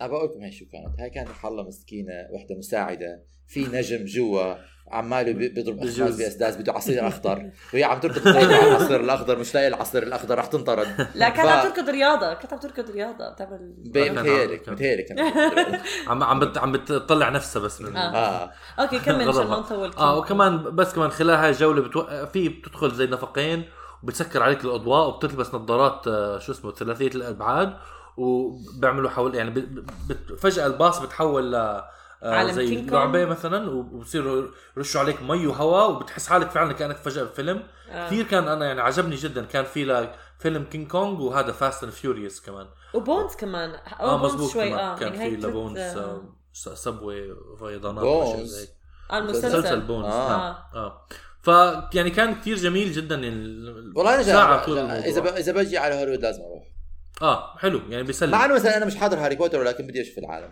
أنا 0.01 0.09
بقول 0.09 0.25
لكم 0.29 0.41
هي 0.41 0.51
شو 0.51 0.65
كانت. 0.65 0.99
هاي 0.99 1.09
كانت 1.09 1.29
حالة 1.29 1.63
مسكينة 1.63 2.13
وحدة 2.31 2.55
مساعدة. 2.57 3.23
في 3.47 3.65
نجم 3.73 4.05
جوا 4.05 4.55
عماله 4.91 5.31
بي- 5.31 5.49
بيضرب 5.49 5.77
أخماس 5.77 5.95
بجوز. 5.99 6.21
بأسداس 6.21 6.57
بده 6.57 6.73
عصير 6.73 7.07
أخضر. 7.07 7.51
وهي 7.73 7.83
عم 7.83 7.99
تركض 7.99 8.27
على 8.27 8.67
العصير 8.67 8.99
الأخضر 8.99 9.39
مش 9.39 9.55
لاقي 9.55 9.67
العصير 9.67 10.03
الأخضر 10.03 10.37
رح 10.37 10.45
تنطرد. 10.45 10.87
لا 11.15 11.29
كانت 11.29 11.47
ف- 11.49 11.51
عم 11.51 11.69
تركض 11.69 11.89
رياضة. 11.89 12.33
كانت 12.33 12.53
عم 12.53 12.59
تركض 12.59 12.89
رياضة. 12.91 13.33
بتعمل 13.33 13.73
متهيألك 13.85 14.69
متهيألك 14.69 15.05
عم 16.07 16.23
عم 16.23 16.39
بت 16.39 16.57
عم 16.57 16.71
بتطلع 16.71 17.29
نفسها 17.29 17.61
بس 17.61 17.81
من 17.81 17.97
آه. 17.97 18.15
آه. 18.15 18.51
okay 18.79 18.99
كمل 18.99 19.29
عشان 19.29 19.47
ما. 19.47 19.59
نطول 19.59 19.91
آه 19.97 20.17
وكمان 20.17 20.75
بس 20.75 20.93
كمان 20.93 21.09
خلال 21.09 21.35
هاي 21.35 21.49
الجولة 21.49 21.81
بتو... 21.81 22.25
في 22.25 22.49
بتدخل 22.49 22.91
زي 22.95 23.05
نفقين 23.07 23.63
وبتسكر 24.03 24.43
عليك 24.43 24.65
الأضواء 24.65 25.07
وبتلبس 25.07 25.53
نظارات 25.55 26.07
آه، 26.07 26.39
شو 26.39 26.51
اسمه 26.51 26.71
ثلاثية 26.71 27.07
الأبعاد 27.07 27.73
وبيعملوا 28.17 29.09
حول 29.09 29.35
يعني. 29.35 29.63
فجأة 30.37 30.65
الباص 30.67 30.99
بتحول 30.99 31.51
ل 31.51 31.81
آه، 32.23 32.51
زي 32.51 32.67
King 32.67 32.79
Kong. 32.79 32.93
لعبة 32.93 33.25
مثلا 33.25 33.69
وبصيروا 33.69 34.47
يرشوا 34.77 35.01
عليك 35.01 35.21
مي 35.21 35.47
وهواء 35.47 35.91
وبتحس 35.91 36.27
حالك 36.27 36.49
فعلا 36.51 36.73
كأنك 36.73 36.95
فجأة 36.97 37.23
بفيلم 37.23 37.63
آه. 37.91 38.07
كثير 38.07 38.25
كان 38.25 38.47
أنا 38.47 38.65
يعني 38.65 38.81
عجبني 38.81 39.15
جدا 39.15 39.45
كان 39.45 39.65
في 39.65 40.09
فيلم 40.39 40.63
King 40.63 40.87
Kong 40.87 41.19
وهذا 41.21 41.51
Fast 41.51 41.83
and 41.83 41.91
Furious 41.91 42.41
كمان 42.41 42.67
و 42.93 43.00
Bones 43.00 43.35
كمان 43.35 43.69
آه 43.69 43.77
آه 43.99 44.17
Bones 44.17 44.33
مزبوط 44.33 44.51
شوي 44.51 44.69
كمان 44.69 44.79
آه 44.79 44.95
كان 44.95 45.13
يعني 45.13 45.29
في 45.41 45.47
ل 45.47 45.52
Bones 45.52 45.77
آه. 45.77 46.21
آه، 46.67 46.73
سبوي 46.75 47.35
فيضانات 47.59 48.03
Bones. 48.03 48.67
آه، 49.11 49.19
مسلسل 49.19 49.47
المسلسل 49.47 49.81
Bones 49.81 50.05
آه. 50.05 50.29
نعم 50.29 50.55
آه 50.75 51.05
ف 51.41 51.47
يعني 51.95 52.09
كان 52.09 52.35
كثير 52.35 52.57
جميل 52.57 52.91
جدا 52.91 53.15
ال- 53.15 53.93
والله 53.95 54.31
أنا. 54.31 54.63
طول. 54.65 54.77
إذا 54.79 55.21
ب... 55.21 55.27
إذا 55.27 55.51
بجي 55.51 55.77
على 55.77 55.95
هوليوود 55.95 56.19
لازم 56.21 56.41
أروح 56.41 56.63
آه 57.21 57.57
حلو 57.57 57.81
يعني 57.89 58.03
بيسلي 58.03 58.31
مع 58.31 58.45
إنه 58.45 58.53
مثلا 58.55 58.77
أنا 58.77 58.85
مش 58.85 58.95
حاضر 58.95 59.17
هاري 59.19 59.35
بوتر 59.35 59.59
ولكن 59.59 59.87
بدي 59.87 60.01
أشوف 60.01 60.17
العالم. 60.17 60.49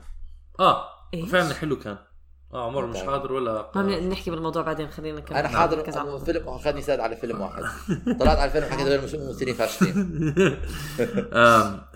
آه 0.60 0.86
إيش؟ 1.14 1.30
فعلا 1.30 1.54
حلو 1.54 1.80
كان. 1.80 1.98
آه 2.54 2.66
عمر 2.68 2.86
مش. 2.86 2.98
حاضر 2.98 3.34
ولا 3.34 3.72
ما 3.76 4.00
نحكي 4.00 4.32
بالموضوع 4.32 4.62
بعدين 4.62 4.90
خلينا 4.90 5.20
نكمل. 5.20 5.38
أنا 5.38 5.48
حاضر. 5.48 5.84
فيلم 6.26 6.48
أخذني 6.48 6.82
ساد 6.82 7.00
على 7.00 7.16
فيلم 7.16 7.42
واحد. 7.42 7.64
طلعت 8.20 8.38
على 8.38 8.46
الفيلم 8.46 8.66
حكيت 8.66 8.88
غير 8.88 9.02
مش- 9.02 9.16
ممثلين 9.16 9.54
فاشلين 9.56 9.96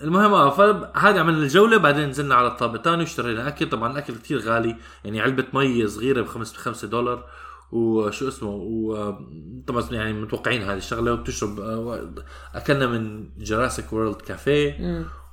المهم 0.02 0.34
آه 0.34 0.50
فهذا 0.50 1.20
عملنا 1.20 1.42
الجولة 1.42 1.76
بعدين 1.78 2.08
نزلنا 2.08 2.34
على 2.34 2.48
الطابق 2.48 2.74
الثاني 2.74 3.02
واشترينا 3.02 3.48
أكل. 3.48 3.68
طبعا 3.68 3.92
الأكل 3.92 4.14
كثير 4.14 4.38
غالي 4.38 4.76
يعني 5.04 5.20
علبة 5.20 5.44
مي 5.54 5.86
صغيرة 5.86 6.22
بخمس 6.22 6.52
بخمسة 6.52 6.88
دولار. 6.88 7.24
وشو 7.72 8.28
اسمه 8.28 8.50
وطبعا 8.50 9.84
يعني 9.90 10.12
متوقعين 10.12 10.62
هذه 10.62 10.76
الشغلة 10.76 11.12
وبتشرب 11.12 11.60
آه، 11.60 12.10
أكلنا 12.54 12.86
من 12.86 13.28
Jurassic 13.38 13.92
World 13.92 14.16
Cafe. 14.16 14.70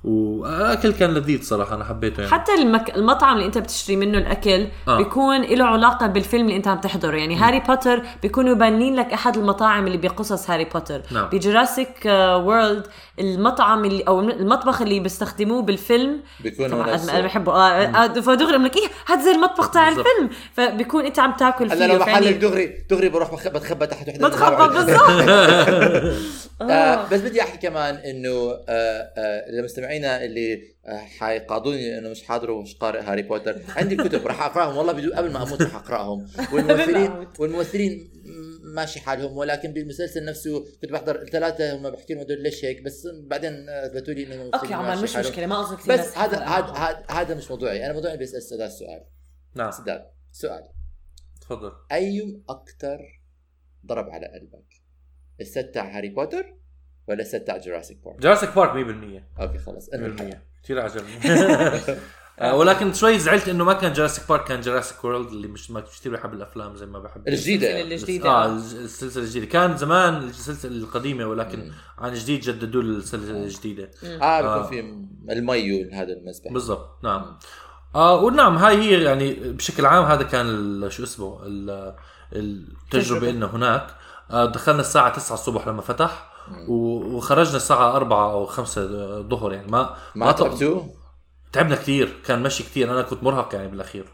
وأكل 0.04 0.92
كان 0.92 1.14
لذيذ 1.14 1.42
صراحة 1.42 1.74
أنا 1.74 1.84
حبيته 1.84 2.20
يعني. 2.20 2.32
حتى 2.32 2.52
المك... 2.54 2.96
المطعم 2.96 3.34
اللي 3.36 3.46
أنت 3.46 3.58
بتشتري 3.58 3.96
منه 3.96 4.18
الأكل 4.18 4.66
آه. 4.88 4.96
بيكون 4.96 5.40
له 5.42 5.64
علاقة 5.64 6.06
بالفيلم 6.06 6.44
اللي 6.44 6.56
أنت 6.56 6.68
عم 6.68 6.80
تحضره. 6.80 7.16
يعني 7.16 7.36
هاري 7.36 7.60
بوتر 7.60 8.02
بيكونوا 8.22 8.54
بانين 8.54 8.96
لك 8.96 9.12
أحد 9.12 9.36
المطاعم 9.36 9.86
اللي 9.86 9.98
بقصص 9.98 10.50
هاري 10.50 10.64
بوتر. 10.64 11.02
نعم. 11.10 11.28
ب 11.28 11.36
Jurassic 11.36 12.02
World 12.06 12.86
المطعم 13.18 13.84
اللي 13.84 14.02
أو 14.08 14.20
المطبخ 14.20 14.82
اللي 14.82 15.00
بيستخدموه 15.00 15.62
بالفيلم. 15.62 16.20
بيكون. 16.40 16.72
أنا 16.72 17.20
بحبه. 17.20 17.52
آه 17.52 17.84
آه، 17.84 18.06
فدغري 18.20 18.58
لك 18.58 18.76
إيه 18.76 18.88
هذا 19.06 19.22
زي 19.24 19.30
المطبخ 19.30 19.70
تاع. 19.70 19.88
الفيلم. 19.88 20.30
فبيكون 20.52 21.04
أنت 21.06 21.18
عم 21.18 21.32
تاكل 21.32 21.70
فيه 21.70 21.84
أنا 21.84 21.92
لو 21.92 21.98
محلك 21.98 22.34
دغري 22.36 22.66
دغري 22.90 23.08
بروح 23.08 23.32
بخ- 23.32 23.48
بتخبى 23.48 23.86
تحت 23.86 24.08
وحدة 24.08 24.28
بتخبط 24.28 24.70
بالضبط. 24.70 25.28
آه 26.70 27.08
بس 27.12 27.20
بدي 27.20 27.42
أحكي 27.42 27.68
كمان 27.68 27.94
إنه 27.94 28.28
آه 28.68 29.10
آه 29.16 29.50
لمستمعينا 29.88 30.24
اللي 30.24 30.74
آه 30.86 30.98
حيقاضوني 30.98 31.98
إنه 31.98 32.08
مش 32.08 32.22
حاضر 32.22 32.50
ومش 32.50 32.76
قارئ 32.76 33.00
هاري 33.00 33.22
بوتر؟ 33.22 33.62
عندي 33.68 33.94
الكتب 33.94 34.26
راح 34.26 34.42
أقرأهم 34.42 34.76
والله 34.76 34.92
بدو 34.92 35.12
قبل 35.14 35.32
ما 35.32 35.42
أموت 35.42 35.62
راح 35.62 35.74
أقرأهم. 35.74 36.28
والممثلين. 36.52 37.26
والممثلين 37.38 38.10
ماشي 38.74 39.00
حالهم 39.00 39.36
ولكن 39.36 39.72
بالمسلسل 39.72 40.24
نفسه 40.24 40.64
كنت 40.80 40.92
بحضر 40.92 41.26
ثلاثة 41.26 41.76
هم 41.76 41.90
بحكي 41.90 42.14
لهم 42.14 42.22
هدول 42.22 42.42
ليش 42.42 42.64
هيك 42.64 42.82
بس 42.82 43.08
بعدين 43.22 43.68
أثبتوا 43.68 44.14
لي 44.14 44.26
إنه 44.26 44.50
okay 44.54 44.74
عمر 44.74 44.88
ماشي 44.88 45.02
مش 45.02 45.14
حالهم. 45.14 45.30
مشكلة 45.30 45.46
ما 45.46 45.58
قصدي 45.58 45.76
كثير 45.76 45.94
بس 45.94 46.18
هذا 46.18 46.38
هذا. 46.38 47.04
هذا 47.10 47.34
مش 47.34 47.50
موضوعي 47.50 47.86
أنا 47.86 47.92
موضوعي 47.92 48.16
بس 48.16 48.28
سداد 48.28 48.70
سؤال 48.70 49.04
نعم. 49.54 49.70
سداد 49.70 50.06
سؤال. 50.32 50.68
تفضل. 51.40 51.72
أي 51.92 52.42
أكثر 52.48 53.22
ضرب 53.86 54.10
على 54.10 54.26
قلبك؟ 54.26 54.66
ال 55.40 55.48
set 55.48 55.70
تاع 55.74 55.96
هاري 55.96 56.08
بوتر 56.08 56.58
ولا 57.08 57.20
ال 57.22 57.26
set 57.26 57.36
تاع 57.36 57.56
Jurassic 57.56 57.98
Park 58.04 58.20
Jurassic 58.20 58.54
Park 58.56 58.70
100% 59.38 59.40
okay 59.42 59.58
خلص 59.58 59.88
انهي 59.88 60.06
الحلقة. 60.06 60.30
100% 60.30 60.64
كثير 60.64 60.80
عجبني. 60.80 61.18
آه، 62.40 62.54
ولكن 62.56 62.92
شوي 62.92 63.18
زعلت 63.18 63.48
إنه 63.48 63.64
ما 63.64 63.72
كان 63.72 63.92
Jurassic 63.92 64.28
Park 64.28 64.44
كان 64.44 64.60
Jurassic 64.60 65.04
World 65.04 65.28
اللي 65.28 65.48
مش 65.48 65.70
ما 65.70 65.80
كثير 65.80 66.12
بحب 66.12 66.32
الأفلام 66.34 66.76
زي 66.76 66.86
ما 66.86 66.98
بحب. 66.98 67.28
الجديدة. 67.28 67.80
الجديدة. 67.80 68.28
آه 68.30 68.46
السلسلة 68.56 69.22
الجديدة. 69.24 69.46
كان 69.46 69.76
زمان 69.76 70.16
السلسلة 70.16 70.72
القديمة 70.72 71.26
ولكن 71.26 71.60
مم. 71.60 71.72
عن 71.98 72.12
جديد 72.14 72.40
جددوا 72.40 72.82
السلسلة 72.82 73.36
الجديدة. 73.44 73.90
آه 74.04 74.40
بيكون 74.40 74.52
آه. 74.56 74.62
في 74.62 74.80
المي 75.30 75.90
هذا 75.92 76.12
المسبح. 76.12 76.52
بالضبط 76.52 77.04
نعم. 77.04 77.38
آه 77.94 78.22
ونعم 78.22 78.56
هاي 78.56 78.76
هي 78.76 79.02
يعني 79.04 79.34
بشكل 79.34 79.86
عام 79.86 80.04
هذا 80.04 80.22
كان 80.22 80.46
ال- 80.48 80.92
شو 80.92 81.02
اسمه 81.02 81.40
ال- 81.46 81.94
التجربة. 82.32 83.30
لنا 83.30 83.46
هناك. 83.46 83.86
آه 84.30 84.44
دخلنا 84.46 84.80
الساعة 84.80 85.12
9 85.16 85.34
الصبح 85.34 85.68
لما 85.68 85.82
فتح. 85.82 86.30
وخرجنا 86.68 87.56
الساعة 87.56 87.96
4 87.96 88.30
أو 88.32 88.46
5 88.46 88.82
الظهر 89.18 89.52
يعني. 89.52 89.70
ما 89.70 89.94
ما 90.14 90.32
تعبتوا؟ 90.32 90.82
تعبنا 91.52 91.74
كثير 91.76 92.12
كان 92.26 92.42
مشي 92.42 92.62
كثير 92.62 92.92
أنا 92.92 93.02
كنت 93.02 93.22
مرهق 93.22 93.54
يعني 93.54 93.68
بالأخير. 93.68 94.04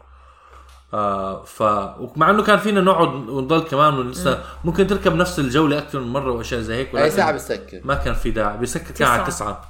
آه 0.93 1.43
ف 1.43 1.61
ومع 1.99 2.29
إنه 2.29 2.43
كان 2.43 2.57
فينا 2.59 2.81
نقعد 2.81 3.07
ونضل 3.29 3.59
كمان 3.59 3.93
ولسه 3.93 4.43
ممكن 4.63 4.87
تركب 4.87 5.15
نفس 5.15 5.39
الجولة 5.39 5.77
أكثر 5.77 5.99
من 5.99 6.07
مرة 6.13 6.31
وأشياء 6.31 6.61
زي 6.61 6.75
هيك 6.75 6.95
أي 6.95 7.01
ولكن 7.01 7.15
ساعة 7.15 7.31
بتسكر؟ 7.31 7.81
ما 7.83 7.95
كان 7.95 8.13
في 8.13 8.31
داعي. 8.31 8.57
بسكر 8.57 8.91
كان 8.93 9.07
على 9.07 9.23
تسعة. 9.25 9.61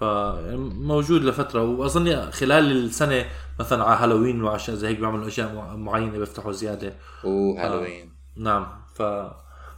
فموجود 0.00 1.24
لفترة. 1.24 1.62
وأظن 1.62 2.30
خلال 2.30 2.72
السنة 2.84 3.24
مثلا 3.60 3.84
على 3.84 3.98
هالوين 4.00 4.42
واشياء 4.42 4.76
زي 4.76 4.88
هيك 4.88 4.98
بيعملوا 4.98 5.28
أشياء 5.28 5.54
مع- 5.54 5.76
معينة 5.76 6.18
بيفتحوا 6.18 6.52
زيادة. 6.52 6.94
أوه 7.24 7.64
هالوين. 7.66 8.12
نعم. 8.36 8.66
ف 8.94 9.02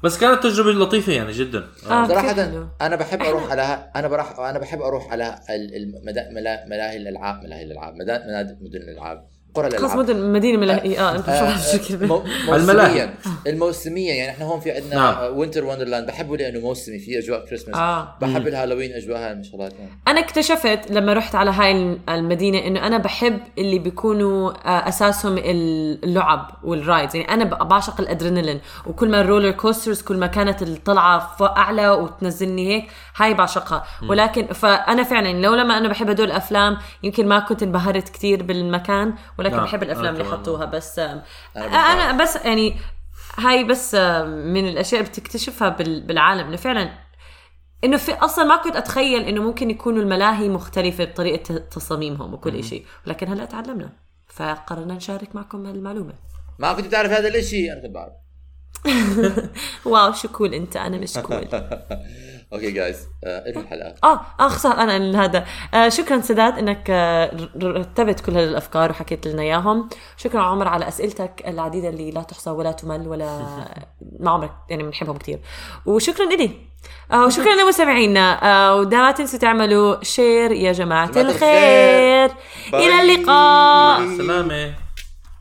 بس 0.04 0.18
كانت 0.18 0.42
تجربة 0.42 0.70
لطيفة 0.72 1.12
يعني 1.12 1.32
جدا 1.32 1.64
آه. 1.90 2.06
حلو. 2.50 2.66
أنا 2.80 2.96
بحب 2.96 3.22
أروح 3.22 3.50
على 3.50 3.90
أنا 3.96 4.08
بروح 4.08 4.38
أنا 4.40 4.58
بحب 4.58 4.82
أروح 4.82 5.12
على 5.12 5.38
ال- 5.50 5.74
المدا- 5.76 6.30
ملا- 6.30 6.64
ملاهي 6.68 6.96
الالعاب 6.96 7.42
ملاهي 7.44 7.62
الالعاب 7.62 7.94
مدن 8.60 8.76
الألعاب 8.80 9.26
قرى 9.54 9.66
الالعاب 9.66 9.98
مدن 9.98 10.32
مدينة 10.32 10.58
ملاهي 10.58 10.98
آه 10.98 11.16
أنت 11.16 11.28
آه، 11.28 11.56
شو 11.56 11.78
شو 11.78 11.88
كلمة. 11.88 12.06
مو- 12.06 12.22
الملاهي. 12.56 12.88
موسميا 12.88 13.14
الموسميا 13.46 14.14
يعني 14.14 14.30
إحنا 14.30 14.44
هون 14.44 14.60
في 14.60 14.68
نعم. 14.68 14.82
عندنا 14.82 15.28
Winter 15.28 15.64
Wonderland 15.64 16.06
بحبه 16.06 16.36
لأنه 16.36 16.60
موسمي 16.60 16.98
في 16.98 17.18
أجواء 17.18 17.44
كريسماس 17.46 17.76
آه. 17.76 18.14
بحب 18.20 18.46
الهالوين 18.48 18.92
اجواء 18.92 19.18
هاي 19.18 19.42
يعني. 19.58 19.72
أنا 20.08 20.20
اكتشفت 20.20 20.90
لما 20.90 21.12
رحت 21.12 21.34
على 21.34 21.50
هاي 21.50 21.98
المدينة 22.08 22.58
إنه 22.58 22.86
أنا 22.86 22.98
بحب 22.98 23.38
اللي 23.58 23.78
بيكونوا 23.78 24.50
آه، 24.50 24.88
أساسهم 24.88 25.38
اللعب 25.38 26.50
وال 26.64 26.79
rides 26.79 27.16
يعني 27.16 27.34
أنا 27.34 27.44
بعشق 27.44 28.00
الأدرينالين 28.00 28.60
وكل 28.86 29.08
ما 29.10 29.20
ال 29.20 29.25
roller 29.25 29.50
coasters 29.50 30.02
كل 30.02 30.16
ما 30.16 30.26
كانت 30.26 30.62
الطلعة 30.62 31.36
فوق 31.38 31.50
أعلى 31.58 31.88
وتنزلني 31.90 32.68
هيك 32.74 32.84
هاي 33.16 33.34
بعشقها 33.34 33.84
ولكن 34.08 34.46
فأنا 34.46 35.02
فعلا 35.02 35.32
لو 35.42 35.54
لما 35.54 35.78
أنا 35.78 35.88
بحب 35.88 36.10
هدول 36.10 36.26
الأفلام 36.26 36.76
يمكن 37.02 37.28
ما 37.28 37.38
كنت 37.38 37.62
انبهرت 37.62 38.08
كتير 38.08 38.42
بالمكان 38.42 39.14
ولكن 39.44 39.56
نعم، 39.56 39.64
بحب 39.64 39.82
الأفلام 39.82 40.14
أنا 40.14 40.24
اللي. 40.24 40.32
حطوها 40.32 40.64
بس 40.64 40.98
أنا 40.98 41.22
أنا 41.56 42.12
بس 42.22 42.36
يعني 42.36 42.76
هاي 43.38 43.64
بس 43.64 43.94
من 44.24 44.68
الأشياء 44.68 45.00
اللي 45.00 45.12
بتكتشفها 45.12 45.68
بال- 45.68 46.00
بالعالم 46.06 46.46
إنه 46.48 46.56
فعلا 46.56 46.90
إنه 47.84 47.96
في 47.96 48.12
أصلا 48.12 48.44
ما 48.44 48.56
كنت 48.56 48.76
أتخيل 48.76 49.22
إنه 49.22 49.42
ممكن 49.42 49.70
يكونوا 49.70 50.02
الملاهي 50.02 50.48
مختلفة 50.48 51.04
بطريقة 51.04 51.58
تصاميمهم 51.58 52.34
وكل 52.34 52.64
شيء 52.64 52.86
ولكن 53.06 53.28
هلا 53.28 53.44
تعلمنا 53.44 53.92
فقررنا 54.28 54.94
نشارك 54.94 55.36
معكم 55.36 55.66
هالمعلومه 55.66 56.14
ما 56.58 56.72
كنت 56.72 56.86
تعرف 56.86 57.10
هذا 57.12 57.28
الإشي 57.28 57.72
أنا 57.72 57.82
كنت 57.82 57.90
بعرف 57.94 58.12
wow 59.84 60.12
شو 60.12 60.28
cool 60.28 60.54
أنت 60.54 60.76
أنا 60.76 60.98
مش 60.98 61.14
cool، 61.18 61.48
okay 62.54 62.70
guys 62.70 63.08
انهي 63.24 63.60
الحلقة. 63.62 63.94
آه 64.04 64.20
آه 64.40 64.48
خسر. 64.48 64.72
أنا 64.72 65.24
هذا. 65.24 65.44
آه 65.74 65.88
شكرا 65.88 66.20
سداد 66.20 66.58
إنك 66.58 66.86
آه 66.90 67.48
رتبت 67.62 68.20
كل 68.20 68.32
هذه 68.32 68.44
الافكار 68.44 68.90
وحكيت 68.90 69.26
لنا 69.26 69.42
إياهم. 69.42 69.88
شكرا 70.16 70.40
عمر 70.42 70.68
على 70.68 70.88
أسئلتك 70.88 71.42
العديدة 71.48 71.88
اللي 71.88 72.10
لا 72.10 72.22
تحصى 72.22 72.50
ولا 72.50 72.72
تمل 72.72 73.08
ولا 73.08 73.38
ما 74.20 74.30
عمرك 74.30 74.50
يعني 74.70 74.82
بنحبهم 74.82 75.16
كثير 75.16 75.40
وشكرا 75.86 76.26
لي 76.26 76.50
آه 77.12 77.26
وشكرا 77.26 77.54
لمستمعينا. 77.64 78.44
آه 78.44 78.74
وما 78.76 79.10
تنسوا 79.12 79.38
تعملوا 79.38 80.04
شير 80.04 80.52
يا 80.52 80.72
جماعة 80.72 81.10
جماعة 81.10 81.30
الخير. 81.30 82.30
إلى. 82.74 83.00
اللقاء. 83.02 84.00
مع 84.00 84.04
السلامة. 84.04 84.83